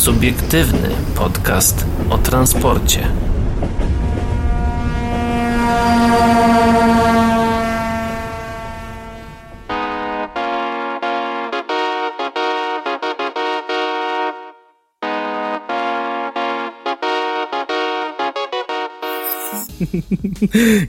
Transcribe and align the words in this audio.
Subiektywny 0.00 0.88
podcast 1.14 1.86
o 2.10 2.18
transporcie. 2.18 3.00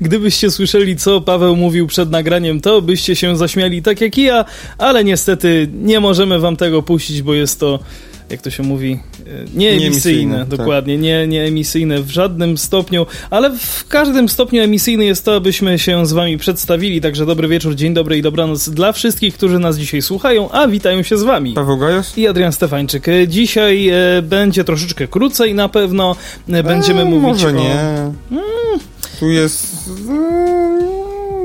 Gdybyście 0.01 0.51
słyszeli, 0.51 0.95
co 0.95 1.21
Paweł 1.21 1.55
mówił 1.55 1.87
przed 1.87 2.11
nagraniem, 2.11 2.61
to 2.61 2.81
byście 2.81 3.15
się 3.15 3.37
zaśmiali 3.37 3.81
tak 3.81 4.01
jak 4.01 4.17
ja, 4.17 4.45
ale 4.77 5.03
niestety 5.03 5.69
nie 5.73 5.99
możemy 5.99 6.39
wam 6.39 6.57
tego 6.57 6.83
puścić, 6.83 7.21
bo 7.21 7.33
jest 7.33 7.59
to 7.59 7.79
jak 8.31 8.41
to 8.41 8.49
się 8.49 8.63
mówi, 8.63 8.99
e, 9.31 9.45
nieemisyjne, 9.53 10.37
nie 10.37 10.45
tak. 10.45 10.57
dokładnie, 10.57 10.93
tak. 10.93 11.03
nie, 11.03 11.27
nieemisyjne 11.27 12.01
w 12.01 12.09
żadnym 12.09 12.57
stopniu, 12.57 13.05
ale 13.29 13.57
w 13.57 13.87
każdym 13.87 14.29
stopniu 14.29 14.61
emisyjny 14.61 15.05
jest 15.05 15.25
to, 15.25 15.35
abyśmy 15.35 15.79
się 15.79 16.05
z 16.05 16.13
wami 16.13 16.37
przedstawili, 16.37 17.01
także 17.01 17.25
dobry 17.25 17.47
wieczór, 17.47 17.75
dzień 17.75 17.93
dobry 17.93 18.17
i 18.17 18.21
dobranoc 18.21 18.69
dla 18.69 18.91
wszystkich, 18.91 19.33
którzy 19.33 19.59
nas 19.59 19.77
dzisiaj 19.77 20.01
słuchają, 20.01 20.51
a 20.51 20.67
witają 20.67 21.03
się 21.03 21.17
z 21.17 21.23
wami. 21.23 21.53
Paweł 21.53 21.77
Gajos 21.77 22.17
i 22.17 22.27
Adrian 22.27 22.51
Stefańczyk. 22.51 23.07
E, 23.07 23.27
dzisiaj 23.27 23.89
e, 23.89 24.21
będzie 24.21 24.63
troszeczkę 24.63 25.07
krócej 25.07 25.55
na 25.55 25.69
pewno, 25.69 26.15
e, 26.49 26.63
będziemy 26.63 27.05
mówić 27.05 27.43
może 27.43 27.47
o... 27.47 27.51
nie. 27.51 27.73
Mm. 28.31 28.79
Tu 29.19 29.29
jest... 29.29 29.89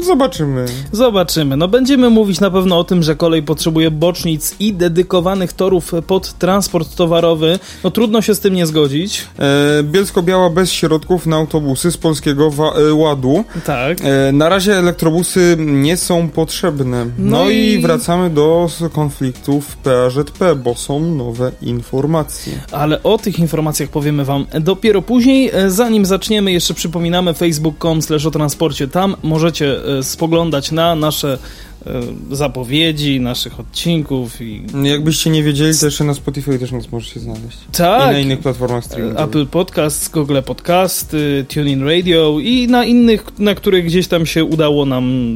Zobaczymy. 0.06 0.66
Zobaczymy. 0.92 1.56
No 1.56 1.69
będziemy 1.69 2.10
mówić 2.10 2.41
na 2.41 2.51
pewno 2.51 2.78
o 2.78 2.84
tym, 2.84 3.02
że 3.02 3.16
kolej 3.16 3.42
potrzebuje 3.42 3.91
bocznic 3.91 4.56
i 4.60 4.73
dedykowanych 4.74 5.52
torów 5.52 5.92
pod 6.06 6.32
transport 6.32 6.96
towarowy. 6.96 7.59
No 7.85 7.90
trudno 7.90 8.23
się 8.23 8.35
z 8.35 8.40
tym 8.40 8.54
nie 8.54 8.66
zgodzić. 8.66 9.26
E, 9.38 9.82
Bielsko-Biała 9.82 10.51
bez 10.51 10.73
środków 10.73 11.26
na 11.26 11.37
autobusy 11.37 11.93
z 11.93 11.96
polskiego 11.96 12.51
e, 12.88 12.95
ładu. 12.95 13.45
Tak. 13.65 13.98
E, 14.01 14.32
na 14.32 14.48
razie 14.48 14.79
elektrobusy 14.79 15.57
nie 15.59 15.96
są 15.96 16.29
potrzebne. 16.29 17.04
No, 17.04 17.10
no 17.18 17.51
i... 17.51 17.57
i... 17.57 17.79
wracamy 17.79 18.30
do 18.30 18.68
konfliktów 18.93 19.76
PAŻP, 19.76 20.54
bo 20.65 20.74
są 20.74 21.01
nowe 21.01 21.52
informacje. 21.63 22.52
Ale 22.73 23.02
o 23.02 23.18
tych 23.18 23.38
informacjach 23.38 23.88
powiemy 23.88 24.24
wam 24.24 24.46
dopiero 24.60 25.02
później. 25.02 25.51
E, 25.52 25.70
zanim 25.70 26.07
zaczniemy, 26.07 26.52
jeszcze 26.52 26.74
przypominamy 26.74 27.35
facebook.com 27.35 28.02
slash 28.02 28.26
o 28.26 28.30
transporcie. 28.30 28.88
Tam 28.88 29.16
możecie 29.23 29.76
e, 29.95 29.95
spoglądać 30.02 30.72
na 30.72 30.94
nasze 30.94 31.38
e, 31.86 32.02
zapowiedzi 32.30 33.20
naszych 33.20 33.60
odcinków 33.60 34.40
i... 34.40 34.62
Jakbyście 34.82 35.30
nie 35.30 35.42
wiedzieli, 35.42 35.78
to 35.78 35.86
jeszcze 35.86 36.04
na 36.04 36.14
Spotify 36.14 36.58
też 36.58 36.72
nas 36.72 36.92
możecie 36.92 37.20
znaleźć. 37.20 37.58
Tak. 37.72 38.10
I 38.10 38.12
na 38.12 38.18
innych 38.18 38.38
platformach 38.38 38.84
streamingowych. 38.84 39.28
Apple 39.28 39.46
Podcast, 39.46 40.12
Google 40.12 40.38
Podcast, 40.46 41.16
TuneIn 41.54 41.82
Radio 41.88 42.36
i 42.40 42.68
na 42.68 42.84
innych, 42.84 43.38
na 43.38 43.54
których 43.54 43.84
gdzieś 43.84 44.08
tam 44.08 44.26
się 44.26 44.44
udało 44.44 44.86
nam 44.86 45.34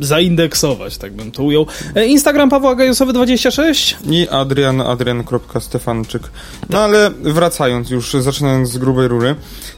zaindeksować, 0.00 0.98
tak 0.98 1.12
bym 1.12 1.30
to 1.30 1.42
ujął. 1.42 1.66
E, 1.94 2.06
Instagram 2.06 2.50
Paweł 2.50 2.76
Gajosowy26 2.76 3.94
i 4.10 4.28
Adrian, 4.28 4.80
adrian.stefanczyk. 4.80 6.22
No 6.70 6.78
ale 6.78 7.10
wracając 7.10 7.90
już, 7.90 8.12
zaczynając 8.12 8.70
z 8.70 8.78
grubej 8.78 9.08
rury, 9.08 9.34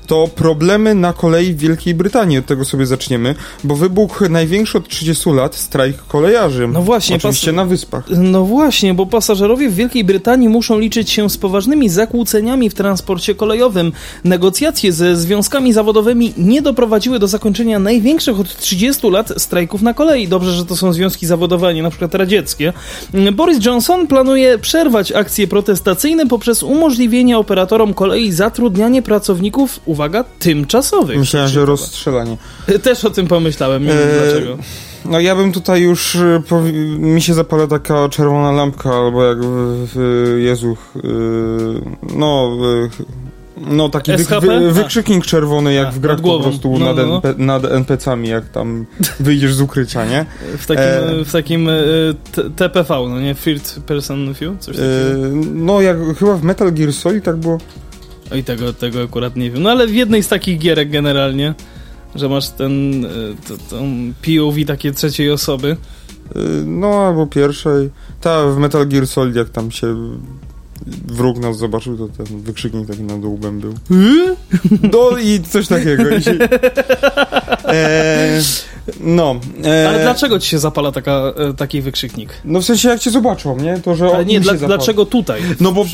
to 0.06 0.28
problemy 0.34 0.94
na 0.94 1.12
kolei 1.12 1.54
w 1.54 1.58
Wielkiej 1.58 1.94
Brytanii. 1.94 2.38
Od 2.38 2.46
tego 2.46 2.64
sobie 2.64 2.86
zaczniemy, 2.86 3.34
bo 3.64 3.76
wybuchł 3.76 4.28
największy 4.28 4.78
od 4.78 4.88
30 4.88 5.30
lat 5.30 5.54
strajk 5.54 5.96
kolejarzy. 6.08 6.68
No 6.68 6.82
właśnie. 6.82 7.16
Oczywiście 7.16 7.52
na 7.52 7.64
wyspach. 7.64 8.04
No 8.10 8.44
właśnie, 8.44 8.94
bo 8.94 9.06
pasażerowie 9.06 9.70
w 9.70 9.74
Wielkiej 9.74 10.04
Brytanii 10.04 10.48
muszą 10.48 10.78
liczyć 10.78 11.10
się 11.10 11.30
z 11.30 11.38
poważnymi 11.38 11.88
zakłóceniami 11.88 12.70
w 12.70 12.74
transporcie 12.74 13.34
kolejowym. 13.34 13.92
Negocjacje 14.24 14.92
ze 14.92 15.16
związkami 15.16 15.72
zawodowymi 15.72 16.34
nie 16.36 16.62
doprowadziły 16.62 17.19
do 17.19 17.28
zakończenia 17.28 17.78
największych 17.78 18.41
od 18.41 18.56
30 18.56 19.10
lat 19.10 19.32
strajków 19.36 19.82
na 19.82 19.94
kolei. 19.94 20.09
Dobrze, 20.28 20.53
że 20.53 20.65
to 20.65 20.76
są 20.76 20.93
związki 20.93 21.26
zawodowe, 21.26 21.69
a 21.69 21.72
nie 21.72 21.82
na 21.82 21.91
przykład 21.91 22.15
radzieckie. 22.15 22.72
Boris 23.32 23.65
Johnson 23.65 24.06
planuje 24.06 24.59
przerwać 24.59 25.12
akcje 25.12 25.47
protestacyjne 25.47 26.26
poprzez 26.26 26.62
umożliwienie 26.62 27.38
operatorom 27.38 27.94
kolei 27.94 28.32
zatrudnianie 28.32 29.03
pracowników, 29.03 29.81
uwaga, 29.84 30.25
tymczasowych. 30.38 31.19
Myślałem, 31.19 31.48
że 31.48 31.65
rozstrzelanie. 31.65 32.37
Też 32.82 33.04
o 33.04 33.10
tym 33.10 33.26
pomyślałem, 33.26 33.82
nie 33.82 33.88
wiem 33.88 33.98
eee, 33.98 34.31
dlaczego. 34.31 34.59
No 35.04 35.21
ja 35.21 35.37
bym 35.37 35.53
tutaj 35.53 35.82
już, 35.82 36.16
e, 36.16 36.42
mi 36.98 37.22
się 37.22 37.34
zapala 37.34 37.66
taka 37.66 38.09
czerwona 38.09 38.53
lampka, 38.53 38.91
albo 38.91 39.25
jak 39.25 39.38
w, 39.41 39.87
w 39.94 40.37
Jezu, 40.38 40.77
yy, 40.97 41.03
no... 42.16 42.56
no 43.60 43.88
taki 43.88 44.12
wy, 44.12 44.41
wy, 44.41 44.72
wykrzyknik 44.72 45.26
czerwony, 45.26 45.75
jak 45.75 45.88
A, 45.88 45.91
w 45.91 45.98
grach 45.98 46.21
po 46.21 46.41
prostu 46.41 46.78
no, 46.78 46.94
nad, 46.94 46.97
no. 46.97 47.15
NP, 47.15 47.34
nad 47.38 47.65
NPC-ami, 47.65 48.28
jak 48.28 48.48
tam 48.48 48.87
wyjdziesz 49.21 49.54
z 49.54 49.60
ukrycia, 49.60 50.04
nie? 50.04 50.26
W 50.59 50.66
takim, 50.66 50.84
e, 50.84 51.25
w 51.25 51.32
takim 51.32 51.69
e, 51.69 51.72
TPV, 52.56 52.94
no 53.09 53.21
nie? 53.21 53.34
Third 53.34 53.81
Person 53.87 54.32
View? 54.32 54.59
Coś 54.59 54.76
takiego? 54.76 55.26
E, 55.26 55.31
no, 55.54 55.81
jak 55.81 55.97
chyba 56.19 56.37
w 56.37 56.43
Metal 56.43 56.72
Gear 56.72 56.93
Solid 56.93 57.25
tak 57.25 57.37
było. 57.37 57.59
Oj, 58.32 58.44
tego, 58.44 58.72
tego 58.72 59.03
akurat 59.03 59.37
nie 59.37 59.50
wiem. 59.50 59.62
No 59.62 59.71
ale 59.71 59.87
w 59.87 59.94
jednej 59.94 60.22
z 60.22 60.28
takich 60.28 60.59
gierek 60.59 60.91
generalnie, 60.91 61.54
że 62.15 62.28
masz 62.28 62.48
ten, 62.48 63.04
e, 63.04 63.09
to, 63.48 63.54
tą 63.71 64.12
POV 64.22 64.65
takie 64.66 64.92
trzeciej 64.92 65.31
osoby. 65.31 65.77
E, 66.37 66.38
no, 66.66 67.06
albo 67.06 67.27
pierwszej. 67.27 67.91
Ta, 68.21 68.47
w 68.47 68.59
Metal 68.59 68.87
Gear 68.88 69.06
Solid, 69.06 69.37
jak 69.37 69.48
tam 69.48 69.71
się 69.71 69.97
wróg 71.06 71.38
nas 71.38 71.58
zobaczył, 71.58 71.96
to 71.96 72.24
ten 72.24 72.41
wykrzyknik 72.41 72.88
taki 72.88 73.02
nad 73.02 73.24
łbem 73.24 73.60
był. 73.60 73.74
No 74.92 75.18
i 75.18 75.41
coś 75.41 75.68
takiego. 75.68 76.08
I 76.16 76.22
się... 76.22 76.30
e... 77.68 78.41
No. 79.00 79.41
E... 79.64 79.88
Ale 79.88 80.02
dlaczego 80.02 80.38
ci 80.38 80.48
się 80.48 80.58
zapala 80.58 80.92
taka, 80.92 81.32
e, 81.36 81.54
taki 81.54 81.80
wykrzyknik? 81.82 82.30
No 82.44 82.60
w 82.60 82.64
sensie 82.64 82.88
jak 82.88 83.00
cię 83.00 83.10
zobaczą, 83.10 83.56
nie? 83.56 83.78
To, 83.78 83.94
że 83.94 84.06
Ale 84.06 84.24
nie, 84.24 84.41
dla, 84.41 84.54
dlaczego 84.54 85.06
tutaj? 85.06 85.42
No 85.60 85.72
bo 85.72 85.84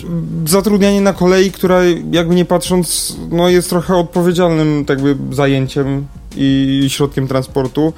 zatrudnianie 0.46 1.00
na 1.00 1.12
kolei, 1.12 1.50
która 1.50 1.80
jakby 2.10 2.34
nie 2.34 2.44
patrząc, 2.44 3.16
no 3.30 3.48
jest 3.48 3.70
trochę 3.70 3.96
odpowiedzialnym 3.96 4.84
jakby 4.88 5.16
zajęciem 5.30 6.06
i 6.36 6.84
środkiem 6.88 7.28
transportu. 7.28 7.92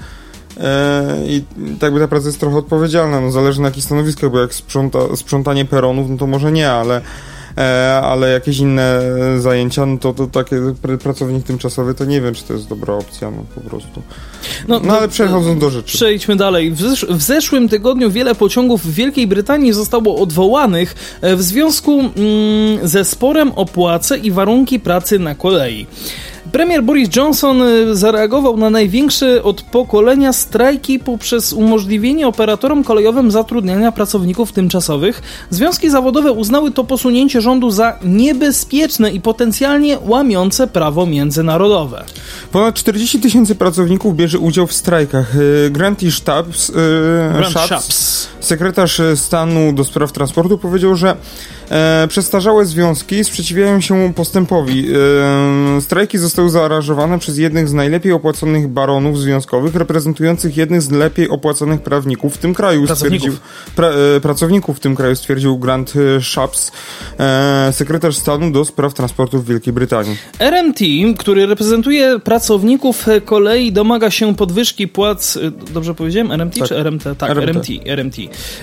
E, 0.58 1.16
I 1.26 1.44
tak 1.80 1.92
by 1.92 2.00
ta 2.00 2.08
praca 2.08 2.26
jest 2.26 2.40
trochę 2.40 2.56
odpowiedzialna, 2.56 3.20
no 3.20 3.30
zależy 3.30 3.60
na 3.60 3.68
jakich 3.68 3.84
stanowiskach, 3.84 4.30
bo 4.30 4.40
jak 4.40 4.54
sprząta, 4.54 4.98
sprzątanie 5.16 5.64
peronów, 5.64 6.10
no 6.10 6.16
to 6.16 6.26
może 6.26 6.52
nie, 6.52 6.70
ale 6.70 7.00
E, 7.58 8.00
ale 8.02 8.30
jakieś 8.30 8.58
inne 8.58 9.02
zajęcia, 9.38 9.86
no 9.86 9.98
to, 9.98 10.12
to 10.12 10.26
taki 10.26 10.54
pracownik 11.02 11.44
tymczasowy, 11.44 11.94
to 11.94 12.04
nie 12.04 12.20
wiem, 12.20 12.34
czy 12.34 12.44
to 12.44 12.52
jest 12.52 12.68
dobra 12.68 12.94
opcja, 12.94 13.30
no 13.30 13.44
po 13.54 13.60
prostu. 13.60 14.02
No, 14.68 14.80
no 14.84 14.98
ale 14.98 15.08
przechodząc 15.08 15.60
do 15.60 15.70
rzeczy. 15.70 15.96
Przejdźmy 15.96 16.36
dalej. 16.36 16.70
W, 16.70 16.80
zesz 16.80 17.06
w, 17.10 17.22
zeszłym 17.22 17.68
tygodniu 17.68 18.10
wiele 18.10 18.34
pociągów 18.34 18.86
w 18.86 18.94
Wielkiej 18.94 19.26
Brytanii 19.26 19.72
zostało 19.72 20.18
odwołanych 20.18 21.18
e, 21.20 21.36
w 21.36 21.42
związku 21.42 22.00
mm, 22.00 22.12
ze 22.82 23.04
sporem 23.04 23.52
o 23.52 23.66
płace 23.66 24.18
i 24.18 24.30
warunki 24.30 24.80
pracy 24.80 25.18
na 25.18 25.34
kolei. 25.34 25.86
Premier 26.52 26.82
Boris 26.82 27.16
Johnson 27.16 27.62
y, 27.62 27.96
zareagował 27.96 28.56
na 28.56 28.70
największe 28.70 29.42
od 29.42 29.62
pokolenia 29.62 30.32
strajki 30.32 30.98
poprzez 30.98 31.52
umożliwienie 31.52 32.28
operatorom 32.28 32.84
kolejowym 32.84 33.30
zatrudniania 33.30 33.92
pracowników 33.92 34.52
tymczasowych. 34.52 35.22
Związki 35.50 35.90
zawodowe 35.90 36.32
uznały 36.32 36.70
to 36.70 36.84
posunięcie 36.84 37.40
rządu 37.40 37.70
za 37.70 37.98
niebezpieczne 38.04 39.10
i 39.10 39.20
potencjalnie 39.20 39.98
łamiące 40.06 40.66
prawo 40.66 41.06
międzynarodowe. 41.06 42.04
Ponad 42.52 42.74
40 42.74 43.20
tysięcy 43.20 43.54
pracowników 43.54 44.16
bierze 44.16 44.38
udział 44.38 44.66
w 44.66 44.72
strajkach. 44.72 45.36
Y, 45.36 45.70
Granty 45.70 46.12
Stabs, 46.12 46.72
Grant 47.32 47.86
sekretarz 48.40 49.00
stanu 49.14 49.72
do 49.72 49.84
spraw 49.84 50.12
transportu, 50.12 50.58
powiedział, 50.58 50.94
że 50.94 51.16
E, 51.70 52.06
przestarzałe 52.08 52.66
związki 52.66 53.24
sprzeciwiają 53.24 53.80
się 53.80 54.12
postępowi. 54.14 54.88
E, 55.76 55.80
strajki 55.80 56.18
zostały 56.18 56.50
zaaranżowane 56.50 57.18
przez 57.18 57.38
jednych 57.38 57.68
z 57.68 57.72
najlepiej 57.72 58.12
opłaconych 58.12 58.68
baronów 58.68 59.18
związkowych, 59.18 59.74
reprezentujących 59.74 60.56
jednych 60.56 60.82
z 60.82 60.90
lepiej 60.90 61.28
opłaconych 61.28 61.80
prawników 61.80 62.34
w 62.34 62.38
tym 62.38 62.54
kraju. 62.54 62.86
Pracowników. 62.86 63.40
Pra, 63.76 63.88
e, 63.88 64.20
pracowników 64.20 64.76
w 64.76 64.80
tym 64.80 64.96
kraju, 64.96 65.16
stwierdził 65.16 65.58
Grant 65.58 65.92
Shapps, 66.20 66.72
e, 67.18 67.72
sekretarz 67.72 68.16
stanu 68.16 68.50
do 68.50 68.64
spraw 68.64 68.94
transportu 68.94 69.38
w 69.38 69.46
Wielkiej 69.46 69.72
Brytanii. 69.72 70.16
RMT, 70.38 70.80
który 71.18 71.46
reprezentuje 71.46 72.18
pracowników 72.18 73.06
kolei, 73.24 73.72
domaga 73.72 74.10
się 74.10 74.34
podwyżki 74.34 74.88
płac. 74.88 75.36
E, 75.36 75.72
dobrze 75.72 75.94
powiedziałem? 75.94 76.32
RMT 76.32 76.58
tak. 76.58 76.68
czy 76.68 76.76
RMT? 76.76 77.04
Tak, 77.18 77.30
RMT. 77.30 77.46
RMT. 77.46 77.68
RMT. 77.86 78.16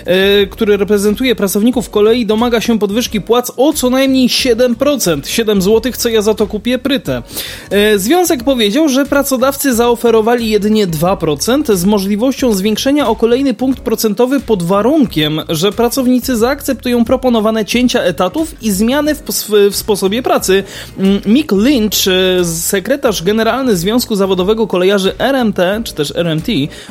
e, 0.04 0.46
który 0.46 0.76
reprezentuje 0.76 1.34
pracowników 1.34 1.90
kolei, 1.90 2.26
domaga 2.26 2.60
się 2.60 2.78
podwyżki 2.78 2.95
płac 3.26 3.52
o 3.56 3.72
co 3.72 3.90
najmniej 3.90 4.28
7%. 4.28 5.20
7 5.26 5.62
zł, 5.62 5.92
co 5.96 6.08
ja 6.08 6.22
za 6.22 6.34
to 6.34 6.46
kupię 6.46 6.78
prytę. 6.78 7.22
E, 7.70 7.98
związek 7.98 8.44
powiedział, 8.44 8.88
że 8.88 9.04
pracodawcy 9.04 9.74
zaoferowali 9.74 10.50
jedynie 10.50 10.86
2% 10.86 11.76
z 11.76 11.84
możliwością 11.84 12.52
zwiększenia 12.52 13.08
o 13.08 13.16
kolejny 13.16 13.54
punkt 13.54 13.80
procentowy 13.80 14.40
pod 14.40 14.62
warunkiem, 14.62 15.40
że 15.48 15.72
pracownicy 15.72 16.36
zaakceptują 16.36 17.04
proponowane 17.04 17.64
cięcia 17.64 18.00
etatów 18.00 18.62
i 18.62 18.70
zmiany 18.70 19.14
w, 19.14 19.22
w 19.70 19.76
sposobie 19.76 20.22
pracy. 20.22 20.64
Mm, 20.98 21.20
Mick 21.26 21.52
Lynch, 21.52 22.08
e, 22.40 22.44
sekretarz 22.44 23.22
generalny 23.22 23.76
Związku 23.76 24.16
Zawodowego 24.16 24.66
Kolejarzy 24.66 25.18
RMT, 25.18 25.58
czy 25.84 25.94
też 25.94 26.12
RMT, 26.16 26.48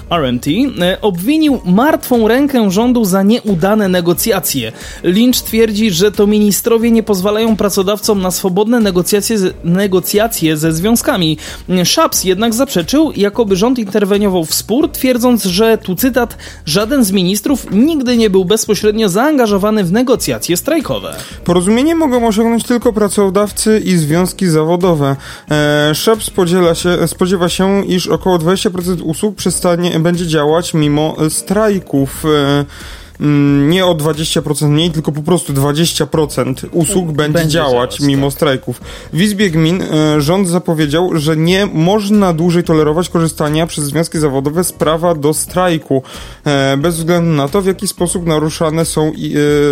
RMT, 0.09 0.47
e, 0.81 1.01
obwinił 1.01 1.61
martwą 1.65 2.27
rękę 2.27 2.71
rządu 2.71 3.05
za 3.05 3.23
nieudane 3.23 3.87
negocjacje. 3.87 4.71
Lynch 5.03 5.41
twierdzi, 5.41 5.91
że 5.95 6.11
to 6.11 6.27
ministrowie 6.27 6.91
nie 6.91 7.03
pozwalają 7.03 7.57
pracodawcom 7.57 8.21
na 8.21 8.31
swobodne 8.31 8.79
negocjacje, 8.79 9.37
negocjacje 9.63 10.57
ze 10.57 10.73
związkami. 10.73 11.37
Szaps 11.83 12.23
jednak 12.23 12.53
zaprzeczył, 12.53 13.11
jakoby 13.15 13.55
rząd 13.55 13.79
interweniował 13.79 14.45
w 14.45 14.53
spór, 14.53 14.91
twierdząc, 14.91 15.43
że 15.43 15.77
tu 15.77 15.95
cytat, 15.95 16.37
żaden 16.65 17.03
z 17.03 17.11
ministrów 17.11 17.67
nigdy 17.71 18.17
nie 18.17 18.29
był 18.29 18.45
bezpośrednio 18.45 19.09
zaangażowany 19.09 19.83
w 19.83 19.91
negocjacje 19.91 20.57
strajkowe. 20.57 21.15
Porozumienie 21.43 21.95
mogą 21.95 22.27
osiągnąć 22.27 22.63
tylko 22.63 22.93
pracodawcy 22.93 23.81
i 23.85 23.97
związki 23.97 24.47
zawodowe. 24.47 25.15
E, 25.51 25.95
Szaps 25.95 26.31
się, 26.73 27.07
spodziewa 27.07 27.49
się, 27.49 27.85
iż 27.85 28.07
około 28.07 28.37
20% 28.37 29.01
usług 29.03 29.35
przestanie, 29.35 29.99
będzie 29.99 30.27
działać 30.27 30.73
mimo 30.73 31.15
strajków. 31.29 32.25
E, 32.25 32.65
nie 33.67 33.85
o 33.85 33.95
20% 33.95 34.69
mniej, 34.69 34.91
tylko 34.91 35.11
po 35.11 35.21
prostu 35.21 35.53
20% 35.53 36.67
usług 36.71 37.11
będzie, 37.11 37.33
będzie 37.33 37.53
działać, 37.53 37.71
działać 37.71 37.99
mimo 37.99 38.27
tak. 38.27 38.35
strajków. 38.35 38.81
W 39.13 39.21
Izbie 39.21 39.49
Gmin 39.49 39.81
e, 39.81 40.21
rząd 40.21 40.47
zapowiedział, 40.47 41.09
że 41.13 41.37
nie 41.37 41.65
można 41.65 42.33
dłużej 42.33 42.63
tolerować 42.63 43.09
korzystania 43.09 43.67
przez 43.67 43.85
związki 43.85 44.19
zawodowe 44.19 44.63
z 44.63 44.71
prawa 44.71 45.15
do 45.15 45.33
strajku, 45.33 46.03
e, 46.45 46.77
bez 46.77 46.95
względu 46.97 47.31
na 47.31 47.47
to, 47.47 47.61
w 47.61 47.65
jaki 47.65 47.87
sposób 47.87 48.25
naruszane 48.25 48.85
są, 48.85 49.11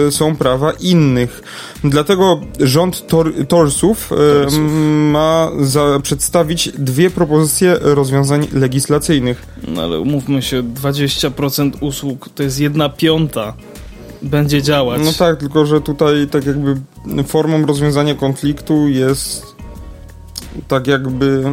e, 0.07 0.12
są 0.12 0.36
prawa 0.36 0.72
innych. 0.72 1.42
Dlatego 1.84 2.40
rząd 2.60 3.07
tor, 3.07 3.34
Torsów, 3.48 4.10
Torsów. 4.10 4.62
ma 5.12 5.51
za, 5.60 6.00
przedstawić 6.04 6.69
dwie 6.69 7.10
propozycje 7.10 7.78
rozwiązań 7.81 8.48
legislacyjnych. 8.54 9.45
No 9.68 9.81
ale 9.81 10.00
umówmy 10.00 10.42
się, 10.42 10.63
20% 10.63 11.72
usług 11.81 12.30
to 12.36 12.44
jest 12.44 12.60
jedna 12.60 12.90
piąta 12.90 13.32
będzie 14.21 14.62
działać. 14.62 15.01
No 15.06 15.13
tak, 15.13 15.39
tylko 15.39 15.65
że 15.65 15.81
tutaj 15.81 16.27
tak 16.27 16.45
jakby 16.45 16.75
formą 17.24 17.65
rozwiązania 17.65 18.15
konfliktu 18.15 18.88
jest 18.88 19.56
tak 20.68 20.88
jakby 20.88 21.44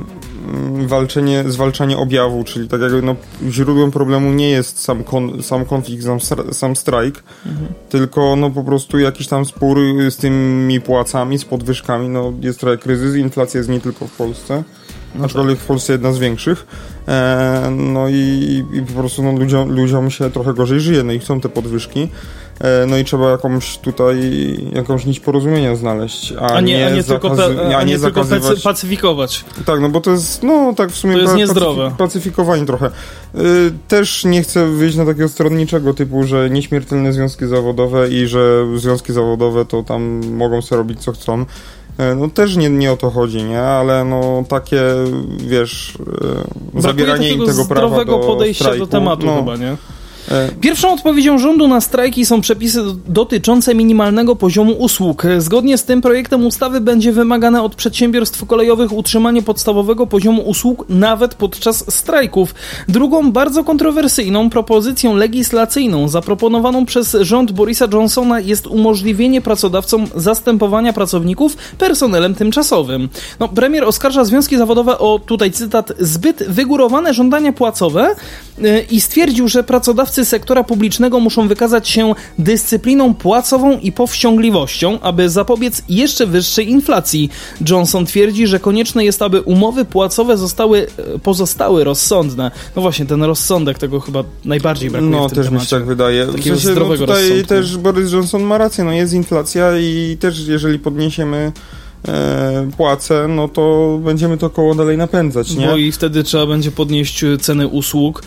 walczenie, 0.86 1.44
zwalczanie 1.46 1.98
objawu, 1.98 2.44
czyli 2.44 2.68
tak 2.68 2.80
jakby 2.80 3.02
no, 3.02 3.16
źródłem 3.48 3.90
problemu 3.90 4.32
nie 4.32 4.50
jest 4.50 4.82
sam, 4.82 5.04
kon, 5.04 5.42
sam 5.42 5.64
konflikt, 5.64 6.04
sam, 6.04 6.20
sam 6.52 6.76
strajk, 6.76 7.22
mhm. 7.46 7.66
tylko 7.88 8.36
no 8.36 8.50
po 8.50 8.64
prostu 8.64 8.98
jakiś 8.98 9.26
tam 9.28 9.44
spór 9.44 9.78
z 10.10 10.16
tymi 10.16 10.80
płacami, 10.80 11.38
z 11.38 11.44
podwyżkami, 11.44 12.08
no 12.08 12.32
jest 12.40 12.60
trochę 12.60 12.78
kryzys, 12.78 13.16
inflacja 13.16 13.58
jest 13.58 13.70
nie 13.70 13.80
tylko 13.80 14.06
w 14.06 14.16
Polsce, 14.16 14.62
no 15.14 15.24
aczkolwiek 15.24 15.56
tak. 15.56 15.64
w 15.64 15.66
Polsce 15.66 15.92
jedna 15.92 16.12
z 16.12 16.18
większych. 16.18 16.66
E, 17.08 17.72
no 17.76 18.08
i, 18.08 18.64
i, 18.72 18.82
po 18.82 18.92
prostu 18.92 19.22
no, 19.22 19.32
ludziom, 19.32 19.72
ludziom 19.72 20.10
się 20.10 20.30
trochę 20.30 20.54
gorzej 20.54 20.80
żyje, 20.80 21.02
no 21.02 21.12
i 21.12 21.18
chcą 21.18 21.40
te 21.40 21.48
podwyżki. 21.48 22.08
E, 22.60 22.86
no 22.86 22.98
i 22.98 23.04
trzeba 23.04 23.30
jakąś 23.30 23.78
tutaj, 23.78 24.16
jakąś 24.74 25.06
nić 25.06 25.20
porozumienia 25.20 25.76
znaleźć, 25.76 26.32
a, 26.40 26.46
a 26.46 26.60
nie, 26.60 26.78
nie, 26.78 26.86
a 26.86 26.90
nie 26.90 27.04
tylko, 27.04 27.30
pe, 27.30 27.76
a 27.76 27.82
nie, 27.82 27.92
nie 27.92 27.98
tylko 27.98 28.24
pacyfikować. 28.64 29.44
Tak, 29.66 29.80
no 29.80 29.88
bo 29.88 30.00
to 30.00 30.10
jest, 30.10 30.42
no 30.42 30.74
tak 30.76 30.90
w 30.90 30.96
sumie 30.96 31.14
to 31.14 31.20
jest 31.20 31.34
niezdrowe. 31.34 31.92
pacyfikowanie 31.98 32.66
trochę. 32.66 32.86
E, 32.86 33.40
też 33.88 34.24
nie 34.24 34.42
chcę 34.42 34.66
wyjść 34.66 34.96
na 34.96 35.06
takiego 35.06 35.28
stronniczego 35.28 35.94
typu, 35.94 36.24
że 36.24 36.50
nieśmiertelne 36.50 37.12
związki 37.12 37.46
zawodowe 37.46 38.08
i 38.08 38.26
że 38.26 38.66
związki 38.76 39.12
zawodowe 39.12 39.64
to 39.64 39.82
tam 39.82 40.20
mogą 40.26 40.62
sobie 40.62 40.76
robić 40.76 41.00
co 41.00 41.12
chcą. 41.12 41.44
E, 41.98 42.14
no 42.14 42.28
też 42.28 42.56
nie, 42.56 42.70
nie 42.70 42.92
o 42.92 42.96
to 42.96 43.10
chodzi, 43.10 43.42
nie? 43.42 43.60
Ale 43.60 44.04
no 44.04 44.44
takie, 44.48 44.82
wiesz, 45.38 45.98
Brakuje 45.98 46.82
zabieranie 46.82 47.32
im 47.32 47.46
tego 47.46 47.64
prawa 47.64 48.04
do 48.04 48.18
podejścia 48.18 48.64
strajku, 48.64 48.86
do 48.86 48.92
tematu 48.92 49.26
no, 49.26 49.36
chyba, 49.36 49.56
nie? 49.56 49.76
Pierwszą 50.60 50.92
odpowiedzią 50.92 51.38
rządu 51.38 51.68
na 51.68 51.80
strajki 51.80 52.26
są 52.26 52.40
przepisy 52.40 52.82
dotyczące 53.08 53.74
minimalnego 53.74 54.36
poziomu 54.36 54.72
usług. 54.72 55.22
Zgodnie 55.38 55.78
z 55.78 55.84
tym 55.84 56.00
projektem 56.00 56.46
ustawy 56.46 56.80
będzie 56.80 57.12
wymagane 57.12 57.62
od 57.62 57.74
przedsiębiorstw 57.74 58.46
kolejowych 58.46 58.92
utrzymanie 58.92 59.42
podstawowego 59.42 60.06
poziomu 60.06 60.42
usług 60.42 60.84
nawet 60.88 61.34
podczas 61.34 61.94
strajków. 61.94 62.54
Drugą 62.88 63.32
bardzo 63.32 63.64
kontrowersyjną 63.64 64.50
propozycją 64.50 65.14
legislacyjną 65.14 66.08
zaproponowaną 66.08 66.86
przez 66.86 67.16
rząd 67.20 67.52
Borisa 67.52 67.86
Johnsona 67.92 68.40
jest 68.40 68.66
umożliwienie 68.66 69.40
pracodawcom 69.40 70.06
zastępowania 70.16 70.92
pracowników 70.92 71.56
personelem 71.78 72.34
tymczasowym. 72.34 73.08
No, 73.40 73.48
premier 73.48 73.84
oskarża 73.84 74.24
związki 74.24 74.56
zawodowe 74.56 74.98
o, 74.98 75.18
tutaj 75.26 75.52
cytat, 75.52 75.92
zbyt 75.98 76.42
wygórowane 76.48 77.14
żądania 77.14 77.52
płacowe 77.52 78.14
yy, 78.58 78.86
i 78.90 79.00
stwierdził, 79.00 79.48
że 79.48 79.64
pracodawcy 79.64 80.09
Pracownicy 80.10 80.30
sektora 80.30 80.64
publicznego 80.64 81.20
muszą 81.20 81.48
wykazać 81.48 81.88
się 81.88 82.14
dyscypliną 82.38 83.14
płacową 83.14 83.78
i 83.78 83.92
powściągliwością, 83.92 85.00
aby 85.00 85.28
zapobiec 85.28 85.82
jeszcze 85.88 86.26
wyższej 86.26 86.70
inflacji. 86.70 87.30
Johnson 87.68 88.06
twierdzi, 88.06 88.46
że 88.46 88.60
konieczne 88.60 89.04
jest, 89.04 89.22
aby 89.22 89.40
umowy 89.42 89.84
płacowe 89.84 90.36
zostały, 90.36 90.86
e, 91.14 91.18
pozostały 91.18 91.84
rozsądne. 91.84 92.50
No 92.76 92.82
właśnie, 92.82 93.06
ten 93.06 93.22
rozsądek 93.22 93.78
tego 93.78 94.00
chyba 94.00 94.24
najbardziej 94.44 94.90
brakuje 94.90 95.10
No, 95.10 95.28
w 95.28 95.32
tym 95.32 95.42
też 95.42 95.52
mi 95.52 95.60
się 95.60 95.66
tak 95.66 95.86
wydaje. 95.86 96.26
Takiego 96.26 96.56
w 96.56 96.60
sensie, 96.60 96.80
no 96.80 96.96
tutaj 96.96 97.28
rozsądku. 97.28 97.48
też 97.48 97.76
Boris 97.76 98.12
Johnson 98.12 98.42
ma 98.42 98.58
rację, 98.58 98.84
no 98.84 98.92
jest 98.92 99.12
inflacja 99.12 99.78
i 99.78 100.16
też 100.20 100.48
jeżeli 100.48 100.78
podniesiemy 100.78 101.52
e, 102.08 102.70
płace, 102.76 103.28
no 103.28 103.48
to 103.48 103.98
będziemy 104.04 104.38
to 104.38 104.50
koło 104.50 104.74
dalej 104.74 104.98
napędzać, 104.98 105.54
nie? 105.54 105.66
Bo 105.66 105.76
i 105.76 105.92
wtedy 105.92 106.22
trzeba 106.22 106.46
będzie 106.46 106.70
podnieść 106.70 107.24
ceny 107.40 107.68
usług, 107.68 108.22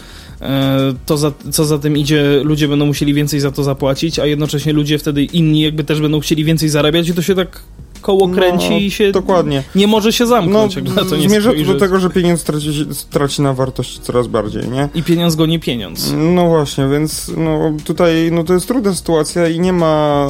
to 1.05 1.17
za, 1.17 1.31
co 1.51 1.65
za 1.65 1.79
tym 1.79 1.97
idzie, 1.97 2.41
ludzie 2.43 2.67
będą 2.67 2.85
musieli 2.85 3.13
więcej 3.13 3.39
za 3.39 3.51
to 3.51 3.63
zapłacić, 3.63 4.19
a 4.19 4.25
jednocześnie 4.25 4.73
ludzie 4.73 4.97
wtedy 4.99 5.23
inni 5.23 5.61
jakby 5.61 5.83
też 5.83 6.01
będą 6.01 6.19
chcieli 6.19 6.43
więcej 6.43 6.69
zarabiać 6.69 7.09
i 7.09 7.13
to 7.13 7.21
się 7.21 7.35
tak 7.35 7.61
koło 8.03 8.27
kręci 8.29 8.69
no, 8.69 8.77
i 8.77 8.91
się 8.91 9.11
dokładnie. 9.11 9.63
nie 9.75 9.87
może 9.87 10.13
się 10.13 10.27
zamknąć. 10.27 10.75
No, 10.95 11.05
to 11.05 11.15
nie 11.15 11.29
zmierza 11.29 11.51
do 11.67 11.75
tego, 11.75 11.99
że 11.99 12.09
pieniądz 12.09 12.43
traci, 12.43 12.85
traci 13.09 13.41
na 13.41 13.53
wartości 13.53 13.99
coraz 14.01 14.27
bardziej, 14.27 14.69
nie? 14.69 14.89
I 14.95 15.03
pieniądz 15.03 15.35
goni 15.35 15.59
pieniądz. 15.59 16.13
No 16.17 16.47
właśnie, 16.47 16.87
więc 16.87 17.31
no, 17.37 17.73
tutaj 17.85 18.29
no, 18.31 18.43
to 18.43 18.53
jest 18.53 18.67
trudna 18.67 18.93
sytuacja 18.93 19.47
i 19.47 19.59
nie 19.59 19.73
ma 19.73 20.27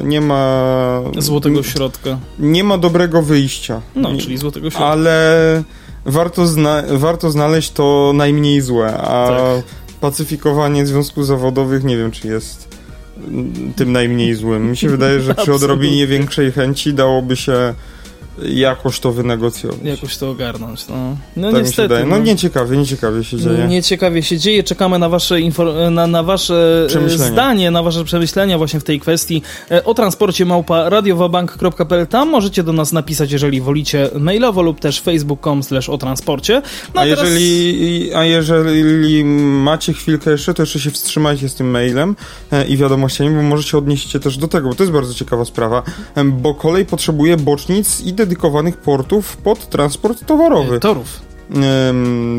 e, 0.00 0.04
nie 0.04 0.20
ma 0.20 1.00
złotego 1.18 1.62
środka. 1.62 2.18
Nie 2.38 2.64
ma 2.64 2.78
dobrego 2.78 3.22
wyjścia. 3.22 3.80
No, 3.94 4.16
czyli 4.18 4.38
złotego 4.38 4.70
środka. 4.70 4.88
Ale 4.88 5.62
warto, 6.06 6.46
zna 6.46 6.82
warto 6.90 7.30
znaleźć 7.30 7.70
to 7.70 8.12
najmniej 8.14 8.60
złe, 8.60 8.98
a 8.98 9.28
tak. 9.28 9.64
pacyfikowanie 10.00 10.86
związków 10.86 11.26
zawodowych 11.26 11.84
nie 11.84 11.96
wiem, 11.96 12.10
czy 12.10 12.28
jest 12.28 12.76
tym 13.76 13.92
najmniej 13.92 14.34
złym. 14.34 14.70
Mi 14.70 14.76
się 14.76 14.88
wydaje, 14.88 15.20
że 15.20 15.34
przy 15.34 15.54
odrobinie 15.54 16.06
większej 16.06 16.52
chęci 16.52 16.94
dałoby 16.94 17.36
się 17.36 17.74
jakoś 18.42 19.00
to 19.00 19.12
wynegocjować. 19.12 19.78
Jakoś 19.84 20.16
to 20.16 20.30
ogarnąć, 20.30 20.88
no. 20.88 21.16
No 21.36 21.52
tak 21.52 21.62
niestety. 21.62 21.94
No, 22.00 22.06
no 22.06 22.18
nieciekawie, 22.18 22.76
nieciekawie 22.76 23.24
się 23.24 23.36
dzieje. 23.36 23.68
Nieciekawie 23.68 24.22
się 24.22 24.38
dzieje. 24.38 24.62
Czekamy 24.62 24.98
na 24.98 25.08
wasze, 25.08 25.36
na, 25.90 26.06
na 26.06 26.22
wasze 26.22 26.86
e, 27.06 27.10
zdanie, 27.10 27.70
na 27.70 27.82
wasze 27.82 28.04
przemyślenia 28.04 28.58
właśnie 28.58 28.80
w 28.80 28.84
tej 28.84 29.00
kwestii. 29.00 29.42
E, 29.70 29.84
o 29.84 29.94
transporcie 29.94 30.44
małpa 30.44 30.88
radiowabank.pl. 30.88 32.06
Tam 32.06 32.28
możecie 32.28 32.62
do 32.62 32.72
nas 32.72 32.92
napisać, 32.92 33.32
jeżeli 33.32 33.60
wolicie 33.60 34.10
mailowo 34.20 34.62
lub 34.62 34.80
też 34.80 35.00
facebook.com 35.00 35.62
slash 35.62 35.88
o 35.88 35.98
transporcie. 35.98 36.62
No, 36.94 37.00
a, 37.00 37.04
a, 37.04 37.06
teraz... 37.06 37.24
jeżeli, 37.24 38.14
a 38.14 38.24
jeżeli 38.24 39.24
macie 39.24 39.92
chwilkę 39.92 40.30
jeszcze, 40.30 40.54
to 40.54 40.62
jeszcze 40.62 40.80
się 40.80 40.90
wstrzymajcie 40.90 41.48
z 41.48 41.54
tym 41.54 41.70
mailem 41.70 42.16
e, 42.52 42.66
i 42.66 42.76
wiadomościami, 42.76 43.36
bo 43.36 43.42
możecie 43.42 43.78
odnieść 43.78 44.10
się 44.10 44.20
też 44.20 44.36
do 44.36 44.48
tego, 44.48 44.68
bo 44.68 44.74
to 44.74 44.82
jest 44.82 44.92
bardzo 44.92 45.14
ciekawa 45.14 45.44
sprawa, 45.44 45.82
bo 46.24 46.54
kolej 46.54 46.86
potrzebuje 46.86 47.36
bocznic 47.36 48.00
i 48.00 48.12
dedykowanych 48.26 48.76
portów 48.76 49.36
pod 49.36 49.68
transport 49.68 50.26
towarowy. 50.26 50.80
Torów 50.80 51.35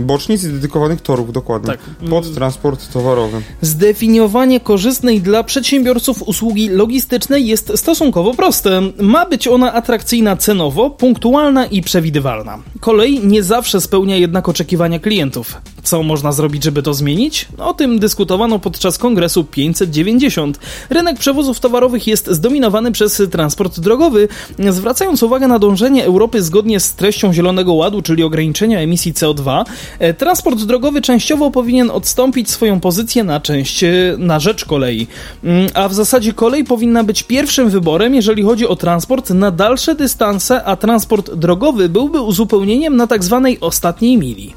bocznic 0.02 0.44
i 0.44 0.48
dedykowanych 0.48 1.02
torów, 1.02 1.34
dokładnie. 1.34 1.68
Tak. 1.68 1.80
Pod 2.10 2.34
transport 2.34 2.94
towarowy. 2.94 3.42
Zdefiniowanie 3.62 4.60
korzystnej 4.60 5.22
dla 5.22 5.44
przedsiębiorców 5.44 6.24
usługi 6.24 6.70
logistycznej 6.70 7.48
jest 7.48 7.72
stosunkowo 7.76 8.34
proste. 8.34 8.82
Ma 9.02 9.26
być 9.26 9.48
ona 9.48 9.74
atrakcyjna 9.74 10.36
cenowo, 10.36 10.90
punktualna 10.90 11.66
i 11.66 11.82
przewidywalna. 11.82 12.58
Kolej 12.80 13.20
nie 13.24 13.44
zawsze 13.44 13.82
spełnia 13.82 14.16
jednak 14.16 14.50
oczekiwania 14.50 15.00
klientów. 15.00 15.56
Co 15.84 16.04
można 16.04 16.32
zrobić, 16.32 16.64
żeby 16.64 16.84
to 16.84 16.94
zmienić? 16.94 17.48
O 17.58 17.74
tym 17.74 18.00
dyskutowano 18.00 18.60
podczas 18.60 18.98
kongresu 18.98 19.44
590. 19.44 20.60
Rynek 20.90 21.20
przewozów 21.20 21.60
towarowych 21.60 22.08
jest 22.08 22.28
zdominowany 22.32 22.92
przez 22.92 23.22
transport 23.32 23.80
drogowy, 23.80 24.28
zwracając 24.70 25.24
uwagę 25.24 25.48
na 25.48 25.60
dążenie 25.60 26.06
Europy 26.06 26.42
zgodnie 26.42 26.80
z 26.80 26.94
treścią 26.94 27.34
Zielonego 27.34 27.74
Ładu, 27.74 28.02
czyli 28.02 28.24
ograniczenia 28.24 28.80
emisji 28.80 28.97
CO2. 28.98 29.66
E, 30.00 30.14
transport 30.14 30.64
drogowy 30.64 31.02
częściowo 31.02 31.52
powinien 31.52 31.92
odstąpić 31.92 32.50
swoją 32.50 32.80
pozycję 32.80 33.24
na 33.24 33.40
część 33.40 33.84
e, 33.84 33.90
na 34.18 34.40
rzecz 34.40 34.66
kolei. 34.66 35.08
Mm, 35.44 35.68
a 35.74 35.88
w 35.88 35.94
zasadzie 35.94 36.34
kolej 36.34 36.64
powinna 36.64 37.04
być 37.04 37.24
pierwszym 37.24 37.70
wyborem, 37.70 38.16
jeżeli 38.16 38.44
chodzi 38.44 38.68
o 38.68 38.76
transport 38.76 39.30
na 39.30 39.52
dalsze 39.52 39.96
dystanse, 39.96 40.64
a 40.64 40.76
transport 40.76 41.34
drogowy 41.34 41.90
byłby 41.90 42.22
uzupełnieniem 42.22 42.96
na 42.96 43.08
tak 43.08 43.24
zwanej 43.24 43.58
ostatniej 43.62 44.18
mili. 44.18 44.54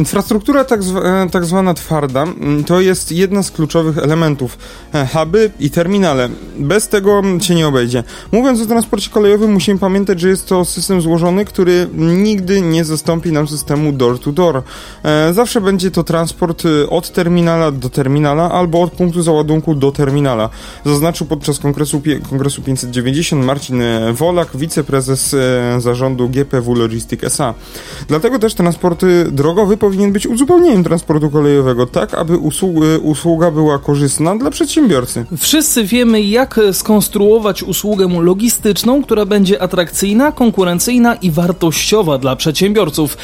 Infrastruktura 0.00 0.64
tak, 0.64 0.80
e, 0.80 1.30
tak 1.30 1.44
zwana 1.44 1.74
twarda 1.74 2.22
mm, 2.22 2.64
to 2.64 2.80
jest 2.80 3.12
jedna 3.12 3.42
z 3.42 3.50
kluczowych 3.50 3.98
elementów. 3.98 4.58
E, 4.94 5.06
huby 5.06 5.50
i 5.60 5.70
terminale. 5.70 6.28
Bez 6.58 6.88
tego 6.88 7.22
się 7.40 7.54
nie 7.54 7.68
obejdzie. 7.68 8.04
Mówiąc 8.32 8.60
o 8.60 8.66
transporcie 8.66 9.10
kolejowym, 9.10 9.52
musimy 9.52 9.78
pamiętać, 9.78 10.20
że 10.20 10.28
jest 10.28 10.48
to 10.48 10.64
system 10.64 11.00
złożony, 11.00 11.44
który 11.44 11.88
nigdy 11.94 12.60
nie 12.60 12.84
zastąpi 12.84 13.32
nam 13.32 13.48
systemu 13.48 13.92
door-to-door. 13.92 14.62
E, 15.02 15.32
zawsze 15.32 15.60
będzie 15.60 15.90
to 15.90 16.04
transport 16.04 16.62
od 16.90 17.12
terminala 17.12 17.70
do 17.70 17.88
terminala 17.88 18.52
albo 18.52 18.82
od 18.82 18.92
punktu 18.92 19.22
załadunku 19.22 19.74
do 19.74 19.92
terminala. 19.92 20.48
Zaznaczył 20.84 21.26
podczas 21.26 21.58
kongresu, 21.58 22.02
kongresu 22.30 22.62
590 22.62 23.44
Marcin 23.44 23.82
Wolak, 24.12 24.56
wiceprezes 24.56 25.36
zarządu 25.78 26.28
GPW 26.28 26.74
Logistic 26.74 27.24
SA. 27.24 27.54
Dlatego 28.08 28.38
też 28.38 28.54
transporty 28.54 29.26
drogowe 29.32 29.76
powinien 29.90 30.12
być 30.12 30.26
uzupełnieniem 30.26 30.84
transportu 30.84 31.30
kolejowego, 31.30 31.86
tak 31.86 32.14
aby 32.14 32.38
usługa 33.02 33.50
była 33.50 33.78
korzystna 33.78 34.36
dla 34.36 34.50
przedsiębiorcy. 34.50 35.24
Wszyscy 35.38 35.84
wiemy, 35.84 36.22
jak 36.22 36.60
skonstruować 36.72 37.62
usługę 37.62 38.08
logistyczną, 38.20 39.02
która 39.02 39.26
będzie 39.26 39.62
atrakcyjna, 39.62 40.32
konkurencyjna 40.32 41.14
i 41.14 41.30
wartościowa 41.30 42.18
dla 42.18 42.36
przedsiębiorców. 42.36 43.16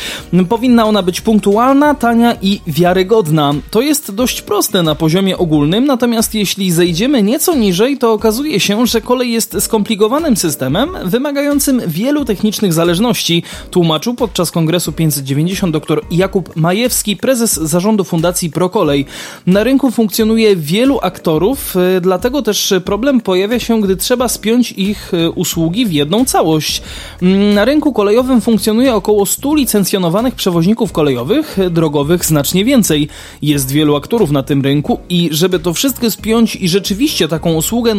Powinna 0.48 0.84
ona 0.84 1.02
być 1.02 1.20
punktualna, 1.20 1.94
tania 1.94 2.36
i 2.42 2.60
wiarygodna. 2.66 3.54
To 3.70 3.80
jest 3.80 4.14
dość 4.14 4.42
proste 4.42 4.82
na 4.82 4.94
poziomie 4.94 5.38
ogólnym, 5.38 5.86
natomiast 5.86 6.34
jeśli 6.34 6.72
zejdziemy 6.72 7.22
nieco 7.22 7.54
niżej, 7.54 7.98
to 7.98 8.12
okazuje 8.12 8.60
się, 8.60 8.86
że 8.86 9.00
kolej 9.00 9.32
jest 9.32 9.56
skomplikowanym 9.60 10.36
systemem, 10.36 10.90
wymagającym 11.04 11.82
wielu 11.86 12.24
technicznych 12.24 12.72
zależności, 12.72 13.42
tłumaczył 13.70 14.14
podczas 14.14 14.50
kongresu 14.50 14.92
590 14.92 15.72
dr 15.72 16.00
Jakub 16.10 16.45
Majewski, 16.54 17.16
prezes 17.16 17.54
zarządu 17.54 18.04
Fundacji 18.04 18.50
Prokolej. 18.50 19.06
Na 19.46 19.64
rynku 19.64 19.90
funkcjonuje 19.90 20.56
wielu 20.56 20.98
aktorów, 21.02 21.76
y, 21.96 22.00
dlatego 22.00 22.42
też 22.42 22.74
problem 22.84 23.20
pojawia 23.20 23.58
się, 23.58 23.80
gdy 23.80 23.96
trzeba 23.96 24.28
spiąć 24.28 24.72
ich 24.72 25.14
y, 25.14 25.30
usługi 25.30 25.86
w 25.86 25.92
jedną 25.92 26.24
całość. 26.24 26.82
Mm, 27.22 27.54
na 27.54 27.64
rynku 27.64 27.92
kolejowym 27.92 28.40
funkcjonuje 28.40 28.94
około 28.94 29.26
100 29.26 29.54
licencjonowanych 29.54 30.34
przewoźników 30.34 30.92
kolejowych, 30.92 31.58
drogowych 31.70 32.24
znacznie 32.24 32.64
więcej. 32.64 33.08
Jest 33.42 33.70
wielu 33.70 33.96
aktorów 33.96 34.30
na 34.30 34.42
tym 34.42 34.62
rynku 34.62 34.98
i 35.08 35.28
żeby 35.32 35.58
to 35.58 35.74
wszystko 35.74 36.10
spiąć 36.10 36.56
i 36.56 36.68
rzeczywiście 36.68 37.28
taką 37.28 37.54
usługę 37.54 37.94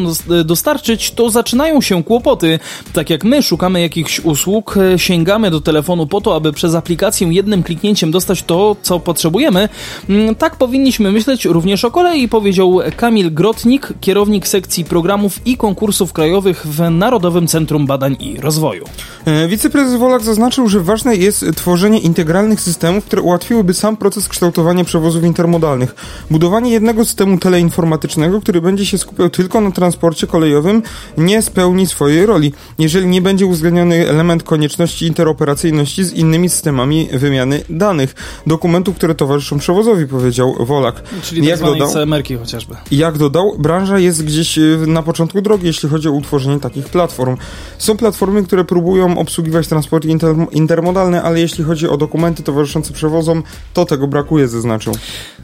dostarczyć, 0.46 1.12
to 1.12 1.30
zaczynają 1.30 1.82
się 1.82 2.04
kłopoty. 2.04 2.60
Tak 2.94 3.10
jak 3.10 3.24
my 3.24 3.44
szukamy 3.44 3.82
jakichś 3.82 4.20
usług, 4.20 4.78
y, 4.78 5.00
sięgamy 5.00 5.52
do 5.52 5.62
telefonu 5.62 6.08
po 6.08 6.22
to, 6.22 6.36
aby 6.36 6.54
przez 6.54 6.76
aplikację 6.76 7.28
jednym 7.28 7.64
kliknięciem 7.64 8.12
dostać 8.12 8.37
to, 8.44 8.76
co 8.82 9.00
potrzebujemy. 9.00 9.70
Mm, 10.10 10.36
tak 10.36 10.56
powinniśmy 10.56 11.12
myśleć 11.12 11.46
również 11.46 11.86
o 11.86 11.92
kolei, 11.92 12.28
powiedział 12.28 12.80
Kamil 12.98 13.34
Grotnik, 13.34 13.94
kierownik 14.02 14.48
sekcji 14.48 14.86
programów 14.86 15.48
i 15.48 15.58
konkursów 15.58 16.14
krajowych 16.14 16.68
w 16.68 16.90
Narodowym 16.90 17.48
Centrum 17.48 17.88
Badań 17.88 18.18
i 18.20 18.42
Rozwoju. 18.42 18.86
E, 19.26 19.48
wiceprezes 19.48 20.00
Wolak 20.00 20.22
zaznaczył, 20.22 20.68
że 20.70 20.80
ważne 20.80 21.16
jest 21.16 21.46
tworzenie 21.56 22.00
integralnych 22.00 22.62
systemów, 22.62 23.06
które 23.06 23.22
ułatwiłyby 23.22 23.74
sam 23.74 23.98
proces 23.98 24.28
kształtowania 24.28 24.84
przewozów 24.84 25.24
intermodalnych. 25.24 25.96
Budowanie 26.32 26.72
jednego 26.72 27.06
systemu 27.06 27.38
teleinformatycznego, 27.38 28.42
który 28.42 28.62
będzie 28.62 28.86
się 28.86 28.98
skupiał 28.98 29.30
tylko 29.30 29.62
na 29.62 29.72
transporcie 29.72 30.28
kolejowym, 30.28 30.84
nie 31.18 31.42
spełni 31.42 31.88
swojej 31.88 32.26
roli, 32.26 32.54
jeżeli 32.80 33.08
nie 33.08 33.22
będzie 33.22 33.46
uwzględniony 33.46 34.10
element 34.10 34.44
konieczności 34.44 35.06
interoperacyjności 35.06 36.04
z 36.04 36.14
innymi 36.14 36.50
systemami 36.50 37.10
wymiany 37.14 37.64
danych 37.70 38.16
dokumentów, 38.48 38.96
które 38.96 39.16
towarzyszą 39.16 39.60
przewozowi, 39.60 40.08
powiedział 40.08 40.56
Wolak. 40.60 41.04
Czyli 41.24 41.42
tak 41.42 41.50
jak 41.50 41.60
dodał, 41.60 41.94
CMR-ki 41.94 42.38
chociażby. 42.38 42.76
Jak 42.92 43.18
dodał, 43.18 43.56
branża 43.60 44.00
jest 44.00 44.26
gdzieś 44.26 44.58
y, 44.58 44.78
na 44.88 45.04
początku 45.04 45.42
drogi, 45.42 45.68
jeśli 45.68 45.90
chodzi 45.90 46.08
o 46.08 46.12
utworzenie 46.12 46.60
takich 46.60 46.86
platform. 46.86 47.38
Są 47.78 47.98
platformy, 47.98 48.44
które 48.44 48.64
próbują 48.64 49.18
obsługiwać 49.18 49.68
transport 49.68 50.06
inter 50.06 50.36
intermodalny, 50.52 51.22
ale 51.22 51.40
jeśli 51.40 51.64
chodzi 51.64 51.88
o 51.88 51.98
dokumenty 51.98 52.44
towarzyszące 52.44 52.94
przewozom, 52.94 53.44
to 53.74 53.86
tego 53.86 54.08
brakuje, 54.08 54.48
zaznaczył. 54.48 54.94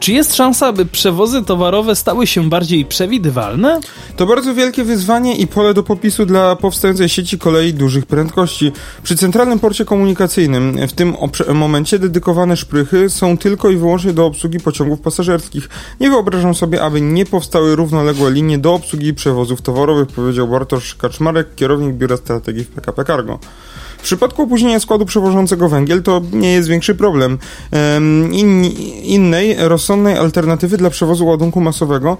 Czy 0.00 0.12
jest 0.12 0.34
szansa, 0.34 0.66
aby 0.66 0.86
przewozy 0.86 1.44
towarowe 1.44 1.96
stały 1.96 2.26
się 2.26 2.48
bardziej 2.48 2.84
przewidywalne? 2.84 3.80
To 4.16 4.26
bardzo 4.26 4.54
wielkie 4.54 4.84
wyzwanie 4.84 5.36
i 5.36 5.46
pole 5.46 5.74
do 5.74 5.82
popisu 5.82 6.26
dla 6.26 6.56
powstającej 6.56 7.08
sieci 7.08 7.38
kolei 7.38 7.74
dużych 7.74 8.06
prędkości. 8.06 8.72
Przy 9.02 9.16
centralnym 9.16 9.58
porcie 9.58 9.84
komunikacyjnym 9.84 10.76
w 10.88 10.92
tym 10.92 11.16
momencie 11.54 11.98
dedykowane 11.98 12.56
szprychy 12.56 13.10
są 13.10 13.38
tylko 13.38 13.70
i 13.70 13.76
wyłącznie 13.76 14.12
do 14.12 14.26
obsługi 14.26 14.60
pociągów 14.60 15.00
pasażerskich. 15.00 15.68
Nie 16.00 16.10
wyobrażam 16.10 16.54
sobie, 16.54 16.82
aby 16.82 17.00
nie 17.00 17.26
powstały 17.26 17.76
równoległe 17.76 18.30
linie 18.30 18.58
do 18.58 18.74
obsługi 18.74 19.14
przewozów 19.14 19.62
towarowych, 19.62 20.08
powiedział 20.08 20.48
Bartosz 20.48 20.94
Kaczmarek, 20.94 21.54
kierownik 21.54 21.94
Biura 21.94 22.16
Strategii 22.16 22.64
w 22.64 22.68
PKP 22.68 23.04
Cargo. 23.04 23.38
W 24.00 24.02
przypadku 24.02 24.42
opóźnienia 24.42 24.80
składu 24.80 25.06
przewożącego 25.06 25.68
węgiel 25.68 26.02
to 26.02 26.20
nie 26.32 26.52
jest 26.52 26.68
większy 26.68 26.94
problem. 26.94 27.38
In, 28.32 28.64
innej, 29.02 29.56
rozsądnej 29.58 30.16
alternatywy 30.16 30.76
dla 30.76 30.90
przewozu 30.90 31.26
ładunku 31.26 31.60
masowego 31.60 32.16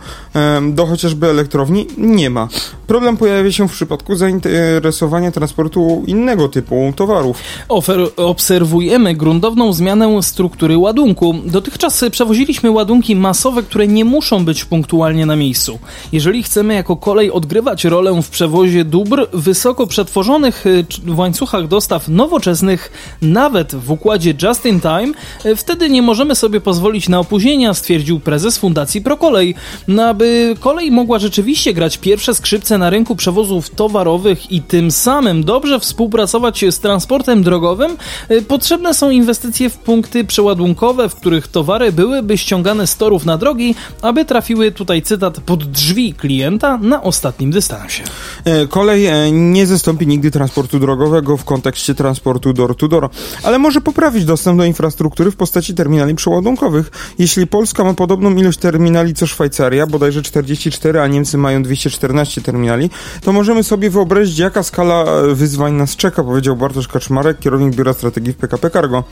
do 0.72 0.86
chociażby 0.86 1.26
elektrowni 1.26 1.86
nie 1.98 2.30
ma. 2.30 2.48
Problem 2.86 3.16
pojawia 3.16 3.52
się 3.52 3.68
w 3.68 3.72
przypadku 3.72 4.16
zainteresowania 4.16 5.30
transportu 5.30 6.02
innego 6.06 6.48
typu 6.48 6.92
towarów. 6.96 7.38
Ofer 7.68 8.00
obserwujemy 8.16 9.14
gruntowną 9.14 9.72
zmianę 9.72 10.22
struktury 10.22 10.78
ładunku. 10.78 11.34
Dotychczas 11.44 12.04
przewoziliśmy 12.10 12.70
ładunki 12.70 13.16
masowe, 13.16 13.62
które 13.62 13.88
nie 13.88 14.04
muszą 14.04 14.44
być 14.44 14.64
punktualnie 14.64 15.26
na 15.26 15.36
miejscu. 15.36 15.78
Jeżeli 16.12 16.42
chcemy 16.42 16.74
jako 16.74 16.96
kolej 16.96 17.30
odgrywać 17.30 17.84
rolę 17.84 18.22
w 18.22 18.30
przewozie 18.30 18.84
dóbr 18.84 19.28
wysoko 19.32 19.86
przetworzonych 19.86 20.66
y, 20.66 20.84
w 21.06 21.18
łańcuchach 21.18 21.69
dostaw 21.70 22.08
nowoczesnych, 22.08 22.92
nawet 23.22 23.74
w 23.74 23.90
układzie 23.90 24.34
just 24.42 24.66
in 24.66 24.80
time, 24.80 25.12
e, 25.44 25.56
wtedy 25.56 25.90
nie 25.90 26.02
możemy 26.02 26.34
sobie 26.34 26.60
pozwolić 26.60 27.08
na 27.08 27.18
opóźnienia, 27.18 27.74
stwierdził 27.74 28.20
prezes 28.20 28.58
Fundacji 28.58 29.00
Prokolej. 29.00 29.54
No, 29.88 30.04
aby 30.04 30.56
kolej 30.60 30.90
mogła 30.90 31.18
rzeczywiście 31.18 31.74
grać 31.74 31.98
pierwsze 31.98 32.34
skrzypce 32.34 32.78
na 32.78 32.90
rynku 32.90 33.16
przewozów 33.16 33.70
towarowych 33.70 34.52
i 34.52 34.62
tym 34.62 34.90
samym 34.90 35.44
dobrze 35.44 35.80
współpracować 35.80 36.64
z 36.70 36.80
transportem 36.80 37.42
drogowym, 37.42 37.96
e, 38.28 38.42
potrzebne 38.42 38.94
są 38.94 39.10
inwestycje 39.10 39.70
w 39.70 39.76
punkty 39.78 40.24
przeładunkowe, 40.24 41.08
w 41.08 41.14
których 41.14 41.48
towary 41.48 41.92
byłyby 41.92 42.38
ściągane 42.38 42.86
z 42.86 42.96
torów 42.96 43.26
na 43.26 43.38
drogi, 43.38 43.74
aby 44.02 44.24
trafiły 44.24 44.72
tutaj 44.72 45.02
cytat 45.02 45.40
pod 45.40 45.64
drzwi 45.64 46.14
klienta 46.14 46.78
na 46.82 47.02
ostatnim 47.02 47.50
dystansie. 47.50 48.02
E, 48.44 48.66
kolej 48.66 49.08
nie 49.32 49.66
zastąpi 49.66 50.06
nigdy 50.06 50.30
transportu 50.30 50.78
drogowego 50.78 51.36
w 51.36 51.44
kontekście 51.44 51.59
transportu 51.94 52.52
door-to-door, 52.52 53.08
ale 53.42 53.58
może 53.58 53.80
poprawić 53.80 54.24
dostęp 54.24 54.58
do 54.58 54.64
infrastruktury 54.64 55.30
w 55.30 55.36
postaci 55.36 55.74
terminali 55.74 56.14
przeładunkowych. 56.14 56.90
Jeśli 57.18 57.46
Polska 57.46 57.84
ma 57.84 57.94
podobną 57.94 58.34
ilość 58.36 58.58
terminali 58.58 59.14
co 59.14 59.26
Szwajcaria, 59.26 59.86
bodajże 59.86 60.22
44, 60.22 61.00
a 61.00 61.06
Niemcy 61.06 61.38
mają 61.38 61.62
214 61.62 62.40
terminali, 62.40 62.90
to 63.22 63.32
możemy 63.32 63.64
sobie 63.64 63.90
wyobrazić, 63.90 64.38
jaka 64.38 64.62
skala 64.62 65.04
e, 65.04 65.34
wyzwań 65.34 65.72
nas 65.72 65.96
czeka, 65.96 66.24
powiedział 66.24 66.56
Bartosz 66.56 66.88
Kaczmarek, 66.88 67.38
kierownik 67.38 67.74
Biura 67.74 67.92
Strategii 67.92 68.32
w 68.32 68.36
PKP 68.36 68.70
Cargo. 68.70 69.04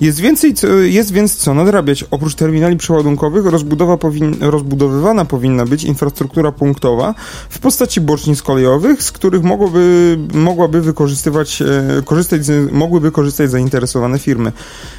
Jest, 0.00 0.20
więcej, 0.20 0.54
jest 0.82 1.12
więc 1.12 1.36
co 1.36 1.54
nadrabiać. 1.54 2.04
Oprócz 2.10 2.34
terminali 2.34 2.76
przeładunkowych 2.76 3.46
rozbudowa 3.46 3.96
powin, 3.96 4.36
rozbudowywana 4.40 5.24
powinna 5.24 5.66
być 5.66 5.84
infrastruktura 5.84 6.52
punktowa 6.52 7.14
w 7.50 7.58
postaci 7.58 8.00
bocznic 8.00 8.42
kolejowych, 8.42 9.02
z 9.02 9.12
których 9.12 9.42
mogłoby, 9.42 10.18
mogłaby 10.34 10.80
wykorzystywać, 10.80 11.62
e, 11.98 12.02
korzystać, 12.02 12.40
mogłyby 12.72 13.10
korzystać 13.10 13.50
zainteresowane 13.50 14.18
firmy. 14.18 14.52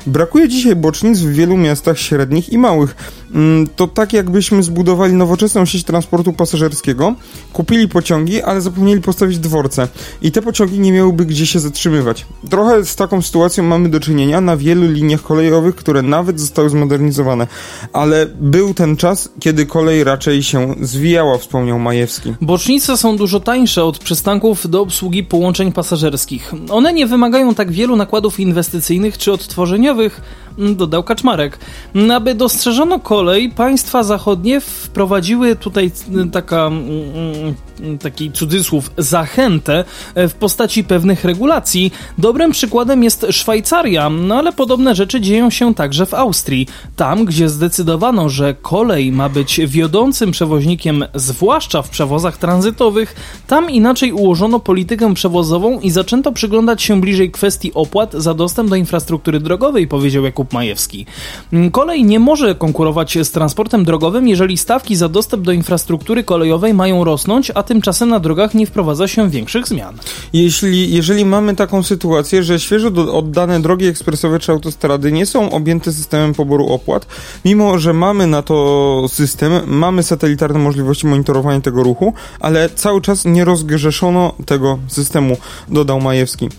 Brakuje 0.08 0.50
dzisiaj 0.50 0.76
bocznic 0.76 1.20
w 1.20 1.32
wielu 1.32 1.58
miastach 1.58 2.00
średnich 2.00 2.50
i 2.50 2.58
małych. 2.58 2.96
Mm, 3.34 3.68
to 3.76 3.88
tak 3.88 4.14
jakbyśmy 4.14 4.64
zbudowali 4.64 5.14
nowoczesną 5.14 5.66
sieć 5.66 5.84
transportu 5.84 6.34
pasażerskiego, 6.34 7.16
kupili 7.54 7.88
pociągi, 7.88 8.42
ale 8.42 8.62
zapomnieli 8.62 9.02
postawić 9.02 9.40
dworce 9.40 9.88
i 10.22 10.32
te 10.32 10.42
pociągi 10.42 10.80
nie 10.80 10.92
miałyby 10.92 11.26
gdzie 11.26 11.48
się 11.48 11.60
zatrzymywać. 11.60 12.26
Trochę 12.50 12.86
z 12.86 12.96
taką 12.96 13.22
sytuacją 13.22 13.64
mamy 13.64 13.90
do 13.90 14.00
czynienia 14.00 14.42
na 14.42 14.58
wielu 14.58 14.88
liniach 14.92 15.22
kolejowych, 15.22 15.76
które 15.76 16.02
nawet 16.02 16.40
zostały 16.40 16.70
zmodernizowane, 16.70 17.48
ale 17.94 18.26
był 18.26 18.74
ten 18.74 18.98
czas, 18.98 19.30
kiedy 19.40 19.66
kolej 19.66 20.04
raczej 20.04 20.44
się 20.44 20.76
zwijała, 20.82 21.38
wspomniał 21.38 21.80
Majewski. 21.80 22.34
Bocznice 22.42 22.98
są 22.98 23.18
dużo 23.18 23.40
tańsze 23.40 23.84
od 23.84 24.00
przystanków 24.00 24.70
do 24.70 24.82
obsługi 24.82 25.24
połączeń 25.24 25.72
pasażerskich. 25.72 26.54
One 26.70 26.85
nie 26.92 27.08
wymagają 27.08 27.56
tak 27.56 27.72
wielu 27.72 27.96
nakładów 27.96 28.40
inwestycyjnych 28.40 29.18
czy 29.18 29.32
odtworzeniowych, 29.32 30.22
dodał 30.58 31.04
Kaczmarek. 31.04 31.60
Aby 32.16 32.36
dostrzeżono 32.36 33.00
kolej, 33.00 33.50
państwa 33.50 34.04
zachodnie 34.04 34.62
wprowadziły 34.62 35.56
tutaj 35.56 35.92
taka, 36.32 36.72
taki 38.02 38.32
cudzysłów, 38.32 38.92
zachętę 38.98 39.84
w 40.16 40.34
postaci 40.34 40.84
pewnych 40.84 41.26
regulacji. 41.26 41.92
Dobrym 42.18 42.52
przykładem 42.52 43.04
jest 43.04 43.26
Szwajcaria, 43.32 44.10
no 44.10 44.36
ale 44.36 44.54
podobne 44.54 44.96
rzeczy 44.96 45.22
dzieją 45.22 45.50
się 45.50 45.76
także 45.76 46.06
w 46.06 46.14
Austrii. 46.14 46.68
Tam, 46.96 47.26
gdzie 47.26 47.50
zdecydowano, 47.50 48.30
że 48.30 48.54
kolej 48.62 49.12
ma 49.12 49.30
być 49.30 49.62
wiodącym 49.68 50.32
przewoźnikiem, 50.32 51.06
zwłaszcza 51.14 51.82
w 51.82 51.90
przewozach 51.90 52.38
tranzytowych, 52.38 53.16
tam 53.48 53.70
inaczej 53.70 54.12
ułożono 54.12 54.60
politykę 54.60 55.14
przewozową 55.14 55.80
i 55.80 55.92
zaczęto 55.92 56.32
przyglądać 56.32 56.84
się 56.84 57.02
bliżej 57.02 57.32
kwestii 57.32 57.74
opłat 57.74 58.14
za 58.14 58.34
dostęp 58.34 58.70
do 58.70 58.76
infrastruktury 58.76 59.40
drogowej, 59.40 59.88
powiedział 59.88 60.24
Jakub 60.24 60.45
Majewski. 60.54 61.06
Kolej 61.72 62.04
nie 62.04 62.20
może 62.20 62.56
konkurować 62.56 63.18
z 63.24 63.32
transportem 63.32 63.86
drogowym, 63.86 64.28
jeżeli 64.28 64.58
stawki 64.58 64.96
za 64.96 65.10
dostęp 65.10 65.44
do 65.44 65.52
infrastruktury 65.52 66.24
kolejowej 66.24 66.74
mają 66.74 67.04
rosnąć, 67.04 67.52
a 67.56 67.64
tymczasem 67.64 68.10
na 68.10 68.20
drogach 68.20 68.54
nie 68.54 68.68
wprowadza 68.68 69.08
się 69.08 69.30
większych 69.30 69.68
zmian. 69.68 69.96
Jeśli, 70.34 70.94
jeżeli 70.94 71.26
mamy 71.26 71.56
taką 71.56 71.84
sytuację, 71.84 72.44
że 72.44 72.60
świeżo 72.60 72.88
oddane 73.18 73.60
drogi 73.60 73.86
ekspresowe 73.86 74.40
czy 74.40 74.52
autostrady 74.52 75.12
nie 75.12 75.26
są 75.26 75.52
objęte 75.52 75.94
systemem 75.94 76.34
poboru 76.34 76.68
opłat, 76.68 77.08
mimo 77.46 77.80
że 77.80 77.94
mamy 77.94 78.28
na 78.28 78.42
to 78.42 79.06
system, 79.08 79.52
mamy 79.66 80.04
satelitarne 80.04 80.60
możliwości 80.60 81.08
monitorowania 81.08 81.62
tego 81.62 81.84
ruchu, 81.84 82.14
ale 82.40 82.70
cały 82.70 83.02
czas 83.02 83.26
nie 83.26 83.46
rozgrzeszono 83.46 84.34
tego 84.46 84.80
systemu, 84.88 85.38
dodał 85.70 86.02
Majewski. 86.02 86.50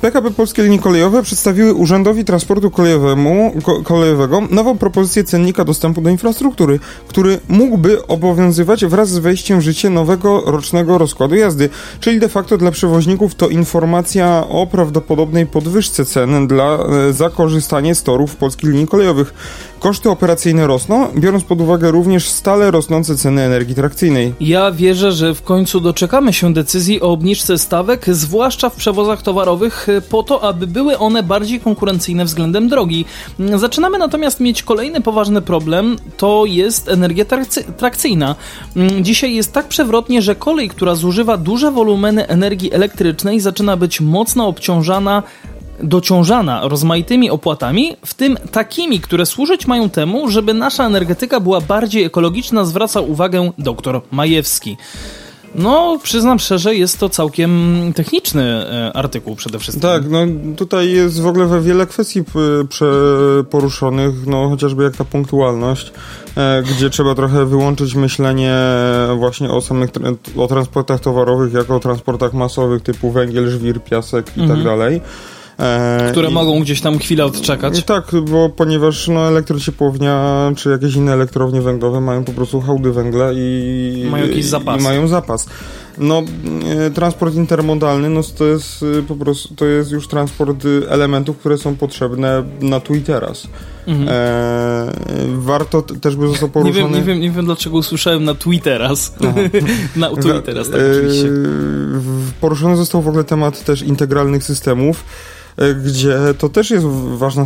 PKP 0.00 0.30
Polskie 0.30 0.62
Linie 0.62 0.78
Kolejowe 0.78 1.22
przedstawiły 1.22 1.74
Urzędowi 1.74 2.24
Transportu 2.24 2.70
Kolejowemu, 2.70 3.52
ko, 3.62 3.82
Kolejowego 3.82 4.40
nową 4.50 4.78
propozycję 4.78 5.24
cennika 5.24 5.64
dostępu 5.64 6.00
do 6.00 6.10
infrastruktury, 6.10 6.80
który 7.08 7.40
mógłby 7.48 8.06
obowiązywać 8.06 8.86
wraz 8.86 9.08
z 9.08 9.18
wejściem 9.18 9.58
w 9.58 9.62
życie 9.62 9.90
nowego 9.90 10.42
rocznego 10.46 10.98
rozkładu 10.98 11.34
jazdy, 11.34 11.68
czyli 12.00 12.20
de 12.20 12.28
facto 12.28 12.58
dla 12.58 12.70
przewoźników 12.70 13.34
to 13.34 13.48
informacja 13.48 14.44
o 14.48 14.66
prawdopodobnej 14.66 15.46
podwyżce 15.46 16.04
cen 16.04 16.46
dla, 16.46 16.78
e, 17.08 17.12
za 17.12 17.30
korzystanie 17.30 17.94
z 17.94 18.02
torów 18.02 18.36
Polskich 18.36 18.70
Linii 18.70 18.88
Kolejowych. 18.88 19.34
Koszty 19.78 20.10
operacyjne 20.10 20.66
rosną, 20.66 21.08
biorąc 21.16 21.44
pod 21.44 21.60
uwagę 21.60 21.90
również 21.90 22.28
stale 22.28 22.70
rosnące 22.70 23.16
ceny 23.16 23.42
energii 23.42 23.74
trakcyjnej. 23.74 24.34
Ja 24.40 24.72
wierzę, 24.72 25.12
że 25.12 25.34
w 25.34 25.42
końcu 25.42 25.80
doczekamy 25.80 26.32
się 26.32 26.54
decyzji 26.54 27.00
o 27.00 27.12
obniżce 27.12 27.58
stawek, 27.58 28.06
zwłaszcza 28.08 28.70
w 28.70 28.76
przewozach 28.76 29.22
towarowych, 29.22 29.86
po 30.10 30.22
to, 30.22 30.42
aby 30.42 30.66
były 30.66 30.98
one 30.98 31.22
bardziej 31.22 31.60
konkurencyjne 31.60 32.24
względem 32.24 32.68
drogi. 32.68 33.04
Zaczynamy 33.54 33.98
natomiast 33.98 34.40
mieć 34.40 34.62
kolejny 34.62 35.00
poważny 35.00 35.42
problem, 35.42 35.96
to 36.16 36.44
jest 36.46 36.88
energia 36.88 37.24
trakcyjna. 37.76 38.36
Dzisiaj 39.00 39.34
jest 39.34 39.52
tak 39.52 39.68
przewrotnie, 39.68 40.22
że 40.22 40.34
kolej, 40.34 40.68
która 40.68 40.94
zużywa 40.94 41.36
duże 41.36 41.70
wolumeny 41.70 42.26
energii 42.26 42.72
elektrycznej, 42.72 43.40
zaczyna 43.40 43.76
być 43.76 44.00
mocno 44.00 44.46
obciążana 44.46 45.22
dociążana 45.82 46.68
rozmaitymi 46.68 47.30
opłatami, 47.30 47.96
w 48.04 48.14
tym 48.14 48.36
takimi, 48.52 49.00
które 49.00 49.26
służyć 49.26 49.66
mają 49.66 49.90
temu, 49.90 50.30
żeby 50.30 50.54
nasza 50.54 50.86
energetyka 50.86 51.40
była 51.40 51.60
bardziej 51.60 52.04
ekologiczna, 52.04 52.64
zwraca 52.64 53.00
uwagę 53.00 53.52
dr 53.58 54.00
Majewski. 54.10 54.76
No, 55.54 55.98
przyznam 56.02 56.38
szczerze, 56.38 56.74
jest 56.74 56.98
to 56.98 57.08
całkiem 57.08 57.92
techniczny 57.96 58.42
e, 58.42 58.92
artykuł 58.96 59.36
przede 59.36 59.58
wszystkim. 59.58 59.82
Tak, 59.82 60.02
no 60.10 60.18
tutaj 60.56 60.92
jest 60.92 61.20
w 61.20 61.26
ogóle 61.26 61.60
wiele 61.60 61.86
kwestii 61.86 62.22
poruszonych, 63.50 64.26
no 64.26 64.48
chociażby 64.48 64.84
jak 64.84 64.96
ta 64.96 65.04
punktualność, 65.04 65.92
e, 66.36 66.62
gdzie 66.62 66.90
trzeba 66.90 67.14
trochę 67.14 67.46
wyłączyć 67.46 67.94
myślenie 67.94 68.54
właśnie 69.16 69.50
o 69.50 69.60
samych 69.60 69.90
o 70.36 70.46
transportach 70.46 71.00
towarowych 71.00 71.52
jako 71.52 71.76
o 71.76 71.80
transportach 71.80 72.34
masowych 72.34 72.82
typu 72.82 73.10
węgiel, 73.10 73.48
żwir, 73.50 73.80
piasek 73.82 74.26
i 74.36 74.40
tak 74.40 74.58
mhm. 74.58 74.64
E, 75.58 76.08
Które 76.10 76.28
I, 76.30 76.32
mogą 76.32 76.60
gdzieś 76.60 76.80
tam 76.80 76.98
chwilę 76.98 77.24
odczekać. 77.24 77.84
Tak, 77.84 78.04
bo 78.30 78.48
ponieważ 78.48 79.08
no, 79.08 79.28
elektrociepłownia 79.28 80.52
czy 80.56 80.70
jakieś 80.70 80.94
inne 80.94 81.12
elektrownie 81.12 81.60
węglowe 81.60 82.00
mają 82.00 82.24
po 82.24 82.32
prostu 82.32 82.60
hałdy 82.60 82.92
węgla 82.92 83.32
i 83.32 84.06
mają 84.10 84.26
jakiś 84.26 84.44
zapas. 84.44 84.80
I 84.80 84.84
mają 84.84 85.08
zapas. 85.08 85.46
No, 85.98 86.22
e, 86.86 86.90
transport 86.90 87.34
intermodalny, 87.34 88.10
no 88.10 88.20
to 88.38 88.44
jest 88.44 88.84
e, 88.98 89.02
po 89.02 89.16
prostu, 89.16 89.54
to 89.54 89.66
jest 89.66 89.90
już 89.90 90.08
transport 90.08 90.64
elementów, 90.88 91.38
które 91.38 91.58
są 91.58 91.76
potrzebne 91.76 92.42
na 92.60 92.80
tu 92.80 92.94
i 92.94 93.00
teraz. 93.00 93.48
Mhm. 93.86 94.08
E, 94.08 94.92
warto 95.38 95.82
też 95.82 96.16
by 96.16 96.28
został 96.28 96.48
poruszony... 96.48 96.78
Nie 96.78 96.82
wiem, 96.82 96.92
nie 96.92 97.02
wiem, 97.02 97.20
nie 97.20 97.30
wiem 97.30 97.44
dlaczego 97.44 97.76
usłyszałem 97.76 98.24
na 98.24 98.34
Twitteras. 98.34 99.14
na 99.96 100.10
Twitteras, 100.10 100.70
tak, 100.70 100.80
oczywiście. 100.90 101.28
Poruszony 102.40 102.76
został 102.76 103.02
w 103.02 103.08
ogóle 103.08 103.24
temat 103.24 103.64
też 103.64 103.82
integralnych 103.82 104.44
systemów, 104.44 105.04
E, 105.04 105.37
gdzie 105.84 106.18
to 106.38 106.48
też 106.48 106.70
jest 106.70 106.86
ważna, 107.16 107.44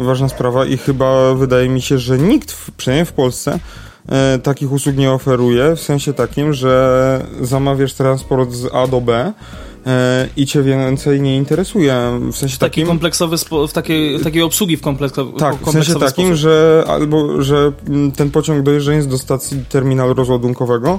ważna 0.00 0.28
sprawa 0.28 0.66
i 0.66 0.76
chyba 0.76 1.34
wydaje 1.34 1.68
mi 1.68 1.82
się, 1.82 1.98
że 1.98 2.18
nikt, 2.18 2.56
przynajmniej 2.76 3.06
w 3.06 3.12
Polsce, 3.12 3.58
e, 4.08 4.38
takich 4.38 4.72
usług 4.72 4.96
nie 4.96 5.12
oferuje, 5.12 5.76
w 5.76 5.80
sensie 5.80 6.12
takim, 6.12 6.52
że 6.52 7.24
zamawiasz 7.40 7.94
transport 7.94 8.52
z 8.52 8.74
A 8.74 8.86
do 8.86 9.00
B, 9.00 9.32
e, 9.86 10.28
i 10.36 10.46
cię 10.46 10.62
więcej 10.62 11.20
nie 11.20 11.36
interesuje. 11.36 12.20
W 12.32 12.36
sensie 12.36 12.58
Taki 12.58 12.70
takim... 12.70 12.86
kompleksowy, 12.86 13.36
w 13.68 13.72
takiej, 13.72 14.20
takiej 14.20 14.42
obsługi 14.42 14.76
w, 14.76 14.80
kompleks, 14.80 15.14
tak, 15.38 15.56
w 15.56 15.70
sensie 15.70 15.94
takim, 15.94 16.34
że 16.34 16.84
albo, 16.88 17.42
że 17.42 17.72
ten 18.16 18.30
pociąg 18.30 18.62
dojeżdżając 18.62 19.06
do 19.06 19.18
stacji 19.18 19.64
terminalu 19.68 20.14
rozładunkowego 20.14 20.90
e, 20.90 20.98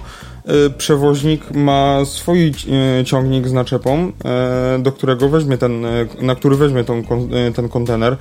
przewoźnik 0.77 1.51
ma 1.51 2.05
swój 2.05 2.53
e, 2.99 3.05
ciągnik 3.05 3.47
z 3.47 3.53
naczepą, 3.53 4.11
e, 4.25 4.79
do 4.79 4.91
którego 4.91 5.29
weźmie 5.29 5.57
ten, 5.57 5.85
na 6.21 6.35
który 6.35 6.55
weźmie 6.55 6.83
ten, 6.83 7.03
ten 7.55 7.69
kontener, 7.69 8.17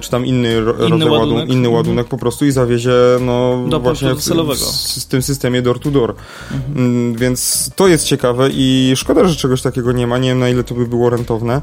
czy 0.00 0.10
tam 0.10 0.26
inny, 0.26 0.54
inny 0.88 1.10
ładunek, 1.10 1.48
inny 1.48 1.68
ładunek 1.68 2.06
po 2.06 2.18
prostu 2.18 2.46
i 2.46 2.52
zawiezie 2.52 2.92
no 3.20 3.64
do 3.68 3.80
właśnie 3.80 4.14
w, 4.14 4.18
w, 4.18 5.02
w, 5.02 5.06
tym 5.06 5.22
systemie 5.22 5.62
door 5.62 5.80
to 5.80 5.90
door. 5.90 6.14
Mhm. 6.52 6.86
Mm, 6.86 7.14
więc 7.14 7.70
to 7.76 7.88
jest 7.88 8.06
ciekawe 8.06 8.48
i 8.52 8.92
szkoda, 8.96 9.28
że 9.28 9.36
czegoś 9.36 9.62
takiego 9.62 9.92
nie 9.92 10.06
ma. 10.06 10.18
Nie 10.18 10.28
wiem 10.28 10.38
na 10.38 10.48
ile 10.48 10.64
to 10.64 10.74
by 10.74 10.86
było 10.86 11.10
rentowne, 11.10 11.60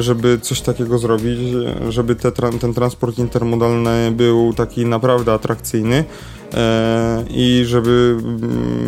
żeby 0.00 0.38
coś 0.42 0.60
takiego 0.60 0.98
zrobić, 0.98 1.38
żeby 1.88 2.14
te, 2.14 2.32
ten 2.32 2.74
transport 2.74 3.18
intermodalny 3.18 4.10
był 4.10 4.52
taki 4.52 4.86
naprawdę 4.86 5.32
atrakcyjny. 5.32 6.04
E, 6.54 7.24
i 7.30 7.64
żeby 7.66 8.16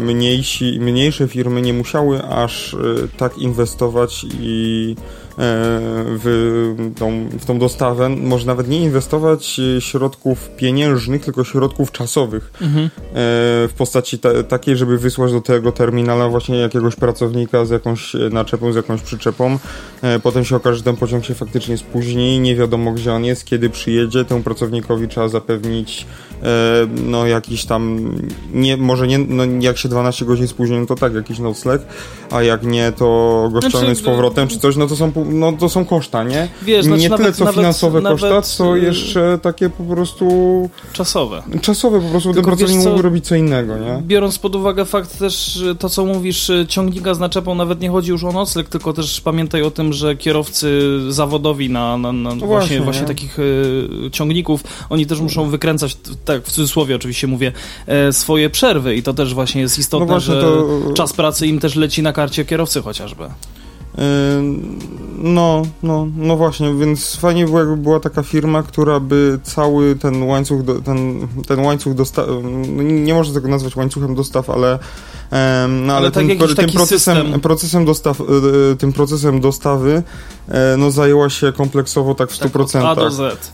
mniejsi, 0.02 0.80
mniejsze 0.80 1.28
firmy 1.28 1.62
nie 1.62 1.72
musiały 1.72 2.24
aż 2.24 2.74
e, 2.74 2.78
tak 3.16 3.38
inwestować 3.38 4.26
i 4.40 4.96
w 5.40 6.92
tą, 6.98 7.29
w 7.38 7.44
tą 7.44 7.59
dostawę, 7.59 8.09
może 8.09 8.46
nawet 8.46 8.68
nie 8.68 8.81
inwestować 8.81 9.61
środków 9.79 10.51
pieniężnych, 10.57 11.24
tylko 11.24 11.44
środków 11.44 11.92
czasowych 11.92 12.51
mhm. 12.61 12.85
E, 12.85 12.90
w 13.68 13.72
postaci 13.79 14.18
ta, 14.18 14.42
takiej, 14.42 14.77
żeby 14.77 14.98
wysłać 14.98 15.33
do 15.33 15.40
tego 15.40 15.72
terminala 15.72 16.29
właśnie 16.29 16.59
jakiegoś 16.59 16.96
pracownika 16.96 17.64
z 17.64 17.70
jakąś 17.70 18.16
naczepą, 18.31 18.72
z 18.72 18.77
jakąś 18.77 19.03
przyczepą. 19.03 19.59
E, 20.03 20.20
potem 20.20 20.44
się 20.44 20.57
okaże, 20.57 20.77
że 20.77 20.83
ten 20.83 20.96
pociąg 20.96 21.24
się 21.24 21.35
faktycznie 21.35 21.79
spóźni, 21.79 22.40
nie 22.40 22.57
wiadomo 22.57 22.92
gdzie 22.92 23.12
on 23.12 23.24
jest, 23.24 23.44
kiedy 23.44 23.70
przyjedzie, 23.70 24.24
temu 24.24 24.42
pracownikowi 24.42 25.09
trzeba 25.09 25.29
zapewnić 25.29 26.07
no 27.05 27.27
jakiś 27.27 27.64
tam, 27.64 28.12
nie, 28.53 28.77
może 28.77 29.07
nie, 29.07 29.18
no 29.18 29.44
jak 29.61 29.79
się 29.79 29.88
12 29.88 30.24
godzin 30.24 30.48
spóźni, 30.48 30.79
no 30.79 30.87
to 30.87 30.94
tak, 30.94 31.14
jakiś 31.14 31.38
nocleg, 31.38 31.83
a 32.31 32.42
jak 32.42 32.62
nie, 32.62 32.92
to 32.92 33.48
go 33.53 33.61
ściągnąć 33.61 33.98
znaczy, 33.98 34.03
z 34.03 34.03
powrotem 34.03 34.48
czy 34.48 34.59
coś, 34.59 34.77
no 34.77 34.87
to 34.87 34.96
są 34.96 35.12
no 35.28 35.52
to 35.52 35.68
są 35.68 35.84
koszta, 35.84 36.24
nie? 36.24 36.48
Wiesz, 36.62 36.84
znaczy 36.84 37.02
nie 37.02 37.10
tyle 37.10 37.32
co 37.32 37.44
nawet, 37.44 37.56
finansowe 37.56 38.00
nawet, 38.00 38.20
koszta, 38.20 38.42
co 38.42 38.76
y, 38.76 38.80
jeszcze 38.80 39.38
takie 39.42 39.70
po 39.70 39.84
prostu... 39.84 40.28
Czasowe. 40.92 41.42
Czasowe, 41.62 42.00
po 42.00 42.08
prostu 42.08 42.34
ten 42.34 42.44
pracownik 42.44 42.78
mógłby 42.78 43.02
robić 43.02 43.26
co 43.26 43.34
innego, 43.34 43.78
nie? 43.78 44.02
Biorąc 44.02 44.38
pod 44.38 44.54
uwagę 44.54 44.84
fakt 44.84 45.18
też, 45.18 45.62
to 45.78 45.88
co 45.88 46.04
mówisz, 46.04 46.50
y, 46.50 46.66
ciągnika 46.68 47.14
z 47.14 47.18
naczepą 47.18 47.54
nawet 47.54 47.80
nie 47.80 47.90
chodzi 47.90 48.10
już 48.10 48.24
o 48.24 48.32
nocleg, 48.32 48.68
tylko 48.68 48.92
też 48.92 49.20
pamiętaj 49.20 49.62
o 49.62 49.70
tym, 49.70 49.92
że 49.92 50.16
kierowcy 50.16 50.98
zawodowi 51.08 51.70
na, 51.70 51.98
na, 51.98 52.12
na 52.12 52.34
no 52.34 52.46
właśnie, 52.46 52.48
właśnie, 52.48 52.80
właśnie 52.80 53.06
takich 53.06 53.38
y, 53.38 53.88
ciągników, 54.12 54.64
oni 54.90 55.06
też 55.06 55.20
muszą 55.20 55.48
wykręcać, 55.48 55.96
tak 56.24 56.44
w 56.44 56.52
cudzysłowie 56.52 56.96
oczywiście 56.96 57.26
mówię, 57.26 57.52
e, 57.86 58.12
swoje 58.12 58.50
przerwy 58.50 58.96
i 58.96 59.02
to 59.02 59.14
też 59.14 59.34
właśnie 59.34 59.60
jest 59.60 59.78
istotne, 59.78 60.06
no 60.14 60.20
że 60.20 60.40
to... 60.40 60.92
czas 60.94 61.12
pracy 61.12 61.46
im 61.46 61.60
też 61.60 61.76
leci 61.76 62.02
na 62.02 62.12
karcie 62.12 62.44
kierowcy 62.44 62.82
chociażby. 62.82 63.24
No, 65.22 65.62
no, 65.82 66.06
no 66.16 66.37
właśnie, 66.37 66.74
więc 66.74 67.16
fajnie 67.16 67.44
było, 67.44 67.58
jakby 67.58 67.76
była 67.76 68.00
taka 68.00 68.22
firma, 68.22 68.62
która 68.62 69.00
by 69.00 69.38
cały 69.42 69.96
ten 69.96 70.22
łańcuch, 70.22 70.62
do, 70.62 70.80
ten, 70.80 71.28
ten 71.46 71.61
łańcuch 71.61 71.94
dostaw, 71.94 72.26
no 72.42 72.82
nie 72.82 73.14
można 73.14 73.34
tego 73.34 73.48
nazwać 73.48 73.76
łańcuchem 73.76 74.14
dostaw, 74.14 74.50
ale, 74.50 74.78
no, 75.68 75.92
ale, 75.92 75.96
ale 75.96 76.11
tak 76.11 76.26
tym, 76.26 76.38
tym 76.56 76.70
procesem, 76.70 77.40
procesem 77.40 77.84
dostaw, 77.84 78.20
e, 78.20 78.24
e, 78.24 78.76
tym 78.76 78.92
procesem 78.92 79.40
dostawy 79.40 80.02
e, 80.48 80.76
no 80.76 80.90
zajęła 80.90 81.30
się 81.30 81.52
kompleksowo 81.52 82.14
tak 82.14 82.30
w 82.30 82.40
100%. 82.40 82.72
Tak, 82.72 82.84
od 82.84 82.84
A 82.84 82.94
do 82.94 83.11
Z, 83.11 83.52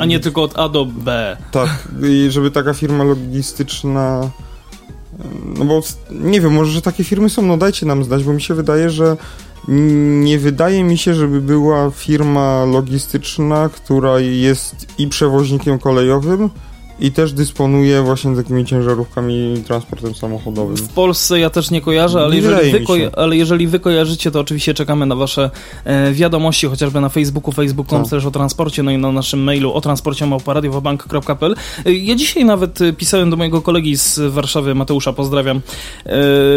a 0.00 0.04
nie 0.04 0.20
tylko 0.20 0.42
od 0.42 0.58
A 0.58 0.68
do 0.68 0.84
B. 0.84 1.36
Tak, 1.50 1.88
i 2.02 2.30
żeby 2.30 2.50
taka 2.50 2.74
firma 2.74 3.04
logistyczna 3.04 4.30
no 5.58 5.64
bo 5.64 5.80
nie 6.10 6.40
wiem, 6.40 6.52
może, 6.52 6.72
że 6.72 6.82
takie 6.82 7.04
firmy 7.04 7.30
są, 7.30 7.42
no 7.42 7.56
dajcie 7.56 7.86
nam 7.86 8.04
znać, 8.04 8.24
bo 8.24 8.32
mi 8.32 8.42
się 8.42 8.54
wydaje, 8.54 8.90
że 8.90 9.16
nie 9.68 10.38
wydaje 10.38 10.84
mi 10.84 10.98
się, 10.98 11.14
żeby 11.14 11.40
była 11.40 11.90
firma 11.90 12.64
logistyczna, 12.64 13.68
która 13.68 14.20
jest 14.20 14.86
i 14.98 15.08
przewoźnikiem 15.08 15.78
kolejowym, 15.78 16.50
i 17.00 17.12
też 17.12 17.32
dysponuje 17.32 18.02
właśnie 18.02 18.36
takimi 18.36 18.64
ciężarówkami 18.64 19.54
i 19.54 19.62
transportem 19.62 20.14
samochodowym. 20.14 20.76
W 20.76 20.88
Polsce 20.88 21.40
ja 21.40 21.50
też 21.50 21.70
nie 21.70 21.80
kojarzę, 21.80 22.20
ale, 22.20 22.30
nie 22.36 22.42
jeżeli, 22.42 22.72
wy, 22.72 22.80
koja- 22.80 23.10
ale 23.16 23.36
jeżeli 23.36 23.66
wy 23.66 23.80
kojarzycie, 23.80 24.30
to 24.30 24.40
oczywiście 24.40 24.74
czekamy 24.74 25.06
na 25.06 25.16
wasze 25.16 25.50
e, 25.84 26.12
wiadomości, 26.12 26.66
chociażby 26.66 27.00
na 27.00 27.08
Facebooku, 27.08 27.52
facebook.com 27.52 28.04
tak. 28.04 28.26
o 28.26 28.30
transporcie, 28.30 28.82
no 28.82 28.90
i 28.90 28.98
na 28.98 29.12
naszym 29.12 29.42
mailu 29.42 29.72
o 29.72 29.80
transporcie 29.80 30.26
małparadiowabank.pl. 30.26 31.54
E, 31.86 31.92
ja 31.92 32.14
dzisiaj 32.14 32.44
nawet 32.44 32.80
e, 32.80 32.92
pisałem 32.92 33.30
do 33.30 33.36
mojego 33.36 33.62
kolegi 33.62 33.96
z 33.96 34.18
Warszawy, 34.18 34.74
Mateusza, 34.74 35.12
pozdrawiam, 35.12 35.56
e, 35.56 35.60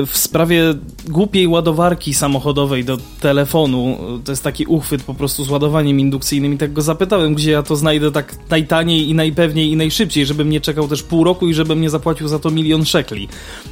w 0.06 0.12
sprawie 0.14 0.64
głupiej 1.10 1.48
ładowarki 1.48 2.14
samochodowej 2.14 2.86
do 2.86 2.98
telefonu. 3.20 3.98
To 4.26 4.32
jest 4.32 4.44
taki 4.44 4.66
uchwyt 4.66 5.04
po 5.04 5.14
prostu 5.14 5.44
z 5.44 5.50
ładowaniem 5.50 6.00
indukcyjnym 6.00 6.54
i 6.54 6.58
tak 6.58 6.74
go 6.74 6.82
zapytałem, 6.82 7.34
gdzie 7.34 7.52
ja 7.52 7.64
to 7.64 7.76
znajdę 7.76 8.12
tak 8.12 8.36
najtaniej 8.50 9.10
i 9.10 9.14
najpewniej 9.14 9.72
i 9.72 9.76
najszybciej, 9.76 10.26
żebym 10.34 10.50
nie 10.50 10.62
czekał 10.62 10.88
też 10.88 11.04
pół 11.04 11.24
roku 11.24 11.48
i 11.48 11.54
żebym 11.54 11.82
nie 11.82 11.90
zapłacił 11.90 12.28
za 12.28 12.40
to 12.40 12.52
milion 12.52 12.86
szekli. 12.86 13.28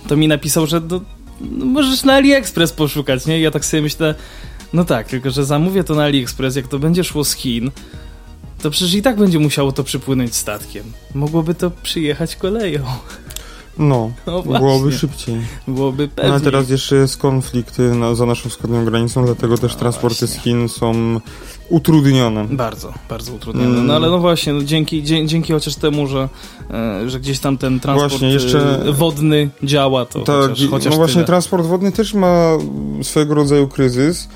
To 0.08 0.18
mi 0.18 0.28
napisał, 0.28 0.68
że 0.68 0.82
no, 0.90 1.02
no 1.42 1.66
możesz 1.66 2.04
na 2.04 2.14
AliExpress 2.14 2.74
poszukać, 2.74 3.26
nie? 3.26 3.40
I 3.40 3.42
ja 3.42 3.52
tak 3.52 3.66
sobie 3.66 3.84
myślę, 3.84 4.16
no 4.74 4.86
tak, 4.86 5.08
tylko 5.08 5.32
że 5.32 5.46
zamówię 5.46 5.84
to 5.84 5.96
na 5.96 6.04
AliExpress, 6.04 6.56
jak 6.56 6.68
to 6.68 6.80
będzie 6.80 7.04
szło 7.04 7.24
z 7.24 7.34
Chin, 7.34 7.72
to 8.62 8.72
przecież 8.72 8.94
i 8.94 9.02
tak 9.02 9.18
będzie 9.18 9.40
musiało 9.40 9.72
to 9.72 9.84
przypłynąć 9.84 10.36
statkiem. 10.36 10.84
Mogłoby 11.16 11.54
to 11.54 11.72
przyjechać 11.72 12.36
koleją. 12.36 12.84
No, 13.78 14.12
no 14.28 14.42
byłoby 14.42 14.92
szybciej. 14.92 15.36
Byłoby 15.68 16.08
pewnie. 16.08 16.30
No, 16.30 16.36
ale 16.36 16.44
teraz 16.44 16.70
jeszcze 16.70 16.96
jest 16.96 17.18
konflikt 17.18 17.80
na, 17.80 18.16
za 18.16 18.26
naszą 18.26 18.50
wschodnią 18.50 18.86
granicą, 18.86 19.26
dlatego 19.26 19.58
też 19.58 19.74
no 19.74 19.80
transporty 19.80 20.26
właśnie. 20.26 20.42
z 20.42 20.44
Chin 20.44 20.70
są 20.70 21.20
utrudnione. 21.72 22.48
Bardzo, 22.50 22.94
bardzo 23.10 23.34
utrudnione. 23.34 23.70
Mm. 23.70 23.88
No 23.88 23.94
ale 23.96 24.10
no 24.10 24.20
właśnie, 24.20 24.54
no, 24.54 24.64
dzięki, 24.64 25.04
dzięki 25.04 25.54
chociaż 25.54 25.76
temu, 25.76 26.08
że, 26.08 26.30
e, 26.72 27.10
że 27.10 27.20
gdzieś 27.20 27.40
tam 27.40 27.58
ten 27.58 27.80
transport 27.80 28.12
właśnie, 28.12 28.30
jeszcze, 28.30 28.86
e, 28.86 28.92
wodny 28.92 29.50
działa, 29.64 30.06
to 30.06 30.20
tak, 30.20 30.50
chociaż, 30.50 30.68
chociaż 30.70 30.92
No 30.92 30.98
właśnie, 30.98 31.14
tyle. 31.14 31.26
transport 31.26 31.66
wodny 31.66 31.92
też 31.92 32.14
ma 32.14 32.58
swego 33.04 33.36
rodzaju 33.36 33.68
kryzys. 33.68 34.30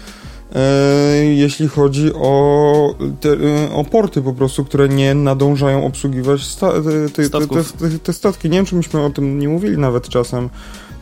E, 0.55 1.25
jeśli 1.25 1.67
chodzi 1.67 2.13
o, 2.13 2.95
te, 3.21 3.29
o 3.73 3.83
porty 3.83 4.21
po 4.21 4.33
prostu, 4.33 4.65
które 4.65 4.89
nie 4.89 5.15
nadążają 5.15 5.85
obsługiwać 5.85 6.43
sta, 6.43 6.71
te, 7.15 7.29
te, 7.29 7.99
te, 7.99 8.13
statki. 8.13 8.49
Nie 8.49 8.57
wiem, 8.57 8.65
czy 8.65 8.75
myśmy 8.75 9.01
o 9.01 9.09
tym 9.09 9.39
nie 9.39 9.49
mówili 9.49 9.77
nawet 9.77 10.09
czasem. 10.09 10.49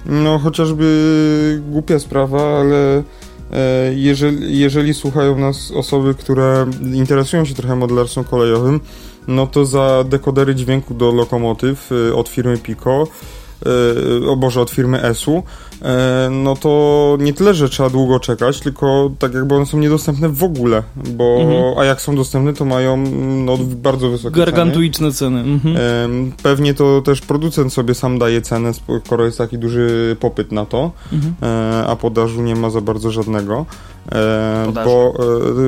No 0.05 0.39
chociażby 0.39 1.61
głupia 1.69 1.99
sprawa, 1.99 2.59
ale 2.59 3.03
E, 3.32 3.32
jeżeli, 3.95 4.59
jeżeli 4.59 4.93
słuchają 4.93 5.39
nas 5.39 5.71
osoby, 5.71 6.15
które 6.15 6.65
interesują 6.93 7.45
się 7.45 7.53
trochę 7.53 7.75
modelarstwem 7.75 8.23
kolejowym, 8.23 8.79
no 9.27 9.47
to 9.47 9.65
za 9.65 10.03
dekodery 10.03 10.55
dźwięku 10.55 10.93
do 10.93 11.11
lokomotyw 11.11 11.89
e, 11.91 12.15
od 12.15 12.29
firmy 12.29 12.57
Pico 12.57 13.07
E, 13.65 14.29
o 14.29 14.35
Boże, 14.35 14.61
od 14.61 14.69
firmy 14.69 15.03
ESU, 15.03 15.31
e, 15.31 15.43
no 16.31 16.55
to 16.55 17.17
nie 17.19 17.33
tyle, 17.33 17.53
że 17.53 17.69
trzeba 17.69 17.89
długo 17.89 18.19
czekać, 18.19 18.59
tylko 18.59 19.11
tak 19.19 19.33
jakby 19.33 19.55
one 19.55 19.65
są 19.65 19.77
niedostępne 19.77 20.29
w 20.29 20.43
ogóle, 20.43 20.83
bo 20.95 21.37
mhm. 21.41 21.77
a 21.77 21.85
jak 21.85 22.01
są 22.01 22.15
dostępne, 22.15 22.53
to 22.53 22.65
mają 22.65 22.97
no, 23.45 23.57
bardzo 23.57 24.09
wysokie 24.09 24.35
Gargantuiczne 24.35 25.11
ceny. 25.11 25.43
ceny. 25.43 25.53
Mhm. 25.53 25.77
E, 25.77 26.31
pewnie 26.43 26.73
to 26.73 27.01
też 27.01 27.21
producent 27.21 27.73
sobie 27.73 27.95
sam 27.95 28.19
daje 28.19 28.41
cenę, 28.41 28.71
skoro 29.05 29.25
jest 29.25 29.37
taki 29.37 29.57
duży 29.57 30.17
popyt 30.19 30.51
na 30.51 30.65
to, 30.65 30.91
mhm. 31.13 31.33
a 31.87 31.95
podażu 31.95 32.41
nie 32.41 32.55
ma 32.55 32.69
za 32.69 32.81
bardzo 32.81 33.11
żadnego. 33.11 33.65
bo, 34.85 35.13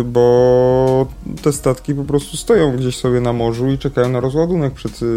bo 0.06 1.08
te 1.41 1.54
statki 1.54 1.95
po 1.95 2.04
prostu 2.04 2.38
stoją 2.38 2.78
gdzieś 2.78 2.97
sobie 2.97 3.21
na 3.21 3.34
morzu 3.34 3.67
i 3.67 3.78
czekają 3.78 4.10
na 4.10 4.19
rozładunek 4.19 4.73
przed, 4.73 4.91
przed, 4.91 5.08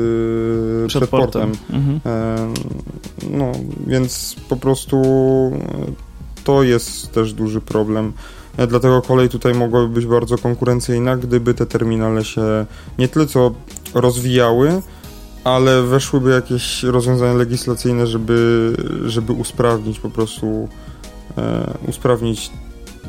przed 0.89 1.11
portem. 1.11 1.51
portem. 1.51 1.53
Mhm. 1.71 2.01
No, 3.31 3.53
więc 3.87 4.37
po 4.49 4.57
prostu 4.57 5.03
to 6.45 6.63
jest 6.63 7.13
też 7.13 7.33
duży 7.33 7.61
problem. 7.61 8.13
E, 8.57 8.67
dlatego 8.67 9.03
kolej 9.03 9.29
tutaj 9.29 9.55
mogłaby 9.55 9.89
być 9.89 10.07
bardzo 10.07 10.39
konkurencyjna, 10.39 11.17
gdyby 11.17 11.55
te 11.55 11.67
terminale 11.67 12.25
się 12.25 12.67
nie 12.99 13.09
tyle 13.09 13.27
co 13.27 13.53
rozwijały, 13.95 14.83
ale 15.45 15.83
weszłyby 15.83 16.31
jakieś 16.31 16.83
rozwiązania 16.83 17.35
legislacyjne, 17.35 18.07
żeby, 18.07 18.73
żeby 19.07 19.33
usprawnić 19.33 20.01
po 20.01 20.11
prostu 20.11 20.69
e, 21.39 21.75
usprawnić 21.89 22.51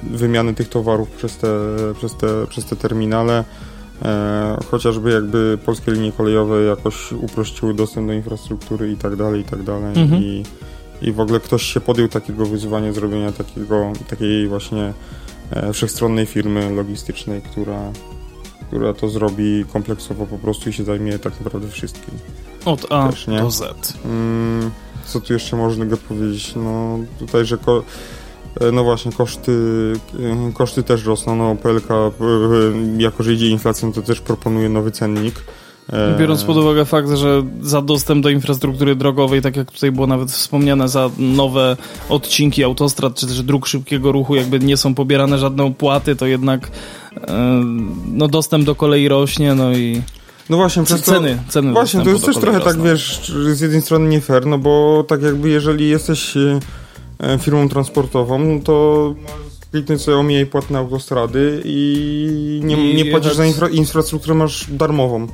wymianę 0.03 0.53
tych 0.53 0.69
towarów 0.69 1.09
przez 1.09 1.37
te, 1.37 1.47
przez 1.97 2.15
te, 2.15 2.47
przez 2.47 2.65
te 2.65 2.75
terminale. 2.75 3.43
E, 4.05 4.57
chociażby 4.71 5.11
jakby 5.11 5.57
polskie 5.65 5.91
linie 5.91 6.11
kolejowe 6.11 6.63
jakoś 6.63 7.11
uprościły 7.11 7.73
dostęp 7.73 8.07
do 8.07 8.13
infrastruktury 8.13 8.91
i 8.91 8.95
tak 8.97 9.15
dalej, 9.15 9.41
i 9.41 9.43
tak 9.43 9.63
dalej. 9.63 10.01
Mhm. 10.01 10.23
I, 10.23 10.43
I 11.01 11.11
w 11.11 11.19
ogóle 11.19 11.39
ktoś 11.39 11.63
się 11.63 11.79
podjął 11.79 12.07
takiego 12.07 12.45
wyzwania 12.45 12.93
zrobienia 12.93 13.31
takiego, 13.31 13.91
takiej 14.09 14.47
właśnie 14.47 14.93
e, 15.51 15.73
wszechstronnej 15.73 16.25
firmy 16.25 16.69
logistycznej, 16.69 17.41
która, 17.41 17.79
która 18.67 18.93
to 18.93 19.09
zrobi 19.09 19.65
kompleksowo 19.73 20.25
po 20.25 20.37
prostu 20.37 20.69
i 20.69 20.73
się 20.73 20.83
zajmie 20.83 21.19
tak 21.19 21.33
naprawdę 21.41 21.67
wszystkim. 21.67 22.13
Od 22.65 22.91
A 22.91 23.09
Też, 23.09 23.25
do 23.25 23.51
Z. 23.51 23.93
Mm, 24.05 24.71
co 25.05 25.21
tu 25.21 25.33
jeszcze 25.33 25.55
można 25.55 25.85
powiedzieć? 26.07 26.53
No 26.55 26.99
tutaj, 27.19 27.45
że 27.45 27.57
ko- 27.57 27.83
no 28.73 28.83
właśnie, 28.83 29.11
koszty, 29.11 29.51
e, 30.49 30.53
koszty 30.53 30.83
też 30.83 31.05
rosną. 31.05 31.35
No 31.35 31.55
PLK, 31.55 31.91
e, 31.91 32.11
jako 32.97 33.23
że 33.23 33.33
idzie 33.33 33.47
inflacją, 33.47 33.93
to 33.93 34.01
też 34.01 34.21
proponuje 34.21 34.69
nowy 34.69 34.91
cennik. 34.91 35.35
E, 35.93 36.17
Biorąc 36.19 36.43
pod 36.43 36.57
uwagę 36.57 36.85
fakt, 36.85 37.09
że 37.09 37.43
za 37.61 37.81
dostęp 37.81 38.23
do 38.23 38.29
infrastruktury 38.29 38.95
drogowej, 38.95 39.41
tak 39.41 39.55
jak 39.55 39.71
tutaj 39.71 39.91
było 39.91 40.07
nawet 40.07 40.31
wspomniane, 40.31 40.89
za 40.89 41.09
nowe 41.17 41.77
odcinki 42.09 42.63
autostrad 42.63 43.15
czy 43.15 43.27
też 43.27 43.41
dróg 43.43 43.67
szybkiego 43.67 44.11
ruchu, 44.11 44.35
jakby 44.35 44.59
nie 44.59 44.77
są 44.77 44.95
pobierane 44.95 45.37
żadne 45.37 45.63
opłaty, 45.63 46.15
to 46.15 46.25
jednak 46.25 46.71
e, 47.27 47.63
no, 48.11 48.27
dostęp 48.27 48.65
do 48.65 48.75
kolei 48.75 49.07
rośnie, 49.07 49.55
no 49.55 49.71
i 49.71 50.01
No 50.49 50.57
właśnie, 50.57 50.83
przez 50.83 51.01
to, 51.01 51.11
ceny, 51.11 51.37
ceny 51.49 51.71
Właśnie, 51.71 52.03
to 52.03 52.09
jest 52.09 52.25
też 52.25 52.37
trochę 52.37 52.57
tak, 52.57 52.67
rosną. 52.67 52.83
wiesz, 52.83 53.31
z 53.53 53.61
jednej 53.61 53.81
strony 53.81 54.09
nie 54.09 54.21
fair, 54.21 54.45
no 54.45 54.57
bo 54.57 55.03
tak 55.07 55.21
jakby 55.21 55.49
jeżeli 55.49 55.89
jesteś 55.89 56.37
e, 56.37 56.59
firmą 57.39 57.69
transportową, 57.69 58.61
to 58.61 59.15
kliknąć 59.71 60.01
sobie 60.01 60.17
omijaj 60.17 60.45
płatne 60.45 60.79
autostrady 60.79 61.61
i 61.65 62.61
nie, 62.63 62.91
I 62.91 62.95
nie 62.95 63.05
płacisz 63.05 63.33
za 63.35 63.45
infra, 63.45 63.69
infrastrukturę, 63.69 64.35
masz 64.35 64.65
darmową. 64.71 65.27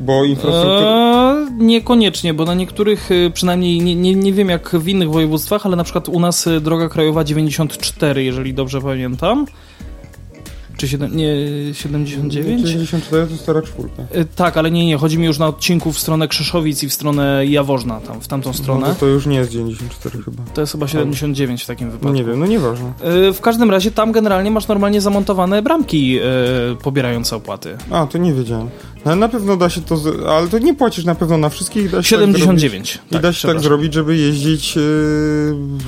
Bo 0.00 0.24
infrastruktura... 0.24 1.34
Eee, 1.34 1.64
niekoniecznie, 1.64 2.34
bo 2.34 2.44
na 2.44 2.54
niektórych, 2.54 3.10
y, 3.10 3.30
przynajmniej 3.34 3.80
nie, 3.80 3.96
nie, 3.96 4.14
nie 4.14 4.32
wiem 4.32 4.48
jak 4.48 4.70
w 4.70 4.88
innych 4.88 5.10
województwach, 5.10 5.66
ale 5.66 5.76
na 5.76 5.84
przykład 5.84 6.08
u 6.08 6.20
nas 6.20 6.46
y, 6.46 6.60
droga 6.60 6.88
krajowa 6.88 7.24
94, 7.24 8.24
jeżeli 8.24 8.54
dobrze 8.54 8.80
pamiętam. 8.80 9.46
Czy 10.76 10.88
siedem, 10.88 11.16
nie, 11.16 11.26
79? 11.74 12.62
94 12.62 13.26
to 13.26 13.36
stara 13.36 13.62
czwórka. 13.62 14.02
Y, 14.02 14.24
Tak, 14.36 14.56
ale 14.56 14.70
nie, 14.70 14.86
nie, 14.86 14.96
chodzi 14.96 15.18
mi 15.18 15.26
już 15.26 15.38
na 15.38 15.46
odcinku 15.46 15.92
w 15.92 15.98
stronę 15.98 16.28
Krzeszowic 16.28 16.82
i 16.82 16.88
w 16.88 16.92
stronę 16.92 17.46
Jaworzna, 17.46 18.00
tam, 18.00 18.20
w 18.20 18.28
tamtą 18.28 18.50
No 18.50 18.54
stronę. 18.54 18.86
to, 18.86 18.94
to 18.94 19.06
już 19.06 19.26
nie 19.26 19.36
jest 19.36 19.50
94 19.50 20.22
chyba. 20.24 20.42
To 20.54 20.60
jest 20.60 20.72
chyba 20.72 20.86
79 20.88 21.62
w 21.62 21.66
takim 21.66 21.86
No 21.86 21.92
wypadku. 21.92 22.14
nie 22.16 22.24
wiem, 22.24 22.40
no 22.40 22.46
nieważne. 22.46 22.92
Y, 23.28 23.32
W 23.32 23.40
każdym 23.40 23.70
razie 23.70 23.90
tam 23.90 24.12
generalnie 24.12 24.50
masz 24.50 24.68
normalnie 24.68 25.00
zamontowane 25.00 25.62
bramki 25.62 26.18
y, 26.18 26.22
pobierające 26.82 27.36
opłaty. 27.36 27.76
A, 27.90 28.06
to 28.06 28.18
nie 28.18 28.32
wiedziałem. 28.32 28.68
No, 29.04 29.16
na 29.16 29.28
pewno 29.28 29.56
da 29.56 29.70
się 29.70 29.80
to, 29.80 29.96
z... 29.96 30.26
ale 30.26 30.48
to 30.48 30.58
nie 30.58 30.74
płacisz 30.74 31.04
na 31.04 31.14
pewno 31.14 31.38
na 31.38 31.48
wszystkich. 31.48 31.90
Da 31.90 32.02
się 32.02 32.16
Tak 32.16 32.26
79. 32.26 32.88
zrobić, 32.88 32.98
I 33.12 33.22
da 33.22 33.32
się 33.32 33.48
tak 33.48 33.60
zrobić, 33.60 33.94
żeby 33.94 34.16
jeździć 34.16 34.76
yy, 34.76 34.82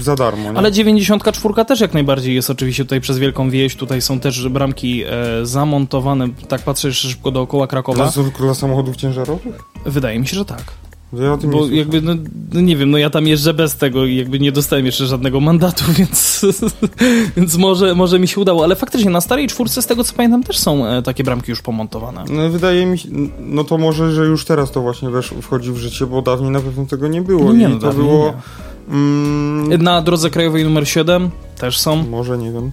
za 0.00 0.16
darmo. 0.16 0.52
Nie? 0.52 0.58
Ale 0.58 0.72
94 0.72 1.64
też 1.64 1.80
jak 1.80 1.94
najbardziej 1.94 2.34
jest 2.34 2.50
oczywiście 2.50 2.84
tutaj 2.84 3.00
przez 3.00 3.18
Wielką 3.18 3.50
Wieś. 3.50 3.76
Tutaj 3.76 4.02
są 4.02 4.20
też 4.20 4.48
bramki 4.48 5.02
e, 5.06 5.10
zamontowane. 5.42 6.28
Tak 6.48 6.62
patrzę 6.62 6.88
jeszcze 6.88 7.08
szybko 7.08 7.30
dookoła 7.30 7.66
Krakowa. 7.66 8.12
Tylko 8.12 8.42
dla 8.42 8.54
samochodów 8.54 8.96
ciężarowych? 8.96 9.54
Wydaje 9.86 10.18
mi 10.18 10.26
się, 10.26 10.36
że 10.36 10.44
tak. 10.44 10.85
Ja 11.12 11.36
Bo 11.36 11.68
jakby, 11.68 12.02
no, 12.02 12.12
no 12.52 12.60
nie 12.60 12.76
wiem, 12.76 12.90
no 12.90 12.98
ja 12.98 13.10
tam 13.10 13.26
jeżdżę 13.26 13.54
bez 13.54 13.76
tego 13.76 14.04
i 14.04 14.16
jakby 14.16 14.38
nie 14.38 14.52
dostałem 14.52 14.86
jeszcze 14.86 15.06
żadnego 15.06 15.40
mandatu, 15.40 15.84
więc, 15.98 16.46
więc 17.36 17.56
może, 17.56 17.94
może 17.94 18.18
mi 18.18 18.28
się 18.28 18.40
udało. 18.40 18.64
Ale 18.64 18.76
faktycznie 18.76 19.10
na 19.10 19.20
starej 19.20 19.48
czwórce, 19.48 19.82
z 19.82 19.86
tego 19.86 20.04
co 20.04 20.14
pamiętam, 20.14 20.42
też 20.42 20.58
są 20.58 20.86
e, 20.86 21.02
takie 21.02 21.24
bramki 21.24 21.50
już 21.50 21.62
pomontowane. 21.62 22.24
No, 22.30 22.50
wydaje 22.50 22.86
mi 22.86 22.98
się, 22.98 23.08
no 23.38 23.64
to 23.64 23.78
może, 23.78 24.12
że 24.12 24.24
już 24.26 24.44
teraz 24.44 24.70
to 24.70 24.80
właśnie 24.80 25.10
wesz, 25.10 25.34
wchodzi 25.42 25.72
w 25.72 25.76
życie, 25.76 26.06
bo 26.06 26.22
dawniej 26.22 26.50
na 26.50 26.60
pewno 26.60 26.86
tego 26.86 27.08
nie 27.08 27.22
było. 27.22 27.44
No 27.44 27.52
nie, 27.52 27.66
I 27.66 27.68
no 27.68 27.78
to 27.78 27.92
było. 27.92 28.26
nie. 28.26 28.65
Mm, 28.88 29.82
Na 29.82 30.02
drodze 30.02 30.30
krajowej 30.30 30.64
numer 30.64 30.88
7 30.88 31.30
też 31.58 31.78
są. 31.80 31.96
może 31.96 32.38
nie 32.38 32.52
wiem. 32.52 32.72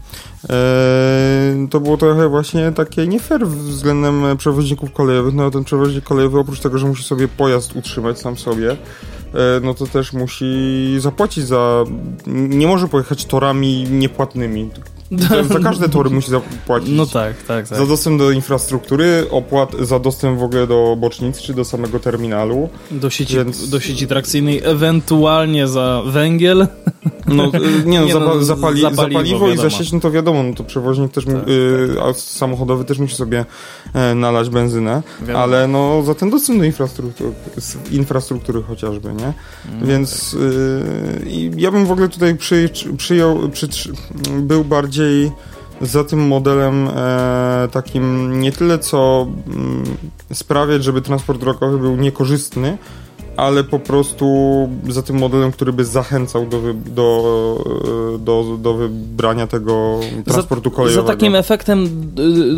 Eee, 0.50 1.68
to 1.70 1.80
było 1.80 1.98
trochę 1.98 2.30
właśnie 2.30 2.72
takie 2.72 3.08
nie 3.08 3.20
fair 3.20 3.48
względem 3.48 4.26
e, 4.26 4.36
przewoźników 4.36 4.92
kolejowych. 4.94 5.34
No 5.34 5.52
ten 5.52 5.64
przewoźnik 5.64 6.04
kolejowy 6.04 6.40
oprócz 6.40 6.60
tego, 6.60 6.78
że 6.78 6.88
musi 6.88 7.04
sobie 7.04 7.28
pojazd 7.28 7.76
utrzymać 7.76 8.20
sam 8.20 8.38
sobie, 8.38 8.72
e, 8.72 8.78
no 9.64 9.74
to 9.74 9.88
też 9.88 10.14
musi 10.14 10.96
zapłacić 11.00 11.46
za. 11.48 11.84
Nie 12.28 12.68
może 12.68 12.88
pojechać 12.88 13.26
torami 13.26 13.84
niepłatnymi. 13.92 14.70
Za, 15.50 15.60
każde 15.60 15.90
tory 15.90 16.10
musi 16.10 16.32
zapłacić. 16.32 16.90
No 16.92 17.06
tak, 17.06 17.44
tak, 17.48 17.68
tak. 17.68 17.78
Za 17.78 17.86
dostęp 17.86 18.20
do 18.20 18.32
infrastruktury, 18.32 19.26
opłat 19.32 19.72
za 19.82 20.00
dostęp 20.00 20.40
w 20.40 20.44
ogóle 20.44 20.68
do 20.68 20.96
bocznic 21.00 21.42
czy 21.42 21.54
do 21.54 21.66
samego 21.66 22.00
terminalu. 22.00 22.70
Do 22.92 23.10
sieci, 23.10 23.36
Więc- 23.36 23.70
do 23.70 23.80
sieci 23.80 24.08
trakcyjnej, 24.08 24.62
ewentualnie 24.64 25.68
za 25.68 26.02
węgiel. 26.06 26.68
No, 27.28 27.46
y, 27.46 27.50
nie 27.86 28.00
no, 28.00 28.06
Nie 28.06 28.14
za, 28.14 28.20
no, 28.20 28.44
za, 28.44 28.56
pali, 28.56 28.82
za 28.82 28.90
za 28.90 28.96
paliwo, 28.96 29.20
paliwo 29.20 29.50
i 29.52 29.58
za 29.58 29.70
sieć, 29.70 29.92
no 29.92 30.00
to 30.00 30.12
wiadomo, 30.12 30.44
no 30.44 30.54
to 30.54 30.64
przewoźnik 30.64 31.12
też, 31.12 31.26
mu- 31.26 31.40
Tak, 31.40 31.50
y, 31.50 32.14
samochodowy 32.14 32.86
też 32.86 33.00
musi 33.00 33.16
sobie 33.16 33.46
e, 33.94 34.16
nalać 34.16 34.50
benzynę, 34.50 35.02
Wiadomo. 35.22 35.40
ale 35.40 35.68
no 35.68 36.04
za 36.04 36.16
ten 36.16 36.30
dostęp 36.30 36.60
do 36.60 36.66
infrastruktury, 36.66 37.32
infrastruktury 37.92 38.64
chociażby, 38.64 39.14
nie? 39.14 39.34
Mm, 39.74 39.88
Więc 39.88 40.34
y, 40.34 41.26
i 41.30 41.52
ja 41.58 41.72
bym 41.72 41.86
w 41.86 41.92
ogóle 41.92 42.10
tutaj 42.10 42.36
przy, 42.36 42.70
przyjął, 42.98 43.50
przytrzy, 43.50 43.94
był 44.40 44.64
bardziej 44.66 45.03
za 45.82 46.04
tym 46.04 46.28
modelem 46.28 46.88
e, 46.96 47.68
takim 47.72 48.40
nie 48.42 48.52
tyle 48.52 48.80
co 48.80 49.28
mm, 49.48 49.84
sprawiać, 50.34 50.84
żeby 50.84 51.02
transport 51.02 51.40
drogowy 51.40 51.78
był 51.78 51.96
niekorzystny, 51.96 52.78
ale 53.38 53.64
po 53.64 53.80
prostu 53.80 54.26
za 54.90 55.02
tym 55.02 55.18
modelem, 55.18 55.52
który 55.52 55.74
by 55.74 55.86
zachęcał 55.86 56.46
do, 56.46 56.60
wy, 56.60 56.74
do, 56.74 57.58
e, 58.16 58.18
do, 58.18 58.58
do 58.62 58.74
wybrania 58.74 59.48
tego 59.48 60.00
transportu 60.26 60.70
Za 60.70 60.76
kolejowego. 60.76 61.08
takim 61.08 61.36
efektem 61.36 61.86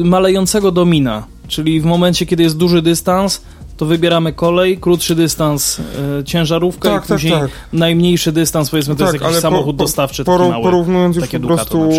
y, 0.02 0.06
malejącego 0.06 0.72
domina, 0.72 1.28
czyli 1.48 1.82
w 1.82 1.86
momencie, 1.86 2.26
kiedy 2.26 2.44
jest 2.44 2.58
duży 2.58 2.82
dystans, 2.82 3.42
to 3.78 3.86
wybieramy 3.86 4.34
kolej, 4.34 4.78
krótszy 4.78 5.16
dystans 5.16 5.80
y, 5.80 6.24
ciężarówkę 6.24 6.90
Tak, 6.90 7.06
i 7.06 7.08
tak, 7.08 7.18
później 7.18 7.34
tak. 7.34 7.52
najmniejszy 7.74 8.32
dystans, 8.32 8.70
powiedzmy, 8.70 8.96
to 8.96 9.04
jest 9.12 9.22
jakiś 9.22 9.38
samochód 9.38 9.78
po- 9.78 9.84
dostawczy 9.84 10.24
taki 10.26 10.40
mały. 10.40 10.64
Porównując 10.64 11.16
już 11.16 11.28
po 11.28 11.40
prostu 11.40 11.90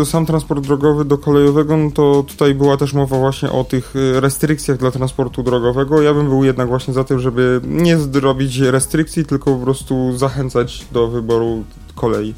e, 0.00 0.04
sam 0.04 0.26
transport 0.26 0.64
drogowy 0.64 1.04
do 1.04 1.18
kolejowego, 1.18 1.76
no 1.76 1.90
to 1.90 2.24
tutaj 2.28 2.54
była 2.54 2.76
też 2.76 2.92
mowa 2.92 3.18
właśnie 3.18 3.50
o 3.50 3.64
tych 3.64 3.94
e, 4.16 4.20
restrykcjach 4.20 4.78
dla 4.78 4.90
transportu 4.90 5.42
drogowego. 5.42 6.02
Ja 6.02 6.14
bym 6.14 6.28
był 6.28 6.44
jednak 6.44 6.68
właśnie 6.68 6.94
za 6.94 7.04
tym, 7.04 7.20
żeby 7.20 7.60
nie 7.64 7.98
zrobić 7.98 8.58
restrykcji, 8.58 9.24
tylko 9.24 9.54
po 9.56 9.64
prostu 9.64 10.16
zachęcać 10.16 10.84
do 10.92 11.08
wyboru 11.08 11.64
kolei. 11.94 12.34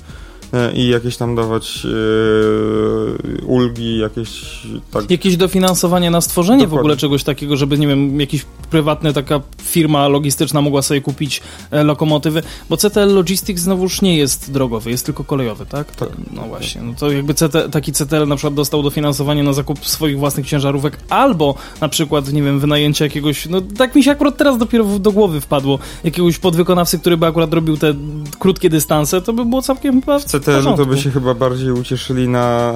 E, 0.53 0.73
I 0.73 0.89
jakieś 0.89 1.17
tam 1.17 1.35
dawać 1.35 1.87
e, 1.87 3.43
ulgi, 3.47 3.99
jakieś 3.99 4.61
tak. 4.91 5.11
Jakieś 5.11 5.37
dofinansowanie 5.37 6.11
na 6.11 6.21
stworzenie 6.21 6.59
w 6.59 6.61
Dokładnie. 6.63 6.81
ogóle 6.81 6.97
czegoś 6.97 7.25
takiego, 7.25 7.57
żeby, 7.57 7.79
nie 7.79 7.87
wiem, 7.87 8.21
jakiś 8.21 8.47
prywatny 8.71 9.13
taka 9.13 9.41
firma 9.63 10.09
logistyczna 10.09 10.61
mogła 10.61 10.83
sobie 10.83 11.01
kupić 11.01 11.41
e, 11.71 11.85
lokomotywy, 11.85 12.43
bo 12.69 12.77
CTL 12.77 13.15
Logistics 13.15 13.63
znowuż 13.63 14.03
nie 14.03 14.17
jest 14.17 14.53
drogowy, 14.53 14.91
jest 14.91 15.07
tylko 15.07 15.25
kolejowy, 15.25 15.67
tak? 15.67 15.97
Tak. 15.97 16.09
No 16.33 16.43
właśnie, 16.43 16.83
no 16.83 16.95
to 16.99 17.11
jakby 17.11 17.35
CT, 17.35 17.71
taki 17.73 17.93
CTL 17.93 18.29
na 18.29 18.37
przykład 18.37 18.55
dostał 18.55 18.83
dofinansowanie 18.83 19.43
na 19.43 19.53
zakup 19.53 19.87
swoich 19.87 20.19
własnych 20.19 20.47
ciężarówek, 20.47 20.99
albo 21.09 21.55
na 21.81 21.89
przykład, 21.89 22.33
nie 22.33 22.43
wiem, 22.43 22.61
wynajęcie 22.61 23.05
jakiegoś, 23.05 23.47
no 23.47 23.61
tak 23.61 23.95
mi 23.95 24.05
się 24.05 24.11
akurat 24.11 24.37
teraz 24.37 24.59
dopiero 24.59 24.85
w- 24.85 24.99
do 25.01 25.13
głowy 25.13 25.41
wpadło, 25.41 25.79
jakiegoś 26.05 26.39
podwykonawcy, 26.39 26.99
który 26.99 27.17
by 27.17 27.27
akurat 27.27 27.55
robił 27.55 27.77
te 27.77 27.95
krótkie 28.39 28.71
dystanse, 28.71 29.21
to 29.21 29.33
by 29.33 29.45
było 29.45 29.63
całkiem 29.63 30.01
chyba 30.01 30.19
w 30.41 30.45
CTL 30.45 30.77
to 30.77 30.87
by 30.87 30.99
się 30.99 31.11
chyba 31.11 31.35
bardziej 31.35 31.73
ucieszyli 31.73 32.29
na, 32.29 32.73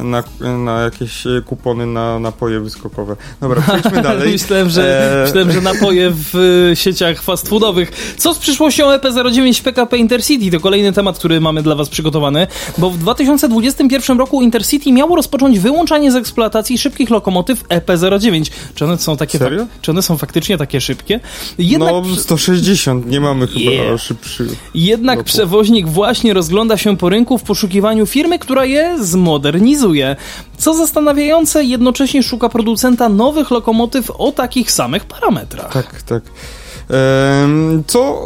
e, 0.00 0.04
na, 0.04 0.22
na 0.58 0.80
jakieś 0.80 1.26
e, 1.26 1.42
kupony 1.46 1.86
na 1.86 2.18
napoje 2.18 2.60
wyskokowe. 2.60 3.16
Dobra, 3.40 3.62
przejdźmy 3.62 4.02
dalej. 4.10 4.32
myślałem, 4.32 4.70
że, 4.70 5.12
Eee. 5.16 5.22
myślałem, 5.26 5.52
że 5.52 5.60
napoje 5.74 6.10
w 6.14 6.34
y, 6.72 6.76
sieciach 6.76 7.22
fast 7.22 7.48
foodowych. 7.48 8.14
Co 8.16 8.34
z 8.34 8.38
przyszłością 8.38 8.88
EP09 8.90 9.62
PKP 9.62 9.96
Intercity? 9.98 10.50
To 10.50 10.60
kolejny 10.60 10.92
temat, 10.92 11.18
który 11.18 11.40
mamy 11.40 11.62
dla 11.62 11.74
Was 11.74 11.88
przygotowany, 11.88 12.46
bo 12.78 12.90
w 12.90 12.98
2021 12.98 14.18
roku 14.18 14.42
Intercity 14.42 14.92
miało 14.92 15.16
rozpocząć 15.16 15.58
wyłączanie 15.58 16.12
z 16.12 16.14
eksploatacji 16.16 16.78
szybkich 16.78 17.10
lokomotyw 17.10 17.64
EP09. 17.68 18.50
Czy 18.74 18.84
one 18.84 18.98
są 18.98 19.16
takie 19.16 19.38
Serio? 19.38 19.66
czy 19.82 19.90
one 19.90 20.02
są 20.02 20.16
faktycznie 20.16 20.58
takie 20.58 20.80
szybkie? 20.80 21.20
Jednak, 21.58 21.90
no 21.90 22.16
160, 22.16 23.06
nie 23.06 23.20
mamy 23.20 23.46
chyba 23.46 23.60
Yeah. 23.70 24.00
szybszy. 24.02 24.46
jednak 24.74 25.16
roku. 25.18 25.26
przewoźnik 25.28 25.88
właśnie 25.88 26.34
rozgląda 26.34 26.76
się 26.80 26.96
po 26.96 27.08
rynku 27.08 27.38
w 27.38 27.42
poszukiwaniu 27.42 28.06
firmy, 28.06 28.38
która 28.38 28.64
je 28.64 28.96
zmodernizuje. 29.00 30.16
Co 30.58 30.74
zastanawiające, 30.74 31.64
jednocześnie 31.64 32.22
szuka 32.22 32.48
producenta 32.48 33.08
nowych 33.08 33.50
lokomotyw 33.50 34.10
o 34.10 34.32
takich 34.32 34.72
samych 34.72 35.04
parametrach. 35.04 35.72
Tak, 35.72 36.02
tak. 36.02 36.22
Em, 36.90 37.84
co, 37.86 38.24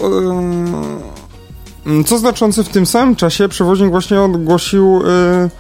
em, 1.87 2.05
co 2.05 2.19
znaczące 2.19 2.65
w 2.65 2.69
tym 2.69 2.87
samym 2.87 3.17
czasie 3.17 3.49
przewoźnik 3.49 3.91
właśnie 3.91 4.21
ogłosił 4.21 5.03
e, 5.07 5.51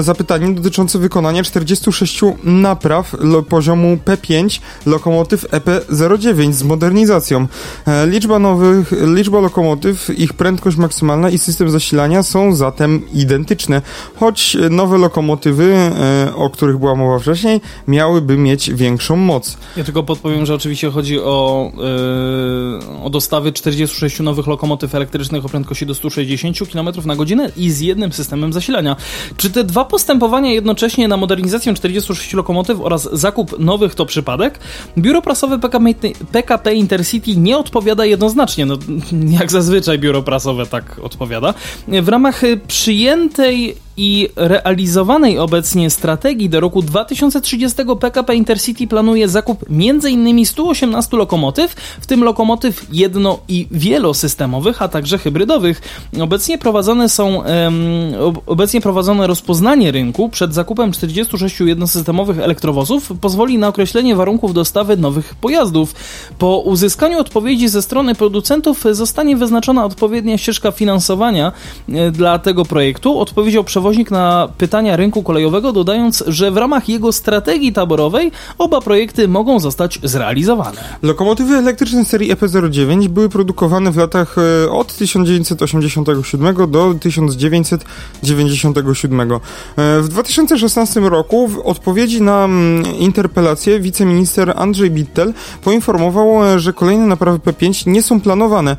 zapytanie 0.00 0.54
dotyczące 0.54 0.98
wykonania 0.98 1.42
46 1.42 2.20
napraw 2.44 3.16
poziomu 3.48 3.98
P5 4.04 4.60
lokomotyw 4.86 5.50
EP09 5.50 6.52
z 6.52 6.62
modernizacją. 6.62 7.46
E, 7.86 8.06
liczba 8.06 8.38
nowych, 8.38 8.92
liczba 9.06 9.40
lokomotyw, 9.40 10.18
ich 10.18 10.32
prędkość 10.32 10.76
maksymalna 10.76 11.30
i 11.30 11.38
system 11.38 11.70
zasilania 11.70 12.22
są 12.22 12.54
zatem 12.54 13.02
identyczne, 13.12 13.82
choć 14.16 14.56
nowe 14.70 14.98
lokomotywy, 14.98 15.74
e, 15.74 16.34
o 16.34 16.50
których 16.50 16.78
była 16.78 16.94
mowa 16.94 17.18
wcześniej, 17.18 17.60
miałyby 17.88 18.36
mieć 18.36 18.72
większą 18.74 19.16
moc. 19.16 19.58
Ja 19.76 19.84
tylko 19.84 20.02
podpowiem, 20.02 20.46
że 20.46 20.54
oczywiście 20.54 20.90
chodzi 20.90 21.20
o, 21.20 21.72
yy, 21.76 23.04
o 23.04 23.10
dostawy 23.10 23.52
46 23.52 24.20
nowych 24.20 24.46
lokomotyw 24.46 24.94
elektrycznych 24.94 25.44
o 25.44 25.48
prędkości 25.48 25.86
do 25.86 25.94
160 25.94 26.58
km 26.72 26.88
na 27.04 27.16
godzinę 27.16 27.50
i 27.56 27.70
z 27.70 27.80
jednym 27.80 28.12
systemem 28.12 28.52
zasilania. 28.52 28.96
Czy 29.36 29.50
te 29.52 29.64
dwa 29.64 29.84
postępowania 29.84 30.52
jednocześnie 30.52 31.08
na 31.08 31.16
modernizację 31.16 31.74
46 31.74 32.32
lokomotyw 32.32 32.80
oraz 32.80 33.08
zakup 33.12 33.58
nowych 33.58 33.94
to 33.94 34.06
przypadek? 34.06 34.58
Biuro 34.98 35.22
prasowe 35.22 35.58
PKP, 36.32 36.74
Intercity 36.74 37.36
nie 37.36 37.58
odpowiada 37.58 38.04
jednoznacznie, 38.04 38.66
no, 38.66 38.78
jak 39.40 39.50
zazwyczaj 39.50 39.98
biuro 39.98 40.22
prasowe 40.22 40.66
tak 40.66 40.98
odpowiada. 41.02 41.54
W 41.88 42.08
ramach 42.08 42.42
przyjętej 42.68 43.76
i 43.96 44.28
realizowanej 44.36 45.38
obecnie 45.38 45.90
strategii 45.90 46.48
do 46.48 46.60
roku 46.60 46.82
2030 46.82 47.82
PKP 48.00 48.34
Intercity 48.34 48.86
planuje 48.86 49.28
zakup 49.28 49.64
m.in. 49.70 50.46
118 50.46 51.16
lokomotyw, 51.16 51.72
w 52.00 52.06
tym 52.06 52.24
lokomotyw 52.24 52.86
jedno- 52.92 53.38
i 53.48 53.66
wielosystemowych, 53.70 54.82
a 54.82 54.88
także 54.88 55.18
hybrydowych. 55.18 55.82
Obecnie 56.20 56.58
prowadzone 56.58 57.08
są 57.08 57.36
um, 57.36 57.44
obecnie 58.46 58.80
prowadzone 58.80 59.26
rozpoznanie 59.26 59.92
rynku 59.92 60.28
przed 60.28 60.54
zakupem 60.54 60.92
46 60.92 61.60
jednosystemowych 61.60 62.38
elektrowozów 62.38 63.12
pozwoli 63.20 63.58
na 63.58 63.68
określenie 63.68 64.16
warunków 64.16 64.54
dostawy 64.54 64.96
nowych 64.96 65.34
pojazdów. 65.34 65.94
Po 66.38 66.58
uzyskaniu 66.58 67.18
odpowiedzi 67.18 67.68
ze 67.68 67.82
strony 67.82 68.14
producentów 68.14 68.84
zostanie 68.90 69.36
wyznaczona 69.36 69.84
odpowiednia 69.84 70.38
ścieżka 70.38 70.70
finansowania 70.70 71.52
e, 71.88 72.10
dla 72.10 72.38
tego 72.38 72.64
projektu. 72.64 73.18
Odpowiedział 73.18 73.64
przewodniczący 73.64 73.81
przewoźnik 73.82 74.10
na 74.10 74.48
pytania 74.58 74.96
rynku 74.96 75.22
kolejowego, 75.22 75.72
dodając, 75.72 76.24
że 76.26 76.50
w 76.50 76.56
ramach 76.56 76.88
jego 76.88 77.12
strategii 77.12 77.72
taborowej 77.72 78.32
oba 78.58 78.80
projekty 78.80 79.28
mogą 79.28 79.60
zostać 79.60 79.98
zrealizowane. 80.02 80.78
Lokomotywy 81.02 81.54
elektryczne 81.54 82.04
serii 82.04 82.34
EP09 82.34 83.08
były 83.08 83.28
produkowane 83.28 83.90
w 83.90 83.96
latach 83.96 84.36
e, 84.38 84.70
od 84.70 84.96
1987 84.96 86.70
do 86.70 86.94
1997. 87.00 89.20
E, 89.20 89.40
w 90.00 90.08
2016 90.08 91.00
roku 91.00 91.48
w 91.48 91.58
odpowiedzi 91.58 92.22
na 92.22 92.44
mm, 92.44 92.96
interpelację 92.98 93.80
wiceminister 93.80 94.52
Andrzej 94.56 94.90
Bittel 94.90 95.34
poinformował, 95.64 96.44
e, 96.44 96.58
że 96.58 96.72
kolejne 96.72 97.06
naprawy 97.06 97.38
P5 97.38 97.86
nie 97.86 98.02
są 98.02 98.20
planowane, 98.20 98.76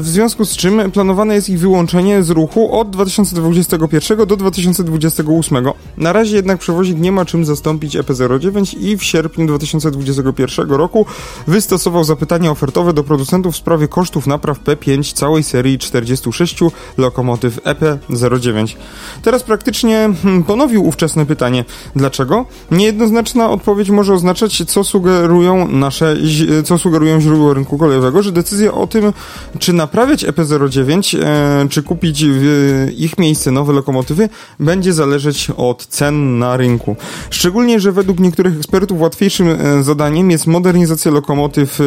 w 0.00 0.04
związku 0.04 0.44
z 0.44 0.56
czym 0.56 0.90
planowane 0.90 1.34
jest 1.34 1.48
ich 1.48 1.58
wyłączenie 1.58 2.22
z 2.22 2.30
ruchu 2.30 2.80
od 2.80 2.90
2021 2.90 4.25
do 4.26 4.36
2028. 4.36 5.66
Na 5.96 6.12
razie 6.12 6.36
jednak 6.36 6.58
przewoźnik 6.58 6.98
nie 6.98 7.12
ma 7.12 7.24
czym 7.24 7.44
zastąpić 7.44 7.96
EP09 7.96 8.78
i 8.80 8.96
w 8.96 9.04
sierpniu 9.04 9.46
2021 9.46 10.70
roku 10.70 11.06
wystosował 11.46 12.04
zapytanie 12.04 12.50
ofertowe 12.50 12.92
do 12.92 13.04
producentów 13.04 13.54
w 13.54 13.56
sprawie 13.56 13.88
kosztów 13.88 14.26
napraw 14.26 14.60
P5 14.64 15.14
całej 15.14 15.42
serii 15.42 15.78
46 15.78 16.58
lokomotyw 16.98 17.60
EP09. 17.64 18.76
Teraz 19.22 19.42
praktycznie 19.42 20.10
hmm, 20.22 20.44
ponowił 20.44 20.86
ówczesne 20.86 21.26
pytanie. 21.26 21.64
Dlaczego? 21.96 22.46
Niejednoznaczna 22.70 23.50
odpowiedź 23.50 23.90
może 23.90 24.14
oznaczać, 24.14 24.62
co 24.66 24.84
sugerują 24.84 25.68
nasze, 25.68 26.16
co 26.64 26.78
sugerują 26.78 27.20
źródła 27.20 27.54
rynku 27.54 27.78
kolejowego, 27.78 28.22
że 28.22 28.32
decyzja 28.32 28.72
o 28.72 28.86
tym, 28.86 29.12
czy 29.58 29.72
naprawiać 29.72 30.24
EP09, 30.24 31.18
e, 31.22 31.68
czy 31.68 31.82
kupić 31.82 32.24
w 32.26 32.88
ich 32.96 33.18
miejsce 33.18 33.50
nowe 33.50 33.72
lokomotywy, 33.72 34.15
będzie 34.60 34.92
zależeć 34.92 35.48
od 35.56 35.86
cen 35.86 36.38
na 36.38 36.56
rynku. 36.56 36.96
Szczególnie, 37.30 37.80
że 37.80 37.92
według 37.92 38.20
niektórych 38.20 38.56
ekspertów 38.56 39.00
łatwiejszym 39.00 39.48
e, 39.48 39.82
zadaniem 39.82 40.30
jest 40.30 40.46
modernizacja 40.46 41.10
lokomotyw 41.10 41.80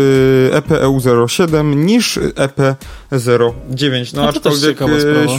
EPEU07 0.51 1.75
niż 1.75 2.19
EP09. 2.19 4.15
No, 4.15 4.21
no 4.21 4.29
aczkolwiek 4.29 4.81
e, 4.81 4.87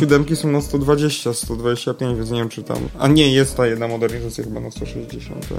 siódemki 0.00 0.36
są 0.36 0.50
na 0.50 0.60
120, 0.60 1.34
125, 1.34 2.16
więc 2.16 2.30
nie 2.30 2.38
wiem 2.38 2.48
czy 2.48 2.62
tam... 2.62 2.76
A 2.98 3.08
nie, 3.08 3.32
jest 3.32 3.56
ta 3.56 3.66
jedna 3.66 3.88
modernizacja 3.88 4.44
chyba 4.44 4.60
na 4.60 4.70
160. 4.70 5.44
E, 5.52 5.56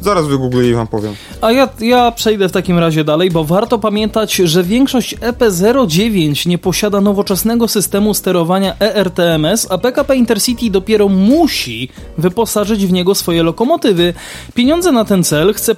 zaraz 0.00 0.26
wygoogluję 0.26 0.70
i 0.70 0.74
wam 0.74 0.86
powiem. 0.86 1.14
A 1.40 1.52
ja, 1.52 1.68
ja 1.80 2.12
przejdę 2.12 2.48
w 2.48 2.52
takim 2.52 2.78
razie 2.78 3.04
dalej, 3.04 3.30
bo 3.30 3.44
warto 3.44 3.78
pamiętać, 3.78 4.34
że 4.34 4.62
większość 4.62 5.16
EP09 5.16 6.46
nie 6.46 6.58
posiada 6.58 7.00
nowoczesnego 7.00 7.68
systemu 7.68 8.14
sterowania 8.14 8.78
ERTMS, 8.78 9.66
a 9.70 9.78
PKP 9.78 10.16
Intercity 10.16 10.67
dopiero 10.70 11.08
musi 11.08 11.88
wyposażyć 12.18 12.86
w 12.86 12.92
niego 12.92 13.14
swoje 13.14 13.42
lokomotywy. 13.42 14.14
Pieniądze 14.54 14.92
na 14.92 15.04
ten 15.04 15.24
cel 15.24 15.54
chce 15.54 15.74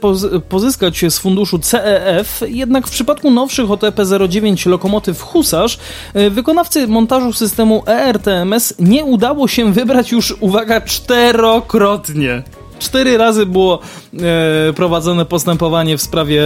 pozyskać 0.49 1.05
z 1.09 1.19
funduszu 1.19 1.59
CEF, 1.59 2.43
jednak 2.47 2.87
w 2.87 2.91
przypadku 2.91 3.31
nowszych 3.31 3.71
OTP 3.71 4.03
09 4.29 4.67
lokomotyw 4.67 5.23
Husarz, 5.23 5.79
e, 6.15 6.31
wykonawcy 6.31 6.89
montażu 6.89 7.33
systemu 7.33 7.83
ERTMS 7.87 8.75
nie 8.79 9.05
udało 9.05 9.49
się 9.49 9.73
wybrać 9.73 10.13
już, 10.13 10.37
uwaga, 10.41 10.81
czterokrotnie. 10.81 12.43
Cztery 12.81 13.17
razy 13.17 13.47
było 13.47 13.79
e, 14.21 14.73
prowadzone 14.73 15.25
postępowanie 15.25 15.99
w 15.99 16.03
sprawie 16.03 16.45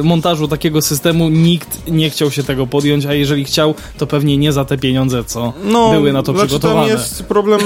e, 0.00 0.02
montażu 0.02 0.48
takiego 0.48 0.82
systemu. 0.82 1.28
Nikt 1.28 1.90
nie 1.90 2.10
chciał 2.10 2.30
się 2.30 2.42
tego 2.42 2.66
podjąć, 2.66 3.06
a 3.06 3.14
jeżeli 3.14 3.44
chciał, 3.44 3.74
to 3.98 4.06
pewnie 4.06 4.36
nie 4.36 4.52
za 4.52 4.64
te 4.64 4.78
pieniądze, 4.78 5.24
co 5.24 5.52
no, 5.64 5.90
były 5.92 6.12
na 6.12 6.22
to 6.22 6.32
znaczy 6.32 6.46
przygotowane. 6.46 6.88
Tam 6.88 6.98
jest 6.98 7.22
problem 7.22 7.60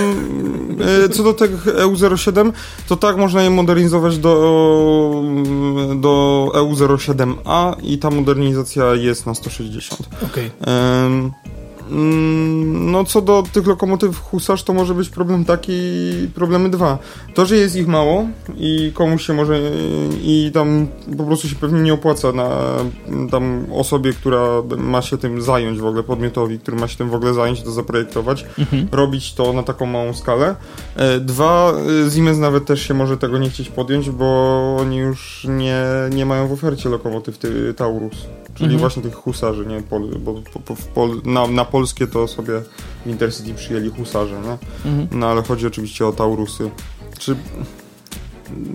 e, 1.05 1.09
co 1.09 1.23
do 1.23 1.33
tych 1.33 1.67
EU07, 1.67 2.53
to 2.89 2.97
tak 2.97 3.17
można 3.17 3.43
je 3.43 3.51
modernizować 3.51 4.19
do, 4.19 5.23
do 5.97 6.47
EU07A 6.55 7.75
i 7.83 7.99
ta 7.99 8.11
modernizacja 8.11 8.95
jest 8.95 9.27
na 9.27 9.35
160. 9.35 10.01
Okej. 10.23 10.51
Okay. 10.63 11.47
Mm, 11.91 12.91
no 12.91 13.05
co 13.05 13.23
do 13.23 13.45
tych 13.53 13.67
lokomotyw 13.67 14.19
husarz 14.21 14.63
to 14.63 14.73
może 14.73 14.95
być 14.95 15.09
problem 15.09 15.45
taki, 15.45 15.73
problemy 16.35 16.71
dwa. 16.71 16.99
To, 17.35 17.47
że 17.47 17.57
jest 17.57 17.77
ich 17.77 17.89
mało 17.89 18.27
i 18.57 18.93
komuś 18.95 19.27
się 19.27 19.35
może 19.35 19.61
i 20.23 20.51
tam 20.55 20.87
po 21.19 21.25
prostu 21.25 21.49
się 21.49 21.57
pewnie 21.57 21.81
nie 21.81 21.95
opłaca 21.95 22.33
na 22.33 22.49
tam 23.31 23.67
osobie, 23.73 24.13
która 24.13 24.47
ma 24.79 25.03
się 25.03 25.19
tym 25.19 25.43
zająć 25.43 25.81
w 25.81 25.87
ogóle, 25.87 26.03
podmiotowi, 26.03 26.59
który 26.59 26.77
ma 26.77 26.89
się 26.89 26.97
tym 26.97 27.11
w 27.11 27.15
ogóle 27.15 27.35
zająć, 27.35 27.63
to 27.63 27.73
zaprojektować, 27.73 28.47
mhm. 28.59 28.89
robić 28.93 29.35
to 29.35 29.53
na 29.53 29.63
taką 29.63 29.87
małą 29.87 30.15
skalę. 30.15 30.55
E, 30.97 31.21
dwa, 31.21 31.73
Siemens 32.15 32.39
nawet 32.39 32.67
też 32.67 32.83
się 32.83 32.95
może 32.95 33.19
tego 33.19 33.39
nie 33.39 33.51
chcieć 33.51 33.69
podjąć, 33.69 34.11
bo 34.11 34.77
oni 34.81 34.97
już 34.97 35.47
nie, 35.49 35.85
nie 36.11 36.27
mają 36.27 36.49
w 36.49 36.53
ofercie 36.53 36.89
lokomotyw 36.89 37.39
Taurus, 37.77 38.27
czyli 38.57 38.75
mhm. 38.75 38.81
właśnie 38.81 39.03
tych 39.03 39.15
husarzy, 39.15 39.67
nie? 39.67 39.83
Pol, 39.83 40.09
bo, 40.19 40.35
po, 40.65 40.77
po, 40.95 41.09
na, 41.25 41.47
na 41.47 41.65
polskie 41.65 42.07
to 42.07 42.29
sobie 42.29 42.63
w 43.07 43.11
Intercity 43.11 43.55
przyjęli 43.55 43.91
husarze, 43.91 44.41
nie? 44.41 44.59
Mhm. 44.91 45.09
No 45.21 45.27
ale 45.27 45.43
chodzi 45.43 45.67
oczywiście 45.67 46.07
o 46.07 46.13
Taurusy. 46.13 46.71
Czy 47.19 47.37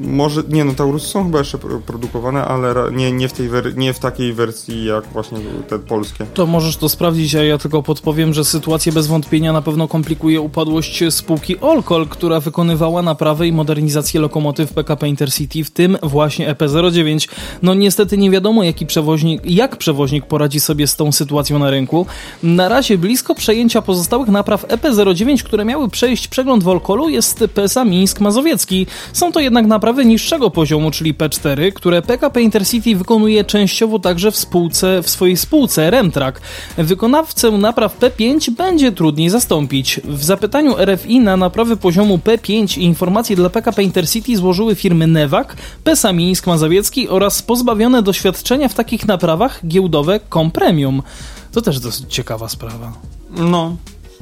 może, 0.01 0.43
nie 0.49 0.65
no, 0.65 0.73
Taurusy 0.73 1.07
są 1.07 1.23
chyba 1.23 1.39
jeszcze 1.39 1.57
produkowane, 1.85 2.45
ale 2.45 2.73
nie, 2.91 3.11
nie, 3.11 3.27
w 3.27 3.33
tej 3.33 3.49
nie 3.75 3.93
w 3.93 3.99
takiej 3.99 4.33
wersji 4.33 4.85
jak 4.85 5.05
właśnie 5.07 5.37
te 5.67 5.79
polskie. 5.79 6.25
To 6.33 6.45
możesz 6.45 6.77
to 6.77 6.89
sprawdzić, 6.89 7.35
a 7.35 7.43
ja 7.43 7.57
tylko 7.57 7.83
podpowiem, 7.83 8.33
że 8.33 8.45
sytuację 8.45 8.91
bez 8.91 9.07
wątpienia 9.07 9.53
na 9.53 9.61
pewno 9.61 9.87
komplikuje 9.87 10.41
upadłość 10.41 11.03
spółki 11.09 11.59
Olkol, 11.59 12.07
która 12.07 12.39
wykonywała 12.39 13.01
naprawę 13.01 13.47
i 13.47 13.51
modernizację 13.51 14.19
lokomotyw 14.19 14.73
PKP 14.73 15.07
Intercity, 15.07 15.63
w 15.63 15.71
tym 15.71 15.97
właśnie 16.03 16.55
EP09. 16.55 17.29
No 17.61 17.73
niestety 17.73 18.17
nie 18.17 18.31
wiadomo, 18.31 18.63
jaki 18.63 18.85
przewoźnik, 18.85 19.41
jak 19.45 19.77
przewoźnik 19.77 20.25
poradzi 20.25 20.59
sobie 20.59 20.87
z 20.87 20.95
tą 20.95 21.11
sytuacją 21.11 21.59
na 21.59 21.69
rynku. 21.69 22.05
Na 22.43 22.69
razie 22.69 22.97
blisko 22.97 23.35
przejęcia 23.35 23.81
pozostałych 23.81 24.29
napraw 24.29 24.67
EP09, 24.67 25.43
które 25.43 25.65
miały 25.65 25.89
przejść 25.89 26.27
przegląd 26.27 26.63
w 26.63 26.67
Olkolu 26.67 27.09
jest 27.09 27.43
PSA 27.53 27.85
Mińsk 27.85 28.19
Mazowiecki. 28.19 28.87
Są 29.13 29.31
to 29.31 29.39
jednak 29.39 29.60
jednak 29.61 29.69
naprawy 29.69 30.05
niższego 30.05 30.49
poziomu, 30.49 30.91
czyli 30.91 31.13
P4, 31.13 31.73
które 31.73 32.01
PKP 32.01 32.41
Intercity 32.41 32.95
wykonuje 32.95 33.43
częściowo 33.43 33.99
także 33.99 34.31
w, 34.31 34.37
spółce, 34.37 35.01
w 35.03 35.09
swojej 35.09 35.37
spółce 35.37 35.91
Remtrack. 35.91 36.41
Wykonawcę 36.77 37.51
napraw 37.51 37.99
P5 37.99 38.51
będzie 38.51 38.91
trudniej 38.91 39.29
zastąpić. 39.29 39.99
W 40.03 40.23
zapytaniu 40.23 40.75
RFI 40.85 41.19
na 41.19 41.37
naprawy 41.37 41.77
poziomu 41.77 42.17
P5 42.17 42.81
informacje 42.81 43.35
dla 43.35 43.49
PKP 43.49 43.83
Intercity 43.83 44.37
złożyły 44.37 44.75
firmy 44.75 45.07
Newak, 45.07 45.57
PESA 45.83 46.13
Mińsk 46.13 46.47
Mazowiecki 46.47 47.09
oraz 47.09 47.41
pozbawione 47.41 48.01
doświadczenia 48.01 48.67
w 48.67 48.73
takich 48.73 49.07
naprawach 49.07 49.67
giełdowe 49.67 50.19
Compremium. 50.19 51.03
To 51.51 51.61
też 51.61 51.79
dosyć 51.79 52.13
ciekawa 52.13 52.49
sprawa. 52.49 52.93
No, 53.29 53.75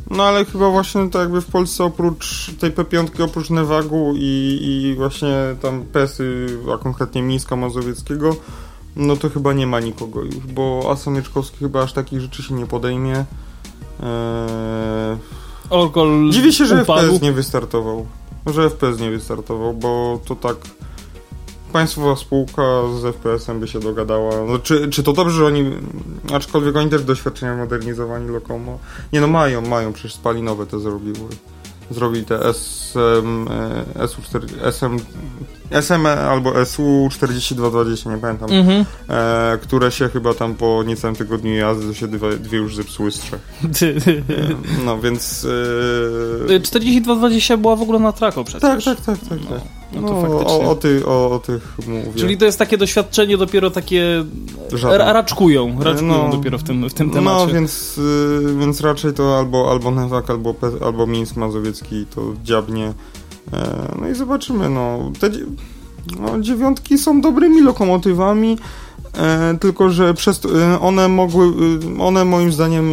No 0.09 0.23
ale 0.23 0.45
chyba 0.45 0.69
właśnie 0.69 1.09
tak 1.09 1.21
jakby 1.21 1.41
w 1.41 1.45
Polsce 1.45 1.83
oprócz 1.83 2.51
tej 2.59 2.71
P5, 2.71 3.23
oprócz 3.23 3.49
Newagu 3.49 4.13
i, 4.15 4.59
i 4.61 4.95
właśnie 4.95 5.35
tam 5.61 5.83
Pesy, 5.83 6.47
a 6.73 6.77
konkretnie 6.77 7.21
Mińska 7.21 7.55
Mazowieckiego, 7.55 8.35
no 8.95 9.17
to 9.17 9.29
chyba 9.29 9.53
nie 9.53 9.67
ma 9.67 9.79
nikogo 9.79 10.21
już, 10.21 10.37
bo 10.37 10.89
Asanyczkowski 10.91 11.57
chyba 11.57 11.83
aż 11.83 11.93
takich 11.93 12.21
rzeczy 12.21 12.43
się 12.43 12.53
nie 12.53 12.65
podejmie. 12.65 13.25
Eee... 14.03 15.17
Dziwi 16.29 16.53
się, 16.53 16.65
że 16.65 16.81
upadł. 16.81 17.07
FPS 17.07 17.21
nie 17.21 17.31
wystartował. 17.31 18.05
Że 18.45 18.69
FPS 18.69 18.99
nie 18.99 19.11
wystartował, 19.11 19.73
bo 19.73 20.19
to 20.25 20.35
tak 20.35 20.55
państwowa 21.69 22.15
spółka 22.15 22.61
z 23.01 23.15
FPS-em 23.15 23.59
by 23.59 23.67
się 23.67 23.79
dogadała. 23.79 24.45
No, 24.47 24.59
czy, 24.59 24.89
czy 24.89 25.03
to 25.03 25.13
dobrze, 25.13 25.35
że 25.35 25.45
oni, 25.45 25.71
aczkolwiek 26.33 26.75
oni 26.75 26.89
też 26.89 27.03
doświadczenia 27.03 27.55
modernizowani 27.55 28.29
Lokomo. 28.29 28.79
Nie 29.13 29.21
no, 29.21 29.27
mają, 29.27 29.61
mają, 29.61 29.93
przecież 29.93 30.13
spalinowe 30.13 30.65
te 30.65 30.79
zrobiły. 30.79 31.29
Zrobili 31.91 32.25
te 32.25 32.45
SM, 32.45 33.47
e, 33.95 34.05
SU4, 34.05 34.45
SM, 34.61 34.97
SM 35.71 36.05
albo 36.05 36.51
SU4220, 36.51 38.11
nie 38.11 38.17
pamiętam, 38.17 38.51
Mhm. 38.51 38.85
e, 39.09 39.57
które 39.61 39.91
się 39.91 40.09
chyba 40.09 40.33
tam 40.33 40.55
po 40.55 40.83
niecałym 40.87 41.15
tygodniu 41.15 41.55
jazdy 41.55 41.95
się 41.95 42.07
dwie, 42.07 42.37
dwie 42.37 42.57
już 42.57 42.75
zepsuły 42.75 43.11
z 43.11 43.19
trzech. 43.19 43.39
E, 43.63 43.65
no 44.85 44.99
więc... 44.99 45.47
E, 46.49 46.59
4220 46.59 47.57
była 47.57 47.75
w 47.75 47.81
ogóle 47.81 47.99
na 47.99 48.11
trako 48.11 48.43
przecież. 48.43 48.61
tak, 48.61 48.83
tak, 48.83 49.05
tak, 49.05 49.29
tak. 49.29 49.39
tak. 49.49 49.61
No 49.93 50.01
No, 50.01 50.09
o, 50.47 50.69
o, 50.69 50.75
ty, 50.75 51.05
o, 51.05 51.31
o 51.31 51.39
tych 51.39 51.77
mówię. 51.87 52.11
Czyli 52.15 52.37
to 52.37 52.45
jest 52.45 52.59
takie 52.59 52.77
doświadczenie 52.77 53.37
dopiero 53.37 53.71
takie... 53.71 54.25
Żadne. 54.73 54.97
Ra 54.97 55.13
raczkują, 55.13 55.77
raczkują 55.83 56.27
No. 56.27 56.29
dopiero 56.37 56.57
w 56.57 56.63
tym, 56.63 56.89
w 56.89 56.93
tym 56.93 57.07
No, 57.07 57.13
temacie. 57.13 57.53
więc, 57.53 57.97
y, 57.97 58.55
więc 58.59 58.81
raczej 58.81 59.13
to 59.13 59.37
albo, 59.39 59.71
albo 59.71 59.91
Newak, 59.91 60.29
albo, 60.29 60.55
albo 60.85 61.07
Mińsk 61.07 61.35
Mazowiecki 61.35 62.05
to 62.15 62.21
dziabnie. 62.43 62.93
E, 63.53 63.95
no 64.01 64.09
i 64.09 64.15
zobaczymy, 64.15 64.69
no. 64.69 65.11
Te 65.19 65.29
no, 66.19 66.41
dziewiątki 66.41 66.97
są 66.97 67.21
dobrymi 67.21 67.61
lokomotywami, 67.61 68.57
e, 69.13 69.57
tylko 69.57 69.89
że 69.89 70.13
przez 70.13 70.41
e, 70.45 70.79
one 70.79 71.07
mogły, 71.07 71.45
one 71.99 72.25
moim 72.25 72.51
zdaniem 72.51 72.91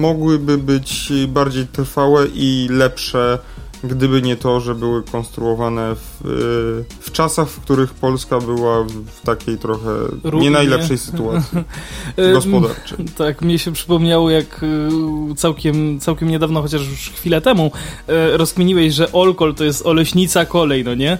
mogłyby 0.00 0.58
być 0.58 1.12
bardziej 1.28 1.66
trwałe 1.66 2.26
i 2.34 2.68
lepsze, 2.70 3.38
gdyby 3.84 4.22
nie 4.22 4.36
to, 4.36 4.60
że 4.60 4.74
były 4.74 5.02
konstruowane 5.02 5.94
w, 5.94 6.26
e, 6.26 6.94
w 7.00 7.12
czasach, 7.12 7.48
w 7.48 7.60
których 7.60 7.94
Polska 7.94 8.40
była 8.40 8.84
w, 8.84 9.20
takiej 9.24 9.58
trochę 9.58 9.90
Ruinie. 10.24 10.44
nie 10.44 10.50
najlepszej 10.50 10.98
sytuacji 10.98 11.58
E, 12.16 12.32
gospodarczej. 12.32 12.98
Tak, 13.18 13.42
mnie 13.42 13.58
się 13.58 13.72
przypomniało, 13.72 14.30
jak 14.30 14.62
y, 15.32 15.34
całkiem, 15.36 16.00
całkiem 16.00 16.28
niedawno, 16.28 16.62
chociaż 16.62 16.88
już 16.88 17.10
chwilę 17.10 17.40
temu, 17.40 17.70
rozkminiłeś, 18.32 18.94
że 18.94 19.12
Olkol 19.12 19.54
to 19.54 19.64
jest 19.64 19.86
Oleśnica 19.86 20.44
Kolej, 20.46 20.84
no 20.84 20.94
nie? 20.94 21.18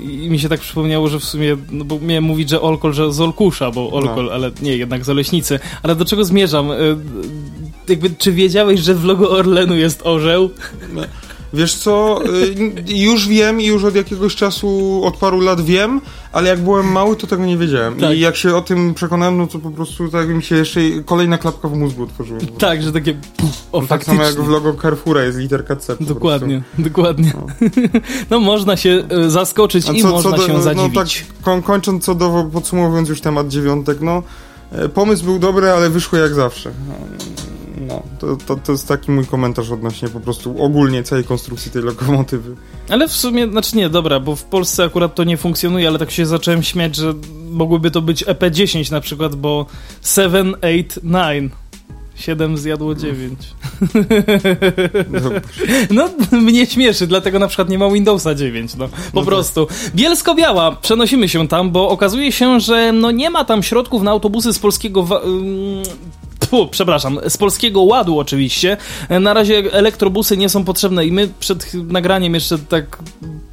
I 0.00 0.30
mi 0.30 0.38
się 0.38 0.48
tak 0.48 0.60
przypomniało, 0.60 1.08
że 1.08 1.18
w 1.18 1.24
sumie, 1.24 1.56
no 1.70 1.84
bo 1.84 1.98
miałem 2.00 2.24
mówić, 2.24 2.50
że 2.50 2.60
Olkol, 2.60 2.92
że 2.92 3.12
z 3.12 3.20
Olkusza, 3.20 3.70
bo 3.70 3.90
Olkol, 3.92 4.24
No. 4.24 4.32
ale 4.32 4.50
nie, 4.62 4.76
jednak 4.76 5.04
z 5.04 5.08
Oleśnicy. 5.08 5.58
Ale 5.82 5.96
do 5.96 6.04
czego 6.04 6.24
zmierzam? 6.24 6.68
Jakby, 7.88 8.10
czy 8.18 8.32
wiedziałeś, 8.32 8.80
że 8.80 8.94
w 8.94 9.04
logo 9.04 9.30
Orlenu 9.30 9.76
jest 9.76 10.00
orzeł? 10.04 10.50
Wiesz 11.54 11.74
co, 11.74 12.20
y, 12.88 12.96
już 12.96 13.28
wiem 13.28 13.60
i 13.60 13.66
już 13.66 13.84
od 13.84 13.94
jakiegoś 13.94 14.36
czasu, 14.36 15.00
od 15.04 15.16
paru 15.16 15.40
lat 15.40 15.60
wiem, 15.60 16.00
ale 16.32 16.48
jak 16.48 16.60
byłem 16.60 16.92
mały, 16.92 17.16
to 17.16 17.26
tego 17.26 17.46
nie 17.46 17.58
wiedziałem. 17.58 17.96
Tak. 17.96 18.16
I 18.16 18.20
jak 18.20 18.36
się 18.36 18.56
o 18.56 18.60
tym 18.60 18.94
przekonałem, 18.94 19.36
no 19.36 19.46
to 19.46 19.58
po 19.58 19.70
prostu 19.70 20.08
tak 20.08 20.28
mi 20.28 20.42
się 20.42 20.56
jeszcze 20.56 20.80
kolejna 21.04 21.38
klapka 21.38 21.68
w 21.68 21.76
mózgu 21.76 22.02
otworzyła. 22.02 22.40
Tak, 22.58 22.82
że 22.82 22.92
takie... 22.92 23.14
Puf, 23.36 23.50
o, 23.72 23.80
No, 23.80 23.86
tak 23.86 24.04
samo 24.04 24.22
jak 24.22 24.34
w 24.34 24.48
logo 24.48 24.74
Carrefoura 24.82 25.22
jest 25.22 25.38
literka 25.38 25.76
C. 25.76 25.96
Dokładnie, 26.00 26.62
dokładnie. 26.78 27.32
No. 28.30 28.40
można 28.40 28.76
się 28.76 29.04
e, 29.08 29.30
zaskoczyć 29.30 29.84
prostu. 29.84 30.08
i 30.08 30.10
można 30.10 30.38
się 30.38 30.52
no 30.52 30.62
zadziwić. 30.62 30.94
tak 30.94 31.42
koń, 31.42 31.62
kończąc 31.62 32.04
co 32.04 32.14
do, 32.14 32.50
podsumowując 32.52 33.08
już 33.08 33.20
temat 33.20 33.48
dziewiątek, 33.48 34.00
no 34.00 34.22
e, 34.72 34.88
pomysł 34.88 35.24
był 35.24 35.38
dobry, 35.38 35.70
ale 35.70 35.90
wyszło 35.90 36.18
jak 36.18 36.34
zawsze. 36.34 36.70
No, 37.80 37.86
No, 37.86 38.02
to, 38.18 38.36
to, 38.46 38.56
to 38.56 38.72
jest 38.72 38.88
taki 38.88 39.10
mój 39.10 39.26
komentarz 39.26 39.70
odnośnie 39.70 40.08
po 40.08 40.20
prostu 40.20 40.62
ogólnie 40.62 41.02
całej 41.02 41.24
konstrukcji 41.24 41.70
tej 41.70 41.82
lokomotywy. 41.82 42.56
Ale 42.88 43.08
w 43.08 43.12
sumie, 43.12 43.48
znaczy 43.48 43.76
nie, 43.76 43.88
dobra, 43.88 44.20
bo 44.20 44.36
w 44.36 44.44
Polsce 44.44 44.84
akurat 44.84 45.14
to 45.14 45.24
nie 45.24 45.36
funkcjonuje, 45.36 45.88
ale 45.88 45.98
tak 45.98 46.10
się 46.10 46.26
zacząłem 46.26 46.62
śmiać, 46.62 46.96
że 46.96 47.14
mogłyby 47.50 47.90
to 47.90 48.02
być 48.02 48.24
EP10 48.24 48.92
na 48.92 49.00
przykład, 49.00 49.34
bo 49.34 49.66
7, 50.02 50.54
8, 50.62 51.00
9. 51.02 51.52
7 52.14 52.58
zjadło 52.58 52.94
9. 52.94 53.38
Dobrze. 55.10 55.40
No, 55.90 56.10
mnie 56.32 56.66
śmieszy, 56.66 57.06
dlatego 57.06 57.38
na 57.38 57.48
przykład 57.48 57.68
nie 57.68 57.78
ma 57.78 57.90
Windowsa 57.90 58.34
9, 58.34 58.74
no. 58.74 58.88
Po 58.88 58.96
No 59.14 59.20
tak. 59.20 59.24
prostu. 59.24 59.66
Bielsko-Biała, 59.94 60.76
przenosimy 60.82 61.28
się 61.28 61.48
tam, 61.48 61.70
bo 61.70 61.88
okazuje 61.88 62.32
się, 62.32 62.60
że 62.60 62.92
no 62.92 63.10
nie 63.10 63.30
ma 63.30 63.44
tam 63.44 63.62
środków 63.62 64.02
na 64.02 64.10
autobusy 64.10 64.52
z 64.52 64.58
polskiego... 64.58 65.22
Tfu, 66.46 66.68
przepraszam, 66.68 67.18
z 67.28 67.36
polskiego 67.36 67.82
ładu 67.82 68.18
oczywiście. 68.18 68.76
Na 69.20 69.34
razie 69.34 69.62
elektrobusy 69.72 70.36
nie 70.36 70.48
są 70.48 70.64
potrzebne 70.64 71.06
i 71.06 71.12
my 71.12 71.28
przed 71.40 71.74
nagraniem 71.74 72.34
jeszcze 72.34 72.58
tak 72.58 72.98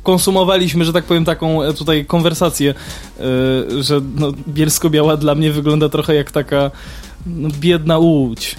konsumowaliśmy, 0.03 0.85
że 0.85 0.93
tak 0.93 1.03
powiem, 1.05 1.25
taką 1.25 1.63
e, 1.63 1.73
tutaj 1.73 2.05
konwersację, 2.05 2.73
e, 3.19 3.23
że 3.83 4.01
no, 4.15 4.31
Bielsko-Biała 4.47 5.17
dla 5.17 5.35
mnie 5.35 5.51
wygląda 5.51 5.89
trochę 5.89 6.15
jak 6.15 6.31
taka 6.31 6.71
no, 7.25 7.49
biedna 7.59 7.97
łódź. 7.97 8.55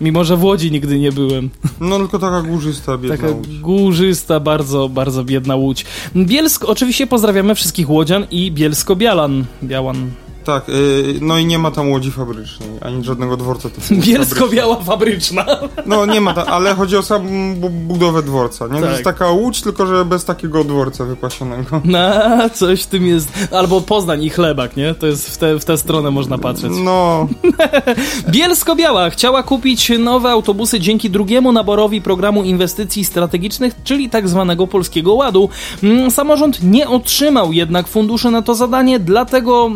Mimo, 0.00 0.24
że 0.24 0.36
w 0.36 0.44
Łodzi 0.44 0.70
nigdy 0.72 0.98
nie 0.98 1.12
byłem. 1.12 1.50
No 1.80 1.98
tylko 1.98 2.18
taka 2.18 2.42
górzysta, 2.42 2.98
biedna 2.98 3.16
Taka 3.16 3.30
łódź. 3.34 3.58
górzysta, 3.60 4.40
bardzo, 4.40 4.88
bardzo 4.88 5.24
biedna 5.24 5.56
łódź. 5.56 5.84
Bielsk, 6.16 6.64
oczywiście 6.64 7.06
pozdrawiamy 7.06 7.54
wszystkich 7.54 7.90
łodzian 7.90 8.26
i 8.30 8.52
Bielsko-Bialan. 8.52 9.44
Białan. 9.62 10.10
Tak, 10.44 10.68
y, 10.68 11.14
no 11.20 11.38
i 11.38 11.46
nie 11.46 11.58
ma 11.58 11.70
tam 11.70 11.90
łodzi 11.90 12.10
fabrycznej, 12.10 12.68
ani 12.80 13.04
żadnego 13.04 13.36
dworca. 13.36 13.68
Bielsko-Biała 14.06 14.76
fabryczna. 14.84 15.46
No 15.86 16.06
nie 16.06 16.20
ma 16.20 16.34
tam, 16.34 16.44
ale 16.48 16.74
chodzi 16.74 16.96
o 16.96 17.02
samą 17.02 17.54
bu- 17.56 17.70
budowę 17.70 18.22
dworca, 18.22 18.66
nie? 18.66 18.74
To 18.74 18.80
Tak. 18.80 18.90
jest 18.90 19.04
taka 19.04 19.30
łódź, 19.30 19.60
tylko 19.62 19.86
że 19.86 20.04
bez 20.04 20.24
takiego 20.24 20.64
dworca 20.64 21.04
wypasionego. 21.04 21.80
Na, 21.84 22.50
coś 22.50 22.82
w 22.82 22.86
tym 22.86 23.06
jest. 23.06 23.28
Albo 23.52 23.80
Poznań 23.80 24.22
i 24.24 24.30
chlebak, 24.30 24.76
nie? 24.76 24.94
To 24.94 25.06
jest 25.06 25.30
w, 25.30 25.38
te, 25.38 25.58
w 25.58 25.64
tę 25.64 25.78
stronę 25.78 26.10
można 26.10 26.38
patrzeć. 26.38 26.72
No, 26.84 27.26
Bielsko-Biała 28.30 29.10
chciała 29.10 29.42
kupić 29.42 29.92
nowe 29.98 30.30
autobusy 30.30 30.80
dzięki 30.80 31.10
drugiemu 31.10 31.52
naborowi 31.52 32.02
programu 32.02 32.42
inwestycji 32.42 33.04
strategicznych, 33.04 33.74
czyli 33.84 34.10
tak 34.10 34.28
zwanego 34.28 34.66
Polskiego 34.66 35.14
Ładu. 35.14 35.48
Mm, 35.82 36.10
Samorząd 36.10 36.62
nie 36.62 36.88
otrzymał 36.88 37.52
jednak 37.52 37.88
funduszy 37.88 38.30
na 38.30 38.42
to 38.42 38.54
zadanie, 38.54 38.98
dlatego 39.00 39.70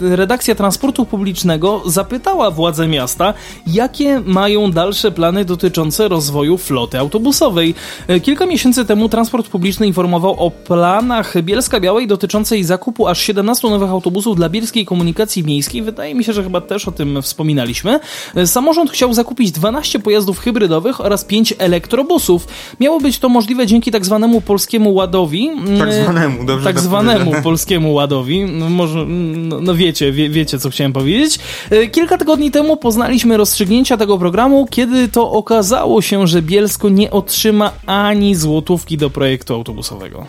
e, 0.00 0.03
redakcja 0.10 0.54
transportu 0.54 1.06
publicznego 1.06 1.82
zapytała 1.86 2.50
władze 2.50 2.88
miasta, 2.88 3.34
jakie 3.66 4.20
mają 4.20 4.70
dalsze 4.70 5.10
plany 5.10 5.44
dotyczące 5.44 6.08
rozwoju 6.08 6.58
floty 6.58 6.98
autobusowej. 6.98 7.74
E, 8.08 8.20
Kilka 8.20 8.46
miesięcy 8.46 8.84
temu 8.84 9.08
transport 9.08 9.48
publiczny 9.48 9.86
informował 9.86 10.36
o 10.38 10.50
planach 10.50 11.42
Bielska 11.42 11.80
Białej 11.80 12.06
dotyczącej 12.06 12.64
zakupu 12.64 13.08
aż 13.08 13.20
17 13.20 13.68
nowych 13.70 13.90
autobusów 13.90 14.36
dla 14.36 14.48
bielskiej 14.48 14.86
komunikacji 14.86 15.44
miejskiej. 15.44 15.82
Wydaje 15.82 16.14
mi 16.14 16.24
się, 16.24 16.32
że 16.32 16.42
chyba 16.42 16.60
też 16.60 16.88
o 16.88 16.92
tym 16.92 17.22
wspominaliśmy. 17.22 18.00
E, 18.34 18.46
Samorząd 18.46 18.90
chciał 18.90 19.14
zakupić 19.14 19.52
12 19.52 19.98
pojazdów 19.98 20.38
hybrydowych 20.38 21.00
oraz 21.00 21.24
5 21.24 21.54
elektrobusów. 21.58 22.48
Miało 22.80 23.00
być 23.00 23.18
to 23.18 23.28
możliwe 23.28 23.66
dzięki 23.66 23.90
tak 23.90 24.04
zwanemu 24.04 24.40
polskiemu 24.40 24.94
ładowi. 24.94 25.50
tak 25.78 25.88
E, 25.88 26.02
zwanemu, 26.02 26.44
dobrze 26.44 26.64
tak 26.64 26.80
zwanemu 26.80 27.32
polskiemu 27.42 27.94
ładowi. 27.94 28.46
Może, 28.70 29.04
no, 29.06 29.60
no 29.60 29.74
wiecie, 29.74 29.93
wie, 30.00 30.30
wiecie, 30.30 30.58
co 30.58 30.70
chciałem 30.70 30.92
powiedzieć. 30.92 31.38
E, 31.70 31.86
Kilka 31.88 32.18
tygodni 32.18 32.50
temu 32.50 32.76
poznaliśmy 32.76 33.36
rozstrzygnięcia 33.36 33.96
tego 33.96 34.18
programu, 34.18 34.66
kiedy 34.70 35.08
to 35.08 35.30
okazało 35.30 36.02
się, 36.02 36.26
że 36.26 36.42
Bielsko 36.42 36.88
nie 36.88 37.10
otrzyma 37.10 37.72
ani 37.86 38.34
złotówki 38.34 38.96
do 38.96 39.10
projektu 39.10 39.54
autobusowego. 39.54 40.26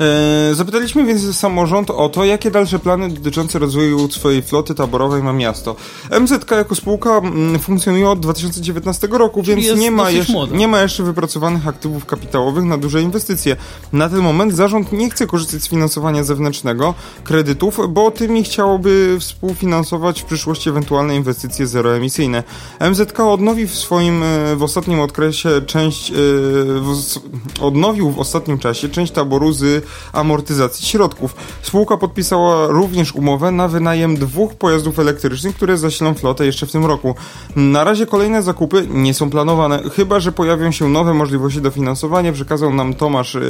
E, 0.00 0.54
Zapytaliśmy 0.54 1.04
więc 1.04 1.38
samorząd 1.38 1.90
o 1.90 2.08
to, 2.08 2.24
jakie 2.24 2.50
dalsze 2.50 2.78
plany 2.78 3.08
dotyczące 3.08 3.58
rozwoju 3.58 4.10
swojej 4.10 4.42
floty 4.42 4.74
taborowej 4.74 5.22
ma 5.22 5.32
miasto. 5.32 5.76
MZK 6.20 6.50
jako 6.50 6.74
spółka 6.74 7.10
mm, 7.10 7.58
funkcjonuje 7.58 8.08
od 8.08 8.20
2019 8.20 9.08
roku, 9.10 9.42
Czyli 9.42 9.62
więc 9.62 9.80
nie 9.80 9.90
ma, 9.90 10.10
jeszcze, 10.10 10.46
nie 10.52 10.68
ma 10.68 10.82
jeszcze 10.82 11.02
wypracowanych 11.02 11.68
aktywów 11.68 12.06
kapitałowych 12.06 12.64
na 12.64 12.78
duże 12.78 13.02
inwestycje. 13.02 13.56
Na 13.92 14.08
ten 14.08 14.18
moment 14.18 14.54
zarząd 14.54 14.92
nie 14.92 15.10
chce 15.10 15.26
korzystać 15.26 15.62
z 15.62 15.68
finansowania 15.68 16.24
zewnętrznego, 16.24 16.94
kredytów, 17.24 17.78
bo 17.88 18.10
tymi 18.10 18.44
chciałoby 18.44 19.16
współfinansować 19.20 20.22
w 20.22 20.24
przyszłości 20.24 20.68
ewentualne 20.68 21.16
inwestycje 21.16 21.66
zeroemisyjne. 21.66 22.42
MZK 22.90 23.20
odnowi 23.20 23.66
w 23.66 23.74
swoim 23.74 24.22
e, 24.22 24.56
w 24.56 24.62
ostatnim 24.62 25.00
okresie 25.00 25.48
część 25.66 26.10
e, 26.10 26.14
w, 26.14 26.94
odnowił 27.60 28.10
w 28.10 28.18
ostatnim 28.18 28.58
czasie 28.58 28.88
część 28.88 29.12
taboru 29.12 29.52
z 29.52 29.89
amortyzacji 30.12 30.86
środków. 30.86 31.34
Spółka 31.62 31.96
podpisała 31.96 32.66
również 32.66 33.14
umowę 33.14 33.50
na 33.50 33.68
wynajem 33.68 34.16
dwóch 34.16 34.54
pojazdów 34.54 34.98
elektrycznych, 34.98 35.56
które 35.56 35.76
zasilą 35.76 36.14
flotę 36.14 36.46
jeszcze 36.46 36.66
w 36.66 36.72
tym 36.72 36.86
roku. 36.86 37.14
Na 37.56 37.84
razie 37.84 38.06
kolejne 38.06 38.42
zakupy 38.42 38.86
nie 38.90 39.14
są 39.14 39.30
planowane, 39.30 39.82
chyba 39.96 40.20
że 40.20 40.32
pojawią 40.32 40.70
się 40.70 40.88
nowe 40.88 41.14
możliwości 41.14 41.60
dofinansowania, 41.60 42.32
przekazał 42.32 42.74
nam 42.74 42.94
Tomasz 42.94 43.34
yy, 43.34 43.40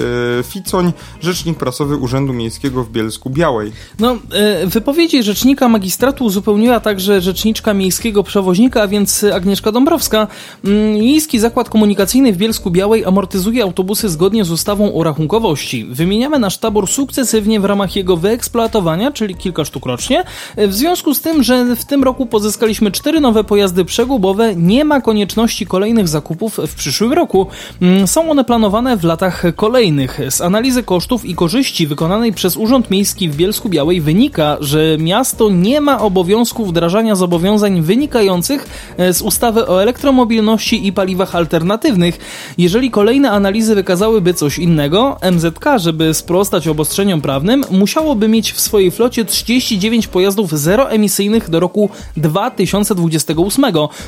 Ficoń, 0.43 0.93
rzecznik 1.21 1.59
prasowy 1.59 1.97
Urzędu 1.97 2.33
Miejskiego 2.33 2.85
w 2.85 2.91
Bielsku 2.91 3.31
Białej. 3.31 3.73
No, 3.99 4.13
yy, 4.61 4.67
wypowiedzi 4.67 5.23
rzecznika 5.23 5.69
magistratu 5.69 6.25
uzupełniła 6.25 6.81
także 6.81 7.21
rzeczniczka 7.21 7.75
miejskiego 7.75 8.23
przewoźnika, 8.23 8.83
a 8.83 8.89
więc 8.89 9.25
Agnieszka 9.35 9.73
Dąbrowska. 9.73 10.27
Yy, 10.65 10.73
Miejski 11.01 11.39
Zakład 11.39 11.69
Komunikacyjny 11.69 12.33
w 12.33 12.37
Bielsku 12.37 12.71
Białej 12.71 13.05
amortyzuje 13.05 13.63
autobusy 13.63 14.09
zgodnie 14.09 14.45
z 14.45 14.51
ustawą 14.51 14.95
o 14.95 15.03
rachunkowości. 15.03 15.87
Wymieniamy 16.21 16.39
nasz 16.39 16.59
tabor 16.59 16.89
sukcesywnie 16.89 17.61
w 17.61 17.65
ramach 17.65 17.97
jego 17.97 18.17
wyeksploatowania, 18.17 19.13
czyli 19.13 19.35
kilka 19.35 19.65
sztuk 19.65 19.87
rocznie. 19.87 20.25
W 20.57 20.75
związku 20.75 21.15
z 21.15 21.21
tym, 21.21 21.43
że 21.43 21.77
w 21.77 21.85
tym 21.85 22.05
roku 22.05 22.27
pozyskaliśmy 22.27 22.91
cztery 22.91 23.21
nowe 23.21 23.45
pojazdy 23.45 23.85
przegubowe, 23.85 24.57
nie 24.57 24.85
ma 24.85 25.01
konieczności 25.01 25.67
kolejnych 25.67 26.09
zakupów 26.09 26.61
w 26.67 26.75
przyszłym 26.75 27.13
roku. 27.13 27.47
Mm, 27.83 28.07
są 28.07 28.31
one 28.31 28.45
planowane 28.45 28.97
w 28.97 29.05
latach 29.05 29.43
kolejnych. 29.57 30.21
Z 30.31 30.41
analizy 30.41 30.83
kosztów 30.83 31.25
i 31.25 31.35
korzyści 31.35 31.87
wykonanej 31.87 32.33
przez 32.33 32.57
Urząd 32.57 32.91
Miejski 32.91 33.29
w 33.29 33.37
Bielsku 33.37 33.69
Białej 33.69 34.01
wynika, 34.01 34.57
że 34.61 34.97
miasto 34.99 35.51
nie 35.51 35.81
ma 35.81 36.01
obowiązku 36.01 36.67
wdrażania 36.67 37.15
zobowiązań 37.15 37.83
wynikających 37.83 38.67
z 39.13 39.23
ustawy 39.23 39.67
o 39.67 39.83
elektromobilności 39.83 40.87
i 40.87 40.93
paliwach 40.93 41.35
alternatywnych. 41.35 42.19
Jeżeli 42.59 42.91
kolejne 42.91 43.31
analizy 43.31 43.75
wykazałyby 43.75 44.35
coś 44.35 44.59
innego, 44.59 45.19
MZK, 45.33 45.65
żeby 45.77 46.10
sprostać 46.15 46.69
obostrzeniom 46.69 47.21
prawnym, 47.21 47.65
musiałoby 47.71 48.29
mieć 48.29 48.53
w 48.53 48.61
swojej 48.61 48.91
flocie 48.91 49.25
39 49.25 50.07
pojazdów 50.07 50.51
zeroemisyjnych 50.51 51.51
do 51.51 51.61
roku 51.61 51.91
2028, 52.17 53.65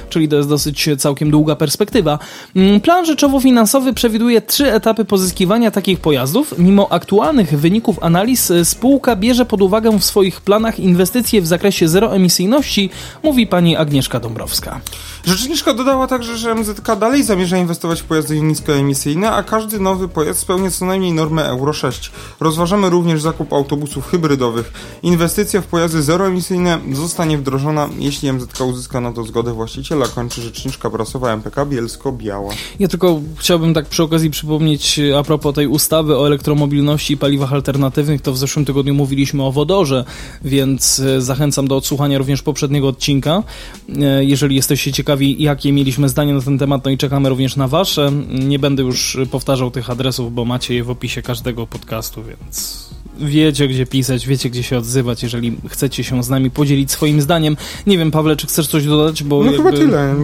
czyli 0.09 0.29
to 0.29 0.37
jest 0.37 0.49
dosyć 0.49 0.89
całkiem 0.99 1.31
długa 1.31 1.57
perspektywa. 1.57 2.19
Mm, 2.57 2.81
plan 2.81 3.07
rzeczowo-finansowy 3.07 3.95
przewiduje 3.95 4.43
trzy 4.43 4.73
etapy 4.73 5.05
pozyskiwania 5.05 5.71
takich 5.71 6.01
pojazdów. 6.01 6.55
Mimo 6.59 6.93
aktualnych 6.93 7.61
wyników 7.61 8.03
analiz, 8.03 8.53
spółka 8.65 9.17
bierze 9.17 9.47
pod 9.47 9.63
uwagę 9.63 9.99
w 9.99 10.05
swoich 10.05 10.41
planach 10.41 10.81
inwestycje 10.81 11.43
w 11.43 11.47
zakresie 11.47 11.89
zeroemisyjności, 11.89 12.91
mówi 13.23 13.47
pani 13.47 13.77
Agnieszka 13.77 14.21
Dąbrowska. 14.21 14.81
Rzeczniczka 15.25 15.75
dodała 15.75 16.07
także, 16.07 16.37
że 16.37 16.55
MZK 16.55 16.97
dalej 16.99 17.23
zamierza 17.23 17.59
inwestować 17.59 18.03
w 18.03 18.05
pojazdy 18.05 18.41
niskoemisyjne, 18.41 19.31
a 19.31 19.43
każdy 19.43 19.81
nowy 19.81 20.09
pojazd 20.09 20.41
spełnia 20.41 20.71
co 20.71 20.87
najmniej 20.87 21.13
normę 21.13 21.45
Euro 21.45 21.73
6. 21.73 21.92
Rozważamy 22.41 22.91
również 22.91 23.23
zakup 23.23 23.53
autobusów 23.53 24.07
hybrydowych. 24.07 24.73
Inwestycja 25.03 25.61
w 25.61 25.67
pojazdy 25.67 26.03
zeroemisyjne 26.03 26.79
zostanie 26.93 27.39
wdrożona, 27.39 27.89
jeśli 27.99 28.33
MZK 28.33 28.61
uzyska 28.61 29.01
na 29.01 29.13
to 29.13 29.25
zgodę 29.25 29.53
właściciela, 29.53 30.07
kończy 30.09 30.43
rzeczniczka 30.43 30.91
prasowa 30.91 31.33
MPK 31.33 31.67
Bielsko-Biała. 31.67 32.55
Ja 32.81 32.89
tylko 32.89 33.21
chciałbym 33.37 33.75
tak 33.75 33.87
przy 33.87 34.03
okazji 34.03 34.31
przypomnieć 34.31 35.01
a 35.19 35.23
propos 35.23 35.55
tej 35.55 35.67
ustawy 35.67 36.17
o 36.17 36.27
elektromobilności 36.27 37.15
i 37.15 37.17
paliwach 37.17 37.53
alternatywnych, 37.53 38.23
to 38.23 38.33
w 38.33 38.39
zeszłym 38.39 38.65
tygodniu 38.65 38.95
mówiliśmy 38.95 39.43
o 39.43 39.53
wodorze, 39.53 40.05
więc 40.45 41.01
e, 41.01 41.23
zachęcam 41.23 41.69
do 41.69 41.77
odsłuchania 41.77 42.19
również 42.19 42.43
poprzedniego 42.43 42.89
odcinka. 42.89 43.43
E, 43.89 44.25
jeżeli 44.25 44.57
jesteście 44.57 44.93
ciekawi, 44.93 45.43
jakie 45.43 45.73
mieliśmy 45.73 46.09
zdanie 46.09 46.35
na 46.35 46.41
ten 46.41 46.59
temat, 46.59 46.85
no 46.85 46.91
i 46.91 46.99
czekamy 46.99 47.29
również 47.29 47.57
na 47.57 47.69
wasze. 47.69 48.13
Nie 48.29 48.59
będę 48.59 48.83
już 48.83 49.19
powtarzał 49.31 49.71
tych 49.71 49.91
adresów, 49.91 50.35
bo 50.35 50.45
macie 50.45 50.75
je 50.75 50.85
w 50.85 50.91
opisie 50.91 51.23
każdego 51.23 51.67
podcastu, 51.83 52.23
więc 52.25 52.89
wiecie, 53.19 53.69
gdzie 53.69 53.87
pisać, 53.87 54.27
wiecie, 54.27 54.51
gdzie 54.51 54.63
się 54.63 54.79
odzywać, 54.79 55.23
jeżeli 55.23 55.57
chcecie 55.69 56.05
się 56.05 56.23
z 56.23 56.29
nami 56.29 56.51
podzielić 56.51 56.91
swoim 56.91 57.21
zdaniem. 57.21 57.57
Nie 57.87 57.99
wiem, 57.99 58.11
Pawle, 58.11 58.37
czy 58.37 58.47
chcesz 58.47 58.67
coś 58.67 58.87
dodać? 58.87 59.23
Bo 59.23 59.45
no 59.45 59.53
chyba 59.53 59.73
tyle. 59.73 60.15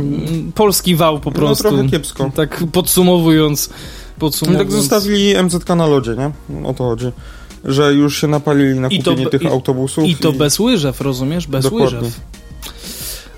Polski 0.54 0.96
wał 0.96 1.20
po 1.20 1.32
prostu. 1.32 1.64
No 1.64 1.70
trochę 1.70 1.88
kiepsko. 1.88 2.30
Tak 2.34 2.64
podsumowując. 2.72 3.70
podsumowując. 4.18 4.70
No 4.70 4.72
tak 4.72 4.82
zostawili 4.82 5.42
MZK 5.42 5.68
na 5.68 5.86
lodzie, 5.86 6.16
nie? 6.16 6.66
O 6.66 6.74
to 6.74 6.84
chodzi. 6.84 7.06
Że 7.64 7.94
już 7.94 8.20
się 8.20 8.26
napalili 8.26 8.80
na 8.80 8.88
kupienie 8.88 9.24
to, 9.24 9.30
tych 9.30 9.42
i, 9.42 9.46
autobusów. 9.46 10.04
I 10.04 10.16
to 10.16 10.30
i... 10.30 10.32
bez 10.32 10.58
łyżew, 10.58 11.00
rozumiesz? 11.00 11.46
Bez 11.46 11.64
Dokładnie. 11.64 11.98
łyżew. 11.98 12.20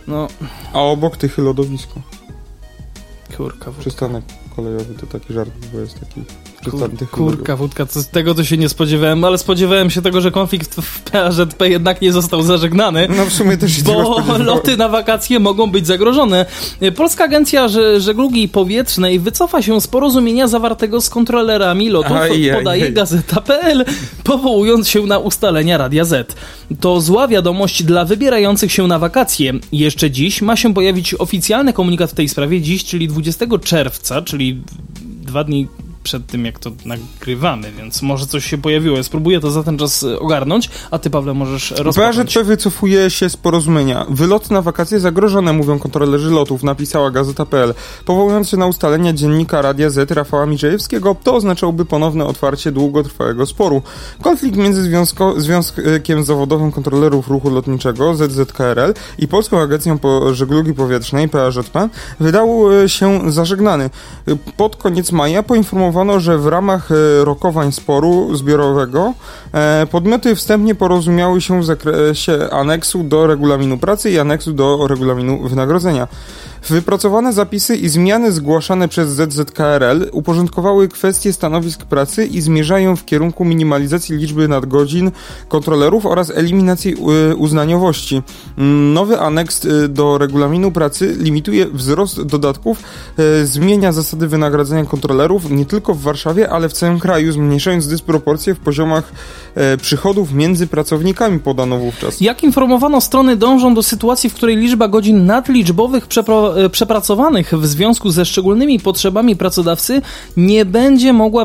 No. 0.06 0.28
A 0.72 0.80
obok 0.80 1.16
tych 1.16 1.38
lodowisko. 1.38 2.00
Kurka. 3.36 3.70
Przystanek 3.80 4.24
kolejowy 4.56 4.94
to 4.94 5.06
taki 5.06 5.32
żart, 5.32 5.50
bo 5.72 5.78
jest 5.78 6.00
taki 6.00 6.24
Kur, 6.64 7.08
kurka, 7.10 7.56
wódka, 7.56 7.86
co, 7.86 8.00
tego 8.04 8.34
to 8.34 8.44
się 8.44 8.56
nie 8.56 8.68
spodziewałem, 8.68 9.24
ale 9.24 9.38
spodziewałem 9.38 9.90
się 9.90 10.02
tego, 10.02 10.20
że 10.20 10.30
konflikt 10.30 10.74
w 10.74 11.02
PAŻP 11.02 11.60
jednak 11.60 12.02
nie 12.02 12.12
został 12.12 12.42
zażegnany. 12.42 13.08
No 13.16 13.26
w 13.26 13.32
sumie 13.32 13.56
też 13.56 13.76
się 13.76 13.82
Bo 13.82 14.38
loty 14.38 14.76
na 14.76 14.88
wakacje 14.88 15.38
mogą 15.38 15.70
być 15.70 15.86
zagrożone. 15.86 16.46
Polska 16.96 17.24
Agencja 17.24 17.68
Żeglugi 17.98 18.48
Powietrznej 18.48 19.20
wycofa 19.20 19.62
się 19.62 19.80
z 19.80 19.86
porozumienia 19.86 20.48
zawartego 20.48 21.00
z 21.00 21.10
kontrolerami 21.10 21.88
lotów, 21.88 22.16
aj, 22.16 22.50
podaje 22.54 22.84
aj, 22.84 22.92
gazeta.pl, 22.92 23.84
powołując 24.24 24.88
się 24.88 25.06
na 25.06 25.18
ustalenia 25.18 25.78
Radia 25.78 26.04
Z. 26.04 26.34
To 26.80 27.00
zła 27.00 27.28
wiadomość 27.28 27.82
dla 27.82 28.04
wybierających 28.04 28.72
się 28.72 28.86
na 28.86 28.98
wakacje. 28.98 29.52
Jeszcze 29.72 30.10
dziś 30.10 30.42
ma 30.42 30.56
się 30.56 30.74
pojawić 30.74 31.14
oficjalny 31.14 31.72
komunikat 31.72 32.10
w 32.10 32.14
tej 32.14 32.28
sprawie, 32.28 32.60
dziś, 32.60 32.84
czyli 32.84 33.08
20 33.08 33.46
czerwca, 33.64 34.22
czyli 34.22 34.62
dwa 35.02 35.44
dni 35.44 35.68
przed 36.10 36.26
tym, 36.26 36.44
jak 36.44 36.58
to 36.58 36.70
nagrywamy, 36.84 37.72
więc 37.72 38.02
może 38.02 38.26
coś 38.26 38.44
się 38.44 38.58
pojawiło. 38.58 38.96
Ja 38.96 39.02
spróbuję 39.02 39.40
to 39.40 39.50
za 39.50 39.62
ten 39.62 39.78
czas 39.78 40.02
e, 40.02 40.18
ogarnąć, 40.18 40.70
a 40.90 40.98
ty, 40.98 41.10
Pawle, 41.10 41.34
możesz 41.34 41.70
rozpocząć. 41.70 42.34
BAŻP 42.34 42.46
wycofuje 42.46 43.10
się 43.10 43.30
z 43.30 43.36
porozumienia. 43.36 44.06
Wyloty 44.08 44.52
na 44.52 44.62
wakacje 44.62 45.00
zagrożone, 45.00 45.52
mówią 45.52 45.78
kontrolerzy 45.78 46.30
lotów, 46.30 46.62
napisała 46.62 47.10
Gazeta.pl. 47.10 47.74
Powołując 48.04 48.48
się 48.48 48.56
na 48.56 48.66
ustalenia 48.66 49.12
dziennika 49.12 49.62
Radia 49.62 49.90
Z 49.90 50.10
Rafała 50.10 50.46
Mirzejewskiego, 50.46 51.16
to 51.24 51.34
oznaczałoby 51.34 51.84
ponowne 51.84 52.26
otwarcie 52.26 52.72
długotrwałego 52.72 53.46
sporu. 53.46 53.82
Konflikt 54.22 54.56
między 54.56 54.82
Związko 54.82 55.40
Związkiem 55.40 56.24
Zawodowym 56.24 56.72
Kontrolerów 56.72 57.28
Ruchu 57.28 57.50
Lotniczego, 57.50 58.14
ZZKRL, 58.14 58.94
i 59.18 59.28
Polską 59.28 59.60
Agencją 59.60 59.98
Żeglugi 60.32 60.74
Powietrznej, 60.74 61.28
PAŻP, 61.28 61.88
wydał 62.20 62.72
e, 62.82 62.88
się 62.88 63.32
zażegnany. 63.32 63.90
Pod 64.56 64.76
koniec 64.76 65.12
maja 65.12 65.42
poinformował 65.42 65.99
że 66.20 66.38
w 66.38 66.46
ramach 66.46 66.90
e, 66.90 67.24
rokowań 67.24 67.72
sporu 67.72 68.36
zbiorowego 68.36 69.14
e, 69.52 69.86
podmioty 69.90 70.34
wstępnie 70.34 70.74
porozumiały 70.74 71.40
się 71.40 71.60
w 71.60 71.64
zakresie 71.64 72.50
aneksu 72.50 73.02
do 73.02 73.26
regulaminu 73.26 73.78
pracy 73.78 74.10
i 74.10 74.18
aneksu 74.18 74.52
do 74.52 74.86
regulaminu 74.86 75.48
wynagrodzenia. 75.48 76.08
Wypracowane 76.68 77.32
zapisy 77.32 77.76
i 77.76 77.88
zmiany 77.88 78.32
zgłaszane 78.32 78.88
przez 78.88 79.08
ZZKRL 79.08 80.08
uporządkowały 80.12 80.88
kwestie 80.88 81.32
stanowisk 81.32 81.84
pracy 81.84 82.26
i 82.26 82.40
zmierzają 82.40 82.96
w 82.96 83.04
kierunku 83.04 83.44
minimalizacji 83.44 84.16
liczby 84.16 84.48
nadgodzin 84.48 85.10
kontrolerów 85.48 86.06
oraz 86.06 86.30
eliminacji 86.30 86.94
y, 87.32 87.36
uznaniowości. 87.36 88.22
Mm, 88.58 88.92
nowy 88.92 89.20
aneks 89.20 89.64
y, 89.64 89.88
do 89.88 90.18
regulaminu 90.18 90.72
pracy 90.72 91.16
limituje 91.18 91.66
wzrost 91.66 92.22
dodatków, 92.22 92.82
y, 93.42 93.46
zmienia 93.46 93.92
zasady 93.92 94.28
wynagradzania 94.28 94.84
kontrolerów 94.84 95.50
nie 95.50 95.66
tylko 95.66 95.94
w 95.94 96.00
Warszawie, 96.00 96.50
ale 96.50 96.68
w 96.68 96.72
całym 96.72 97.00
kraju, 97.00 97.32
zmniejszając 97.32 97.86
dysproporcje 97.86 98.54
w 98.54 98.58
poziomach 98.58 99.12
przychodów 99.82 100.32
między 100.32 100.66
pracownikami, 100.66 101.38
podano 101.38 101.78
wówczas. 101.78 102.20
Jak 102.20 102.42
informowano, 102.42 103.00
strony 103.00 103.36
dążą 103.36 103.74
do 103.74 103.82
sytuacji, 103.82 104.30
w 104.30 104.34
której 104.34 104.56
liczba 104.56 104.88
godzin 104.88 105.26
nadliczbowych 105.26 106.06
przeprowadzonych 106.06 106.49
E, 106.56 106.70
przepracowanych 106.70 107.52
w 107.58 107.66
związku 107.66 108.10
ze 108.10 108.24
szczególnymi 108.24 108.80
potrzebami 108.80 109.36
pracodawcy 109.36 110.02
nie 110.36 110.64
będzie 110.64 111.12
mogła 111.12 111.44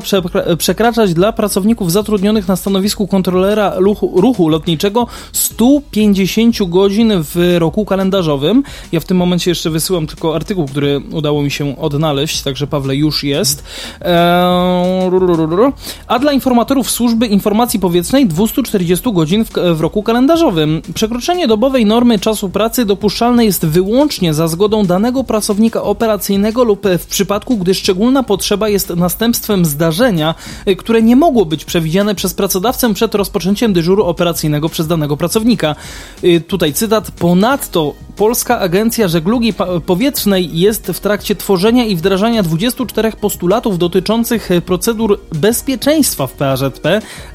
przekraczać 0.57 1.13
dla 1.13 1.33
pracowników 1.33 1.91
zatrudnionych 1.91 2.47
na 2.47 2.55
stanowisku 2.55 3.07
kontrolera 3.07 3.73
ruchu, 3.75 4.21
ruchu 4.21 4.49
lotniczego 4.49 5.07
150 5.31 6.69
godzin 6.69 7.13
w 7.15 7.55
roku 7.57 7.85
kalendarzowym. 7.85 8.63
Ja 8.91 8.99
w 8.99 9.05
tym 9.05 9.17
momencie 9.17 9.51
jeszcze 9.51 9.69
wysyłam 9.69 10.07
tylko 10.07 10.35
artykuł, 10.35 10.65
który 10.65 11.01
udało 11.11 11.43
mi 11.43 11.51
się 11.51 11.77
odnaleźć, 11.77 12.41
także 12.41 12.67
Pawle 12.67 12.95
już 12.95 13.23
jest. 13.23 13.63
Eee, 14.01 15.11
a 16.07 16.19
dla 16.19 16.31
informatorów 16.31 16.91
służby 16.91 17.27
informacji 17.27 17.79
powietrznej 17.79 18.25
240 18.25 19.13
godzin 19.13 19.45
w, 19.45 19.51
w 19.75 19.81
roku 19.81 20.03
kalendarzowym. 20.03 20.81
Przekroczenie 20.93 21.47
dobowej 21.47 21.85
normy 21.85 22.19
czasu 22.19 22.49
pracy 22.49 22.85
dopuszczalne 22.85 23.45
jest 23.45 23.65
wyłącznie 23.65 24.33
za 24.33 24.47
zgodą 24.47 24.85
danego 24.95 25.23
pracownika 25.23 25.83
operacyjnego 25.83 26.63
lub 26.63 26.87
w 26.99 27.05
przypadku, 27.05 27.57
gdy 27.57 27.73
szczególna 27.73 28.23
potrzeba 28.23 28.69
jest 28.69 28.89
następstwem 28.89 29.65
zdarzenia, 29.65 30.35
które 30.77 31.01
nie 31.01 31.15
mogło 31.15 31.45
być 31.45 31.65
przewidziane 31.65 32.15
przez 32.15 32.33
pracodawcę 32.33 32.93
przed 32.93 33.15
rozpoczęciem 33.15 33.73
dyżuru 33.73 34.03
operacyjnego 34.05 34.69
przez 34.69 34.87
danego 34.87 35.17
pracownika. 35.17 35.75
Y, 36.23 36.41
tutaj 36.41 36.73
cytat. 36.73 37.11
Ponadto 37.11 37.93
Polska 38.15 38.59
Agencja 38.59 39.07
Żeglugi 39.07 39.53
Powietrznej 39.85 40.59
jest 40.59 40.87
w 40.87 40.99
trakcie 40.99 41.35
tworzenia 41.35 41.85
i 41.85 41.95
wdrażania 41.95 42.43
24 42.43 43.11
postulatów 43.11 43.77
dotyczących 43.77 44.49
procedur 44.65 45.19
bezpieczeństwa 45.31 46.27
w 46.27 46.33
PAŻP 46.33 46.87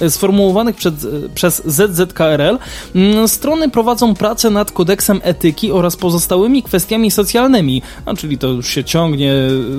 sformułowanych 0.08 0.76
przed, 0.76 0.94
przez 1.34 1.62
ZZKRL. 1.66 2.58
Mm, 2.94 3.28
strony 3.28 3.68
prowadzą 3.68 4.14
pracę 4.14 4.50
nad 4.50 4.72
kodeksem 4.72 5.20
etyki 5.22 5.72
oraz 5.72 5.96
pozostałymi 5.96 6.62
kwestiami 6.62 7.10
socjalnymi, 7.10 7.82
a 8.06 8.14
czyli 8.14 8.38
to 8.38 8.48
już 8.48 8.68
się 8.68 8.84
ciągnie 8.84 9.34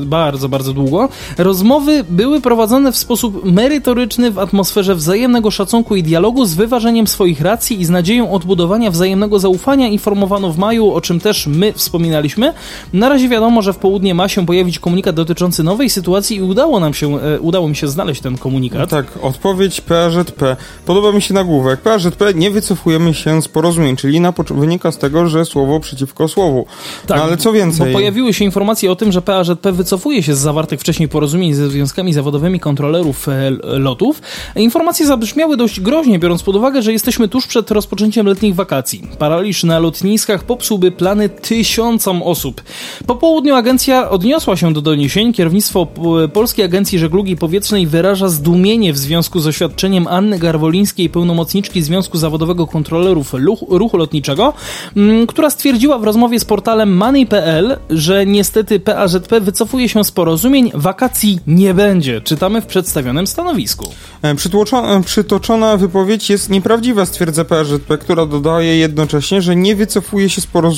bardzo, 0.06 0.50
bardzo 0.50 0.74
długo. 0.74 1.10
Rozmowy 1.38 2.04
były 2.10 2.42
prowadzone 2.42 2.92
w 2.92 2.98
sposób 2.98 3.46
merytoryczny 3.52 4.32
w 4.32 4.40
atmosferze 4.40 4.96
wzajemnego 4.96 5.52
szacunku 5.52 5.96
i 5.96 6.04
dialogu 6.04 6.46
z 6.46 6.54
wyważeniem 6.54 7.08
swoich 7.08 7.42
racji 7.42 7.82
i 7.82 7.86
z 7.86 7.90
nadzieją 7.90 8.32
odbudowania 8.32 8.92
wzajemnego 8.92 9.40
zaufania 9.40 9.88
informowano 9.88 10.52
w 10.52 10.58
maju, 10.58 10.91
o 10.94 11.02
czym 11.02 11.20
też 11.20 11.48
my 11.48 11.74
wspominaliśmy. 11.74 12.54
Na 12.94 13.10
razie 13.10 13.30
wiadomo, 13.30 13.62
że 13.62 13.74
w 13.74 13.78
południe 13.78 14.14
ma 14.14 14.28
się 14.28 14.46
pojawić 14.46 14.80
komunikat 14.80 15.16
dotyczący 15.16 15.64
nowej 15.64 15.90
sytuacji 15.90 16.38
i 16.38 16.42
udało 16.42 16.80
nam 16.80 16.94
się, 16.94 17.20
e, 17.20 17.40
udało 17.40 17.68
mi 17.68 17.76
się 17.76 17.88
znaleźć 17.88 18.22
ten 18.22 18.38
komunikat. 18.38 18.90
Tak, 18.90 19.06
odpowiedź 19.22 19.82
PAŻP. 19.82 20.58
Podoba 20.86 21.12
mi 21.12 21.22
się 21.22 21.34
nagłówek. 21.34 21.82
PAŻP 21.82 22.36
nie 22.36 22.52
wycofujemy 22.52 23.14
się 23.14 23.42
z 23.42 23.48
porozumień, 23.48 23.96
czyli 23.96 24.20
na 24.20 24.34
wynika 24.50 24.92
z 24.92 24.98
tego, 24.98 25.28
że 25.28 25.46
słowo 25.46 25.80
przeciwko 25.80 26.28
słowu. 26.28 26.66
Tak, 27.08 27.18
no, 27.18 27.24
ale 27.24 27.38
co 27.38 27.52
więcej... 27.52 27.88
Bo 27.88 27.94
pojawiły 27.94 28.34
się 28.34 28.46
informacje 28.46 28.92
o 28.92 28.96
tym, 28.96 29.12
że 29.12 29.22
PAŻP 29.22 29.68
wycofuje 29.72 30.24
się 30.24 30.36
z 30.36 30.40
zawartych 30.40 30.80
wcześniej 30.80 31.10
porozumień 31.10 31.54
ze 31.54 31.70
związkami 31.70 32.14
zawodowymi 32.14 32.60
kontrolerów 32.60 33.30
e, 33.30 33.50
lotów. 33.62 34.22
Informacje 34.56 35.06
zabrzmiały 35.06 35.58
dość 35.58 35.80
groźnie, 35.80 36.20
biorąc 36.20 36.44
pod 36.44 36.56
uwagę, 36.56 36.82
że 36.82 36.94
jesteśmy 36.94 37.28
tuż 37.28 37.48
przed 37.48 37.72
rozpoczęciem 37.72 38.26
letnich 38.26 38.56
wakacji. 38.56 39.04
Paraliż 39.20 39.64
na 39.64 39.80
lotniskach 39.80 40.44
popsułby 40.82 40.92
plany 40.92 41.30
tysiącom 41.30 42.24
osób. 42.24 42.62
Po 43.08 43.16
południu 43.16 43.56
agencja 43.56 44.10
odniosła 44.10 44.58
się 44.58 44.74
do 44.74 44.82
doniesień. 44.82 45.34
Kierownictwo 45.34 45.88
Polskiej 46.34 46.66
Agencji 46.66 47.00
Żeglugi 47.00 47.36
Powietrznej 47.38 47.88
wyraża 47.88 48.30
zdumienie 48.30 48.94
w 48.94 48.98
związku 48.98 49.40
z 49.40 49.48
oświadczeniem 49.48 50.08
Anny 50.08 50.40
Garwolińskiej, 50.40 51.10
pełnomocniczki 51.10 51.82
Związku 51.82 52.18
Zawodowego 52.18 52.68
Kontrolerów 52.68 53.34
Ruchu 53.70 53.98
Lotniczego, 53.98 54.54
mm, 54.98 55.28
która 55.28 55.50
stwierdziła 55.50 55.98
w 56.00 56.04
rozmowie 56.04 56.40
z 56.40 56.46
portalem 56.46 56.98
Money.pl, 56.98 57.78
że 57.90 58.26
niestety 58.26 58.80
PAŻP 58.80 59.40
wycofuje 59.42 59.90
się 59.90 60.04
z 60.04 60.12
porozumień, 60.12 60.72
wakacji 60.74 61.40
nie 61.48 61.74
będzie. 61.74 62.22
Czytamy 62.22 62.62
w 62.62 62.66
przedstawionym 62.66 63.28
stanowisku. 63.28 63.86
E, 64.24 64.30
e, 64.30 65.02
przytoczona 65.04 65.78
wypowiedź 65.78 66.30
jest 66.30 66.50
nieprawdziwa, 66.50 67.06
stwierdza 67.06 67.46
PAŻP, 67.46 67.98
która 67.98 68.26
dodaje 68.26 68.78
jednocześnie, 68.78 69.42
że 69.42 69.56
nie 69.56 69.76
wycofuje 69.76 70.30
się 70.30 70.42
z 70.42 70.48
porozumień, 70.48 70.71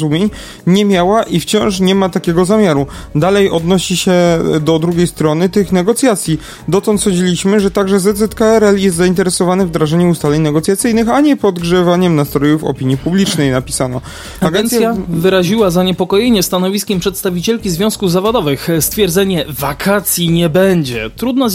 nie 0.68 0.86
miała 0.86 1.24
i 1.24 1.40
wciąż 1.40 1.80
nie 1.80 1.96
ma 1.96 2.10
takiego 2.10 2.46
zamiaru. 2.46 2.86
Dalej 3.16 3.50
odnosi 3.50 3.98
się 3.98 4.14
do 4.62 4.80
drugiej 4.80 5.08
strony 5.08 5.50
tych 5.50 5.72
negocjacji. 5.72 6.40
Dotąd 6.68 7.02
sądziliśmy, 7.02 7.60
że 7.60 7.72
także 7.72 8.00
ZZKRL 8.00 8.78
jest 8.78 8.98
zainteresowany 8.98 9.66
wdrażaniem 9.66 10.10
ustaleń 10.10 10.42
negocjacyjnych, 10.42 11.10
a 11.10 11.22
nie 11.22 11.38
podgrzewaniem 11.38 12.16
nastrojów 12.16 12.64
opinii 12.64 12.98
publicznej, 12.98 13.52
napisano. 13.52 14.02
Agencja, 14.42 14.90
Agencja 14.90 15.16
wyraziła 15.16 15.70
zaniepokojenie 15.70 16.44
stanowiskiem 16.44 17.00
przedstawicielki 17.00 17.70
związków 17.70 18.12
zawodowych. 18.12 18.68
Stwierdzenie 18.80 19.46
wakacji 19.50 20.30
nie 20.30 20.50
będzie. 20.50 21.10
Trudno 21.16 21.50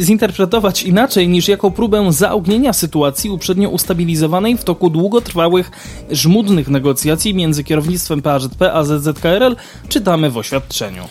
zinterpretować 0.00 0.82
inaczej 0.82 1.28
niż 1.28 1.48
jako 1.48 1.70
próbę 1.70 2.12
zaognienia 2.12 2.72
sytuacji 2.72 3.30
uprzednio 3.30 3.68
ustabilizowanej 3.68 4.56
w 4.56 4.64
toku 4.64 4.90
długotrwałych, 4.90 5.70
żmudnych 6.10 6.68
negocjacji 6.68 7.34
między 7.42 7.64
kierownictwem 7.64 8.22
PAŻP 8.22 8.62
a 8.72 8.84
ZZKRL, 8.84 9.56
czytamy 9.88 10.30
w 10.30 10.36
oświadczeniu. 10.36 11.02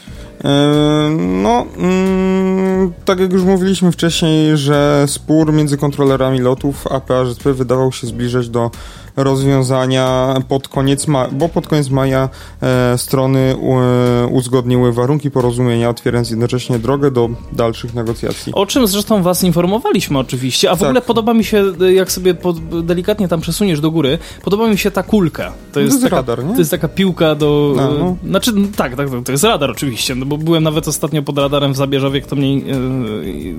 E, 0.44 1.10
no, 1.18 1.66
mm, 1.78 2.94
tak 3.06 3.20
jak 3.20 3.34
już 3.34 3.44
mówiliśmy 3.44 3.92
wcześniej, 3.92 4.58
że 4.58 5.06
spór 5.08 5.54
między 5.54 5.78
kontrolerami 5.78 6.40
lotów 6.40 6.88
a 6.88 7.00
PAŻP 7.00 7.44
wydawał 7.44 7.92
się 7.92 8.08
zbliżać 8.08 8.50
do 8.50 8.72
rozwiązania 9.16 10.36
pod 10.48 10.68
koniec 10.68 11.08
maja, 11.08 11.30
bo 11.32 11.50
pod 11.50 11.68
koniec 11.68 11.90
maja 11.90 12.30
e, 12.62 12.98
strony 12.98 13.40
e, 13.40 14.28
uzgodniły 14.28 14.94
warunki 14.94 15.32
porozumienia, 15.32 15.90
otwierając 15.90 16.30
jednocześnie 16.30 16.80
drogę 16.80 17.12
do 17.12 17.30
dalszych 17.52 17.94
negocjacji. 17.94 18.54
O 18.54 18.66
czym 18.66 18.88
zresztą 18.88 19.24
was 19.24 19.44
informowaliśmy 19.44 20.20
oczywiście, 20.20 20.72
a 20.72 20.76
w 20.76 20.80
tak. 20.80 20.88
ogóle 20.88 21.02
podoba 21.02 21.34
mi 21.34 21.44
się, 21.44 21.64
jak 21.94 22.12
sobie 22.12 22.34
pod, 22.34 22.86
delikatnie 22.86 23.28
tam 23.28 23.42
przesuniesz 23.42 23.80
do 23.80 23.92
góry, 23.92 24.18
podoba 24.44 24.68
mi 24.68 24.78
się 24.78 24.92
ta 24.92 25.04
kulka. 25.04 25.54
To 25.72 25.80
jest, 25.80 25.92
to 25.92 25.96
jest 25.96 26.04
taka, 26.04 26.16
radar, 26.16 26.46
nie? 26.46 26.54
To 26.54 26.60
jest 26.60 26.72
taka 26.72 26.88
piłka 26.88 27.36
do... 27.36 27.74
No, 27.76 27.92
no. 27.92 28.16
Znaczy, 28.30 28.52
tak, 28.76 28.96
tak, 28.96 29.08
to 29.26 29.32
jest 29.32 29.44
radar 29.44 29.72
oczywiście, 29.72 30.16
no 30.16 30.26
bo 30.26 30.38
byłem 30.38 30.64
nawet 30.64 30.88
ostatnio 30.88 31.24
pod 31.24 31.38
radarem 31.38 31.74
w 31.74 31.78
Zabierzowie, 31.78 32.22
kto 32.22 32.36
mnie 32.36 32.62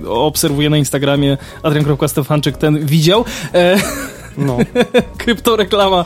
e, 0.05 0.11
obserwuje 0.11 0.71
na 0.71 0.77
Instagramie, 0.77 1.39
Adrian.Stefanczyk 1.63 2.57
ten 2.57 2.87
widział. 2.87 3.25
E, 3.55 3.77
no. 4.39 4.59
Kryptoreklama. 5.19 6.05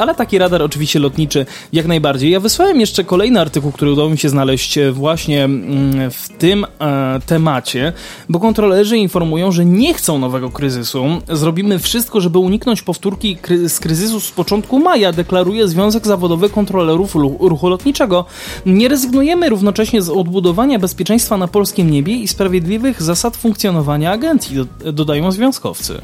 Ale 0.00 0.14
taki 0.14 0.38
radar 0.38 0.62
oczywiście 0.62 0.98
lotniczy 0.98 1.46
jak 1.72 1.86
najbardziej. 1.86 2.30
Ja 2.30 2.40
wysłałem 2.40 2.80
jeszcze 2.80 3.04
kolejny 3.04 3.40
artykuł, 3.40 3.72
który 3.72 3.92
udało 3.92 4.10
mi 4.10 4.18
się 4.18 4.28
znaleźć 4.28 4.78
e, 4.78 4.92
właśnie 4.92 5.44
mm, 5.44 6.10
w 6.10 6.28
tym 6.28 6.64
e, 6.64 7.20
temacie, 7.26 7.92
bo 8.28 8.40
kontrolerzy 8.40 8.96
informują, 8.96 9.52
że 9.52 9.64
nie 9.64 9.94
chcą 9.94 10.18
nowego 10.18 10.50
kryzysu. 10.50 11.04
Zrobimy 11.32 11.78
wszystko, 11.78 12.20
żeby 12.20 12.38
uniknąć 12.38 12.82
powtórki 12.82 13.36
kry 13.36 13.68
z 13.68 13.80
kryzysu 13.80 14.20
z 14.20 14.30
początku 14.30 14.78
maja, 14.78 15.12
deklaruje 15.12 15.68
Związek 15.68 16.06
Zawodowy 16.06 16.50
Kontrolerów 16.50 17.14
Ruchu 17.40 17.68
Lotniczego. 17.68 18.24
Nie 18.66 18.88
rezygnujemy 18.88 19.48
równocześnie 19.48 20.02
z 20.02 20.08
odbudowania 20.08 20.78
bezpieczeństwa 20.78 21.36
na 21.36 21.48
polskim 21.48 21.90
niebie 21.90 22.14
i 22.14 22.28
sprawiedliwych 22.28 23.02
zasad 23.02 23.36
funkcjonowania 23.36 24.10
agencji, 24.12 24.56
dodają 24.92 25.32
związkowcy. 25.32 26.00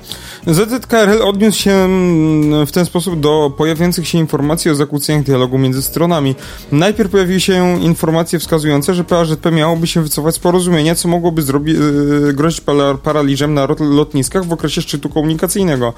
ZZKRL 0.46 1.22
odniósł 1.22 1.49
odniósł 1.51 1.62
się 1.62 1.72
mm, 1.72 2.66
w 2.66 2.72
ten 2.72 2.86
sposób 2.86 3.20
do 3.20 3.53
pojawiających 3.57 4.09
się 4.09 4.18
informacji 4.18 4.70
o 4.70 4.74
zakłóceniach 4.74 5.22
dialogu 5.22 5.59
między 5.59 5.82
stronami. 5.82 6.34
Najpierw 6.72 7.11
pojawiły 7.11 7.40
się 7.40 7.80
informacje 7.80 8.38
wskazujące, 8.38 8.94
że 8.94 9.05
PAŻP 9.05 9.53
miałoby 9.53 9.86
się 9.86 10.03
wycofać 10.03 10.34
z 10.34 10.38
porozumienia, 10.38 10.94
co 10.94 11.09
mogłoby 11.09 11.42
zrobić, 11.42 11.76
yy, 11.76 12.32
grozić 12.32 12.62
paraliżem 13.03 13.55
na 13.55 13.68
lotniskach 13.80 14.44
w 14.44 14.53
okresie 14.53 14.82
szczytu 14.82 15.09
komunikacyjnego. 15.09 15.92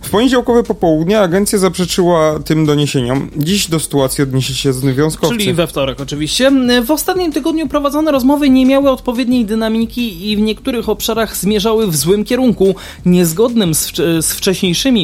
W 0.00 0.10
poniedziałkowe 0.10 0.62
popołudnie 0.62 1.20
agencja 1.20 1.58
zaprzeczyła 1.58 2.38
tym 2.38 2.66
doniesieniom. 2.66 3.30
Dziś 3.36 3.68
do 3.68 3.80
sytuacji 3.80 4.22
odniesie 4.22 4.54
się 4.54 4.72
związkowcy. 4.72 5.38
Czyli 5.38 5.52
we 5.52 5.66
wtorek 5.66 6.00
oczywiście. 6.00 6.52
W 6.84 6.90
ostatnim 6.90 7.32
tygodniu 7.32 7.68
prowadzone 7.68 8.12
rozmowy 8.12 8.50
nie 8.50 8.66
miały 8.66 8.90
odpowiedniej 8.90 9.44
dynamiki 9.44 10.30
i 10.30 10.36
w 10.36 10.40
niektórych 10.40 10.88
obszarach 10.88 11.36
zmierzały 11.36 11.86
w 11.86 11.96
złym 11.96 12.24
kierunku, 12.24 12.74
niezgodnym 13.06 13.74
z, 13.74 13.92
z 14.20 14.34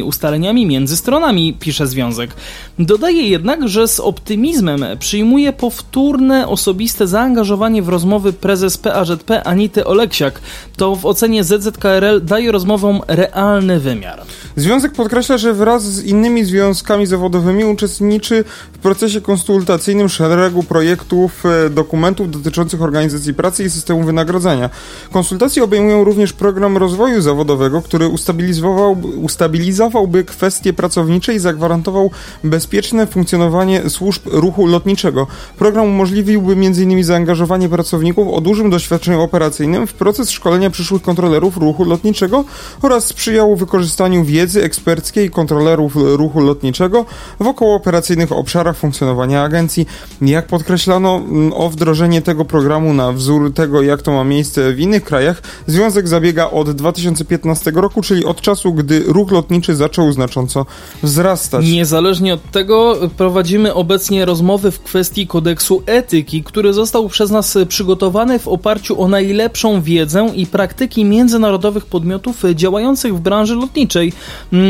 ustaleniami 0.00 0.66
między 0.66 0.96
stronami, 0.96 1.56
pisze 1.60 1.86
związek. 1.86 2.30
Dodaje 2.78 3.22
jednak, 3.22 3.68
że 3.68 3.88
z 3.88 4.00
optymizmem 4.00 4.84
przyjmuje 4.98 5.52
powtórne 5.52 6.48
osobiste 6.48 7.06
zaangażowanie 7.06 7.82
w 7.82 7.88
rozmowy 7.88 8.32
prezes 8.32 8.78
PAŻP 8.78 9.30
Anity 9.44 9.84
Oleksiak. 9.84 10.40
To 10.76 10.96
w 10.96 11.06
ocenie 11.06 11.44
ZZKRL 11.44 12.20
daje 12.24 12.52
rozmowom 12.52 13.00
realny 13.08 13.80
wymiar. 13.80 14.22
Związek 14.56 14.92
podkreśla, 14.92 15.38
że 15.38 15.54
wraz 15.54 15.82
z 15.82 16.04
innymi 16.04 16.44
związkami 16.44 17.06
zawodowymi 17.06 17.64
uczestniczy 17.64 18.44
w 18.72 18.78
procesie 18.78 19.20
konsultacyjnym 19.20 20.08
szeregu 20.08 20.62
projektów, 20.62 21.46
e, 21.46 21.70
dokumentów 21.70 22.30
dotyczących 22.30 22.82
organizacji 22.82 23.34
pracy 23.34 23.64
i 23.64 23.70
systemu 23.70 24.04
wynagrodzenia. 24.04 24.70
Konsultacje 25.12 25.64
obejmują 25.64 26.04
również 26.04 26.32
program 26.32 26.76
rozwoju 26.76 27.20
zawodowego, 27.20 27.82
który 27.82 28.08
ustabilizował, 28.08 28.96
ustabilizował 29.16 29.81
zrealizowałby 29.82 30.24
kwestie 30.24 30.72
pracownicze 30.72 31.34
i 31.34 31.38
zagwarantował 31.38 32.10
bezpieczne 32.44 33.06
funkcjonowanie 33.06 33.90
służb 33.90 34.22
ruchu 34.26 34.66
lotniczego. 34.66 35.26
Program 35.58 35.84
umożliwiłby 35.84 36.52
m.in. 36.52 37.04
zaangażowanie 37.04 37.68
pracowników 37.68 38.28
o 38.28 38.40
dużym 38.40 38.70
doświadczeniu 38.70 39.22
operacyjnym 39.22 39.86
w 39.86 39.94
proces 39.94 40.30
szkolenia 40.30 40.70
przyszłych 40.70 41.02
kontrolerów 41.02 41.56
ruchu 41.56 41.84
lotniczego 41.84 42.44
oraz 42.82 43.06
sprzyjał 43.06 43.56
wykorzystaniu 43.56 44.24
wiedzy 44.24 44.64
eksperckiej 44.64 45.30
kontrolerów 45.30 45.96
ruchu 45.96 46.40
lotniczego 46.40 47.04
w 47.40 47.46
okołooperacyjnych 47.46 48.32
obszarach 48.32 48.76
funkcjonowania 48.76 49.42
agencji. 49.42 49.86
Jak 50.22 50.46
podkreślano, 50.46 51.16
mm, 51.16 51.52
o 51.52 51.70
wdrożenie 51.70 52.22
tego 52.22 52.44
programu 52.44 52.94
na 52.94 53.12
wzór 53.12 53.54
tego, 53.54 53.82
jak 53.82 54.02
to 54.02 54.12
ma 54.12 54.24
miejsce 54.24 54.72
w 54.72 54.80
innych 54.80 55.04
krajach, 55.04 55.42
Związek 55.66 56.08
zabiega 56.08 56.50
od 56.50 56.70
2015 56.70 57.70
roku, 57.74 58.02
czyli 58.02 58.24
od 58.24 58.40
czasu, 58.40 58.74
gdy 58.74 59.04
ruch 59.06 59.30
lotniczy 59.30 59.71
rzeczywiście 59.72 59.92
zaczął 59.92 60.12
znacząco 60.12 60.66
wzrastać. 61.02 61.66
Niezależnie 61.66 62.34
od 62.34 62.50
tego 62.50 62.96
prowadzimy 63.16 63.74
obecnie 63.74 64.24
rozmowy 64.24 64.70
w 64.70 64.80
kwestii 64.80 65.26
kodeksu 65.26 65.82
etyki, 65.86 66.42
który 66.42 66.72
został 66.72 67.08
przez 67.08 67.30
nas 67.30 67.58
przygotowany 67.68 68.38
w 68.38 68.48
oparciu 68.48 69.02
o 69.02 69.08
najlepszą 69.08 69.82
wiedzę 69.82 70.30
i 70.34 70.46
praktyki 70.46 71.04
międzynarodowych 71.04 71.86
podmiotów 71.86 72.42
działających 72.54 73.16
w 73.16 73.20
branży 73.20 73.54
lotniczej. 73.54 74.12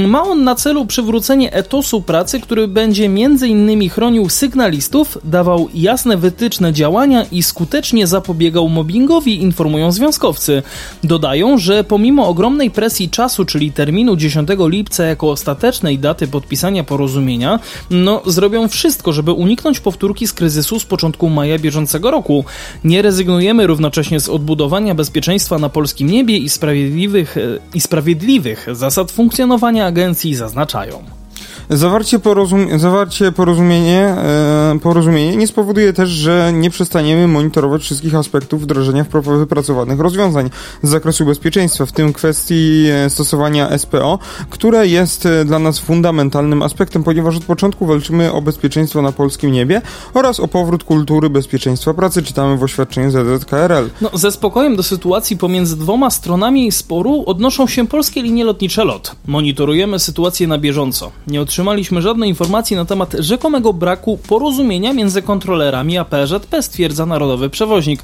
Ma 0.09 0.22
on 0.22 0.44
na 0.44 0.55
celu 0.55 0.86
przywrócenie 0.86 1.53
etosu 1.53 2.03
pracy, 2.03 2.40
który 2.40 2.68
będzie 2.68 3.05
innymi 3.46 3.88
chronił 3.88 4.28
sygnalistów, 4.28 5.18
dawał 5.24 5.68
jasne 5.74 6.16
wytyczne 6.16 6.72
działania 6.72 7.24
i 7.32 7.42
skutecznie 7.42 8.07
zapobiegał 8.07 8.68
mobbingowi, 8.68 9.42
informują 9.42 9.92
związkowcy. 9.92 10.62
Dodają, 11.05 11.59
że 11.59 11.84
pomimo 11.84 12.28
ogromnej 12.28 12.70
presji 12.70 13.11
czasu, 13.11 13.44
czyli 13.44 13.72
terminu 13.72 14.16
10 14.16 14.48
lipca 14.59 14.91
jako 14.99 15.30
ostatecznej 15.30 15.99
daty 15.99 16.28
podpisania 16.28 16.84
porozumienia, 16.84 17.61
no 17.90 18.22
zrobią 18.26 18.68
wszystko, 18.68 19.12
żeby 19.12 19.32
uniknąć 19.32 19.80
powtórki 19.80 20.26
z 20.26 20.32
kryzysu 20.32 20.80
z 20.80 20.84
początku 20.84 21.28
maja 21.28 21.59
bieżącego 21.59 22.11
roku. 22.11 22.45
Nie 22.84 23.03
rezygnujemy 23.03 23.66
równocześnie 23.66 24.20
z 24.20 24.28
odbudowania 24.28 24.95
bezpieczeństwa 24.95 25.59
na 25.59 25.68
polskim 25.68 26.11
niebie 26.11 26.36
i 26.36 26.49
sprawiedliwych, 26.49 27.36
i 27.74 27.80
sprawiedliwych 27.80 28.66
zasad 28.72 29.11
funkcjonowania 29.11 29.86
agencji 29.86 30.34
zaznaczają. 30.34 31.22
Zawarcie, 31.70 32.18
porozum 32.18 32.78
zawarcie 32.78 33.32
porozumienie, 33.32 33.98
e, 33.98 34.78
porozumienie 34.82 35.36
nie 35.36 35.46
spowoduje 35.46 35.92
też, 35.92 36.10
że 36.10 36.52
nie 36.54 36.70
przestaniemy 36.70 37.28
monitorować 37.28 37.82
wszystkich 37.82 38.14
aspektów 38.14 38.62
wdrożenia 38.62 39.04
wypracowanych 39.38 40.00
rozwiązań 40.00 40.50
z 40.82 40.88
zakresu 40.88 41.24
bezpieczeństwa, 41.24 41.86
w 41.86 41.92
tym 41.92 42.12
kwestii 42.12 42.84
e, 42.92 43.10
stosowania 43.10 43.78
SPO, 43.78 44.18
które 44.50 44.86
jest 44.86 45.26
e, 45.26 45.44
dla 45.44 45.58
nas 45.58 45.78
fundamentalnym 45.78 46.62
aspektem, 46.62 47.04
ponieważ 47.04 47.36
od 47.36 47.44
początku 47.44 47.86
walczymy 47.86 48.32
o 48.32 48.42
bezpieczeństwo 48.42 49.02
na 49.02 49.12
polskim 49.12 49.52
niebie 49.52 49.82
oraz 50.14 50.40
o 50.40 50.48
powrót 50.48 50.84
kultury 50.84 51.30
bezpieczeństwa 51.30 51.94
pracy, 51.94 52.22
czytamy 52.22 52.56
w 52.56 52.62
oświadczeniu 52.62 53.10
ZZKRL. 53.10 53.90
No, 54.00 54.10
ze 54.14 54.30
spokojem 54.30 54.76
do 54.76 54.82
sytuacji 54.82 55.36
pomiędzy 55.36 55.76
dwoma 55.76 56.10
stronami 56.10 56.72
sporu 56.72 57.24
odnoszą 57.26 57.66
się 57.66 57.86
polskie 57.86 58.22
linie 58.22 58.44
lotnicze 58.44 58.84
LOT. 58.84 59.16
Monitorujemy 59.26 59.98
sytuację 59.98 60.46
na 60.46 60.58
bieżąco. 60.58 61.10
Nie 61.26 61.40
otrzymaliśmy 61.53 62.03
żadnej 62.03 62.28
informacji 62.28 62.76
na 62.76 62.84
temat 62.84 63.14
rzekomego 63.18 63.72
braku 63.72 64.18
porozumienia 64.28 64.92
między 64.92 65.22
kontrolerami 65.22 65.98
a 65.98 66.05
PZP, 66.05 66.62
stwierdza 66.62 67.07
narodowy 67.07 67.50
przewoźnik. 67.50 68.03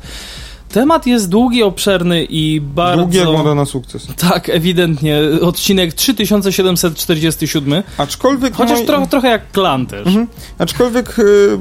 Temat 0.69 1.07
jest 1.07 1.29
długi, 1.29 1.63
obszerny 1.63 2.25
i 2.25 2.61
bardzo... 2.61 3.03
Długi 3.03 3.19
jak 3.19 3.57
na 3.57 3.65
sukces. 3.65 4.07
Tak, 4.17 4.49
ewidentnie. 4.49 5.19
Odcinek 5.43 5.95
3747. 5.95 7.83
Aczkolwiek... 7.99 8.55
Chociaż 8.55 8.83
trochę, 8.87 9.07
trochę 9.07 9.29
jak 9.29 9.53
klan 9.53 9.87
też. 9.87 10.07
Mhm. 10.07 10.27
Aczkolwiek 10.59 11.19
y, 11.19 11.59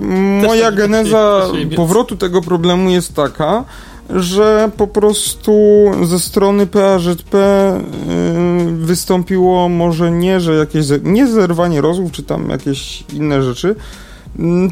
moja 0.48 0.72
geneza 0.72 1.42
powrotu 1.76 2.16
tego 2.16 2.42
problemu 2.42 2.90
jest 2.90 3.16
taka, 3.16 3.64
że 4.10 4.72
po 4.78 4.88
prostu 4.88 5.52
ze 6.04 6.20
strony 6.20 6.68
PAŻP 6.68 7.34
yy, 7.34 7.40
wystąpiło 8.72 9.70
może 9.70 10.12
nie, 10.12 10.40
że 10.40 10.56
jakieś 10.56 10.86
nie 11.04 11.28
zerwanie 11.28 11.82
rozmów, 11.82 12.12
czy 12.12 12.24
tam 12.24 12.50
jakieś 12.50 13.04
inne 13.14 13.44
rzeczy, 13.44 13.76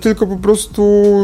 tylko 0.01 0.27
po 0.27 0.35
prostu 0.35 0.83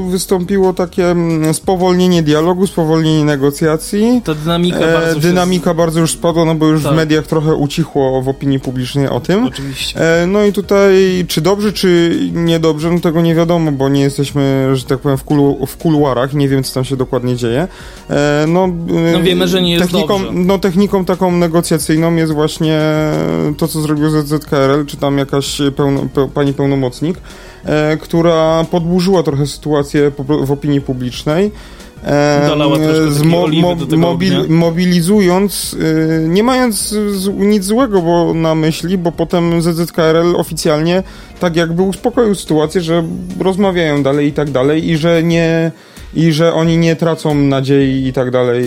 wystąpiło 0.09 0.73
takie 0.73 1.11
mm, 1.11 1.53
spowolnienie 1.53 2.23
dialogu, 2.23 2.67
spowolnienie 2.67 3.25
negocjacji. 3.25 4.21
Ta 4.23 4.33
dynamika 4.33 4.79
e, 4.79 4.93
bardzo 4.93 5.19
Dynamika 5.19 5.73
bardzo 5.73 5.99
już 5.99 6.11
spadła, 6.11 6.45
no 6.45 6.55
bo 6.55 6.67
już 6.67 6.83
tak. 6.83 6.93
w 6.93 6.95
mediach 6.95 7.27
trochę 7.27 7.55
ucichło 7.55 8.21
w 8.21 8.29
opinii 8.29 8.59
publicznej 8.59 9.09
o 9.09 9.19
tym. 9.19 9.45
Oczywiście. 9.45 10.21
E, 10.23 10.27
no 10.27 10.43
i 10.43 10.53
tutaj, 10.53 11.25
czy 11.27 11.41
dobrze, 11.41 11.73
czy 11.73 12.19
niedobrze, 12.33 12.91
no 12.91 12.99
tego 12.99 13.21
nie 13.21 13.35
wiadomo, 13.35 13.71
bo 13.71 13.89
nie 13.89 14.01
jesteśmy, 14.01 14.69
że 14.73 14.85
tak 14.85 14.99
powiem, 14.99 15.17
w, 15.17 15.23
kulu, 15.23 15.65
w 15.65 15.77
kuluarach, 15.77 16.33
nie 16.33 16.49
wiem, 16.49 16.63
co 16.63 16.73
tam 16.73 16.85
się 16.85 16.97
dokładnie 16.97 17.35
dzieje. 17.35 17.67
E, 18.09 18.45
no, 18.47 18.67
no 19.13 19.23
wiemy, 19.23 19.47
że 19.47 19.61
nie 19.61 19.73
jest 19.73 19.85
techniką, 19.85 20.19
dobrze. 20.19 20.33
No 20.33 20.59
techniką 20.59 21.05
taką 21.05 21.31
negocjacyjną 21.31 22.15
jest 22.15 22.33
właśnie 22.33 22.79
to, 23.57 23.67
co 23.67 23.81
zrobił 23.81 24.09
ZZKRL, 24.09 24.85
czy 24.85 24.97
tam 24.97 25.17
jakaś 25.17 25.61
pełno, 25.75 26.01
pe, 26.13 26.29
pani 26.33 26.53
pełnomocnik, 26.53 27.17
która 28.01 28.66
podburzyła 28.72 29.24
trochę 29.24 29.47
sytuację 29.47 30.12
w 30.45 30.51
opinii 30.51 30.82
publicznej. 30.82 31.51
E, 32.03 32.47
Dolała 32.47 32.78
mo, 33.24 33.47
mo, 33.47 33.76
mobil, 33.97 34.49
mobilizując, 34.49 35.76
e, 35.80 36.28
nie 36.28 36.43
mając 36.43 36.95
nic 37.36 37.64
złego 37.64 38.01
bo 38.01 38.34
na 38.34 38.55
myśli, 38.55 38.97
bo 38.97 39.12
potem 39.12 39.62
ZZKRL 39.62 40.36
oficjalnie 40.36 41.03
tak 41.39 41.55
jakby 41.55 41.82
uspokoił 41.82 42.36
sytuację, 42.36 42.82
że 42.82 43.03
rozmawiają 43.39 44.03
dalej 44.03 44.28
i 44.28 44.34
tak 44.34 44.51
dalej 44.51 44.89
i 44.89 44.97
że 44.97 45.24
nie 45.24 45.72
i 46.14 46.32
że 46.32 46.53
oni 46.53 46.78
nie 46.78 46.95
tracą 46.95 47.36
nadziei 47.36 48.07
i 48.07 48.14
tak 48.14 48.32
dalej 48.32 48.66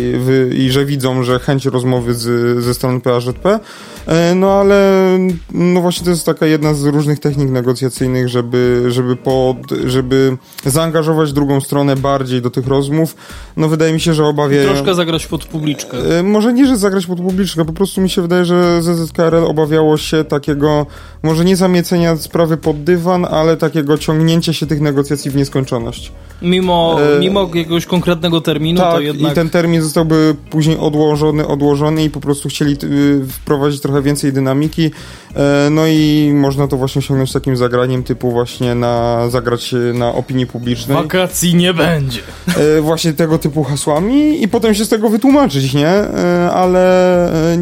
i 0.56 0.70
że 0.70 0.84
widzą, 0.84 1.22
że 1.22 1.38
chęć 1.38 1.66
rozmowy 1.66 2.14
z, 2.14 2.58
ze 2.64 2.74
strony 2.74 3.00
PAŻP. 3.00 3.60
E, 4.06 4.34
no 4.34 4.52
ale 4.52 5.18
no 5.52 5.80
właśnie 5.80 6.04
to 6.04 6.10
jest 6.10 6.26
taka 6.26 6.46
jedna 6.46 6.74
z 6.74 6.84
różnych 6.84 7.20
technik 7.20 7.50
negocjacyjnych, 7.50 8.28
żeby, 8.28 8.84
żeby, 8.88 9.16
pod, 9.16 9.56
żeby 9.86 10.36
zaangażować 10.64 11.32
drugą 11.32 11.60
stronę 11.60 11.96
bardziej 11.96 12.42
do 12.42 12.50
tych 12.50 12.66
rozmów. 12.66 13.16
No 13.56 13.68
wydaje 13.68 13.92
mi 13.92 14.00
się, 14.00 14.14
że 14.14 14.24
obawiają... 14.24 14.68
Troszkę 14.68 14.94
zagrać 14.94 15.26
pod 15.26 15.44
publiczkę. 15.44 16.18
E, 16.18 16.22
może 16.22 16.52
nie, 16.52 16.66
że 16.66 16.76
zagrać 16.76 17.06
pod 17.06 17.18
publiczkę, 17.18 17.64
po 17.64 17.72
prostu 17.72 18.00
mi 18.00 18.10
się 18.10 18.22
wydaje, 18.22 18.44
że 18.44 18.82
ZZKRL 18.82 19.44
obawiało 19.44 19.96
się 19.96 20.24
takiego, 20.24 20.86
może 21.22 21.44
nie 21.44 21.56
zamiecenia 21.56 22.16
sprawy 22.16 22.56
pod 22.56 22.84
dywan, 22.84 23.24
ale 23.30 23.56
takiego 23.56 23.98
ciągnięcia 23.98 24.52
się 24.52 24.66
tych 24.66 24.80
negocjacji 24.80 25.30
w 25.30 25.36
nieskończoność. 25.36 26.12
Mimo, 26.42 26.98
e... 27.16 27.20
mimo 27.20 27.42
jakiegoś 27.42 27.86
konkretnego 27.86 28.40
terminu, 28.40 28.80
tak, 28.80 28.94
to 28.94 29.00
jednak... 29.00 29.32
i 29.32 29.34
ten 29.34 29.50
termin 29.50 29.82
zostałby 29.82 30.36
później 30.50 30.76
odłożony, 30.78 31.46
odłożony 31.46 32.04
i 32.04 32.10
po 32.10 32.20
prostu 32.20 32.48
chcieli 32.48 32.76
y, 32.84 33.26
wprowadzić 33.28 33.80
trochę 33.80 33.93
więcej 34.02 34.32
dynamiki, 34.32 34.90
e, 35.36 35.68
no 35.70 35.86
i 35.86 36.32
można 36.34 36.68
to 36.68 36.76
właśnie 36.76 36.98
osiągnąć 36.98 37.32
takim 37.32 37.56
zagraniem 37.56 38.02
typu 38.02 38.30
właśnie 38.30 38.74
na 38.74 39.24
zagrać 39.30 39.74
na 39.94 40.14
opinii 40.14 40.46
publicznej. 40.46 40.96
Wakacji 40.96 41.54
nie 41.54 41.74
będzie. 41.74 42.20
E, 42.56 42.80
właśnie 42.80 43.12
tego 43.12 43.38
typu 43.38 43.64
hasłami 43.64 44.42
i 44.42 44.48
potem 44.48 44.74
się 44.74 44.84
z 44.84 44.88
tego 44.88 45.08
wytłumaczyć, 45.08 45.74
nie? 45.74 45.88
E, 45.88 46.50
ale 46.52 46.84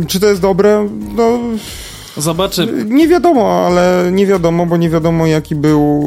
czy 0.09 0.21
to 0.21 0.27
jest 0.27 0.41
dobre? 0.41 0.89
No 1.17 1.39
Nie 2.85 3.09
wiadomo, 3.09 3.67
ale 3.67 4.11
nie 4.13 4.27
wiadomo, 4.27 4.67
bo 4.67 4.77
nie 4.77 4.91
wiadomo 4.91 5.27
jaki 5.27 5.55
był, 5.55 6.03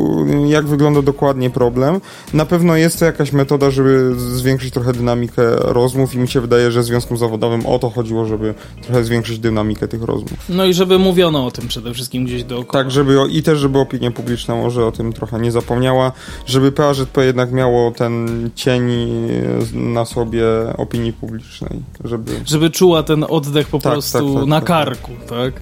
jak 0.48 0.68
wygląda 0.68 1.02
dokładnie 1.02 1.50
problem. 1.50 2.02
Na 2.34 2.46
pewno 2.46 2.76
jest 2.76 3.00
to 3.00 3.06
jakaś 3.06 3.32
metoda, 3.32 3.72
żeby 3.72 4.16
zwiększyć 4.18 4.74
trochę 4.74 4.94
dynamikę 4.94 5.56
rozmów 5.56 6.16
i 6.16 6.18
mi 6.18 6.28
się 6.28 6.42
wydaje, 6.42 6.72
że 6.72 6.84
związkom 6.84 7.18
zawodowym 7.18 7.66
o 7.66 7.80
to 7.80 7.90
chodziło, 7.90 8.26
żeby 8.26 8.54
trochę 8.82 9.04
zwiększyć 9.04 9.40
dynamikę 9.40 9.88
tych 9.88 10.04
rozmów. 10.04 10.34
No 10.50 10.66
i 10.66 10.74
żeby 10.74 11.00
mówiono 11.00 11.46
o 11.46 11.52
tym 11.52 11.68
przede 11.68 11.94
wszystkim 11.94 12.26
gdzieś 12.26 12.44
dookoła. 12.44 12.84
Tak, 12.84 12.92
żeby 12.92 13.18
i 13.30 13.44
też, 13.44 13.60
żeby 13.60 13.80
opinia 13.80 14.12
publiczna 14.12 14.56
może 14.56 14.86
o 14.86 14.92
tym 14.92 15.14
trochę 15.14 15.40
nie 15.40 15.52
zapomniała, 15.52 16.12
żeby 16.46 16.72
PAŻP 16.72 17.18
jednak 17.18 17.52
miało 17.52 17.92
ten 17.92 18.50
cień 18.56 18.84
na 19.74 20.06
sobie 20.06 20.44
opinii 20.78 21.14
publicznej, 21.14 21.80
żeby... 22.04 22.32
Żeby 22.46 22.70
czuła 22.70 23.04
ten 23.04 23.26
oddech 23.30 23.68
po 23.68 23.80
tak, 23.80 23.94
prostu 23.94 24.34
tak, 24.34 24.40
tak, 24.40 24.50
na 24.50 24.60
tak. 24.60 24.68
karku, 24.68 25.12
tak? 25.30 25.54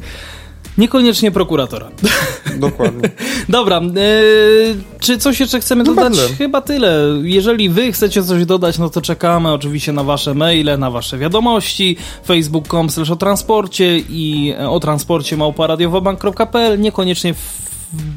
Niekoniecznie 0.78 1.32
prokuratora. 1.32 1.90
Dokładnie. 2.56 3.10
Dobra, 3.50 3.78
e, 3.78 3.82
czy 5.00 5.18
coś 5.18 5.40
jeszcze 5.40 5.60
chcemy 5.60 5.84
no 5.84 5.94
dodać? 5.94 6.14
Chyba 6.38 6.62
tyle. 6.62 7.20
Jeżeli 7.24 7.70
wy 7.70 7.92
chcecie 7.92 8.24
coś 8.24 8.46
dodać, 8.46 8.78
no 8.78 8.90
to 8.90 9.02
czekamy 9.02 9.54
oczywiście 9.54 9.94
na 9.94 10.04
wasze 10.04 10.34
maile, 10.34 10.80
na 10.80 10.92
wasze 10.92 11.18
wiadomości, 11.18 11.98
facebook.com 12.26 12.88
o 13.12 13.16
transporcie 13.16 14.00
i 14.00 14.54
o 14.70 14.80
transporcie 14.80 15.38
małparadiowobank.pl, 15.38 16.80
niekoniecznie 16.80 17.34
w 17.34 17.73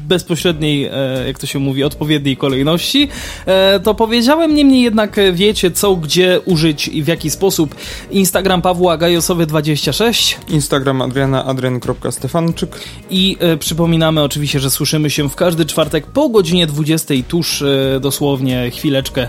bezpośredniej, 0.07 0.85
e, 0.85 0.91
jak 1.27 1.39
to 1.39 1.47
się 1.47 1.59
mówi, 1.59 1.83
odpowiedniej 1.83 2.37
kolejności, 2.37 3.07
e, 3.45 3.79
to 3.79 3.95
powiedziałem, 3.95 4.55
niemniej 4.55 4.81
jednak 4.81 5.19
wiecie 5.33 5.71
co, 5.71 5.95
gdzie 5.95 6.39
użyć 6.45 6.87
i 6.87 7.03
w 7.03 7.07
jaki 7.07 7.29
sposób. 7.29 7.75
Instagram 8.11 8.61
Pawła 8.61 8.97
Gajosowy26. 8.97 10.35
Instagram 10.49 11.01
Adriana 11.01 11.45
adrian.stefanczyk. 11.45 12.79
I 13.09 13.37
e, 13.39 13.57
przypominamy 13.57 14.23
oczywiście, 14.23 14.59
że 14.59 14.69
słyszymy 14.69 15.09
się 15.09 15.29
w 15.29 15.35
każdy 15.35 15.65
czwartek 15.65 16.07
po 16.07 16.29
godzinie 16.29 16.67
20, 16.67 17.13
tuż 17.27 17.63
dosłownie 18.01 18.71
chwileczkę 18.71 19.27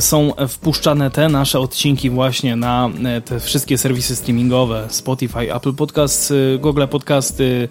są 0.00 0.32
wpuszczane 0.48 1.10
te 1.10 1.28
nasze 1.28 1.60
odcinki 1.60 2.10
właśnie 2.10 2.56
na 2.56 2.90
te 3.24 3.40
wszystkie 3.40 3.78
serwisy 3.78 4.16
streamingowe, 4.16 4.86
Spotify, 4.88 5.54
Apple 5.54 5.72
Podcasts, 5.72 6.32
Google 6.58 6.86
Podcasty, 6.90 7.68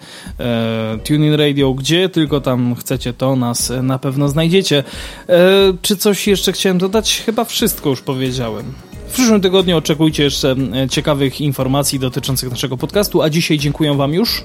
TuneIn 1.04 1.34
Radio, 1.34 1.74
gdzie 1.74 2.08
tylko 2.10 2.40
tam 2.40 2.74
chcecie, 2.74 3.12
to 3.12 3.36
nas 3.36 3.72
na 3.82 3.98
pewno 3.98 4.28
znajdziecie. 4.28 4.84
E, 5.28 5.38
czy 5.82 5.96
coś 5.96 6.26
jeszcze 6.26 6.52
chciałem 6.52 6.78
dodać? 6.78 7.22
Chyba 7.26 7.44
wszystko 7.44 7.90
już 7.90 8.00
powiedziałem. 8.00 8.72
W 9.08 9.12
przyszłym 9.12 9.40
tygodniu 9.40 9.76
oczekujcie 9.76 10.22
jeszcze 10.22 10.56
e, 10.84 10.88
ciekawych 10.88 11.40
informacji 11.40 11.98
dotyczących 11.98 12.50
naszego 12.50 12.76
podcastu, 12.76 13.22
a 13.22 13.30
dzisiaj 13.30 13.58
dziękuję 13.58 13.94
Wam 13.94 14.14
już. 14.14 14.44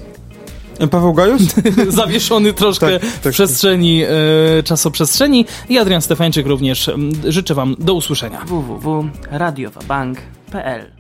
Paweł 0.92 1.14
Gajus? 1.14 1.42
Zawieszony 1.90 2.54
troszkę 2.54 3.00
Tak, 3.00 3.10
w 3.10 3.20
tak. 3.20 3.34
przestrzeni, 3.34 4.04
e, 4.04 4.08
czasoprzestrzeni. 4.64 5.46
I 5.70 5.78
Adrian 5.78 6.02
Stefańczyk 6.02 6.48
również. 6.48 6.92
Życzę 7.28 7.56
Wam 7.56 7.76
do 7.80 7.94
usłyszenia. 7.94 8.46
www.radiowabank.pl 8.46 10.95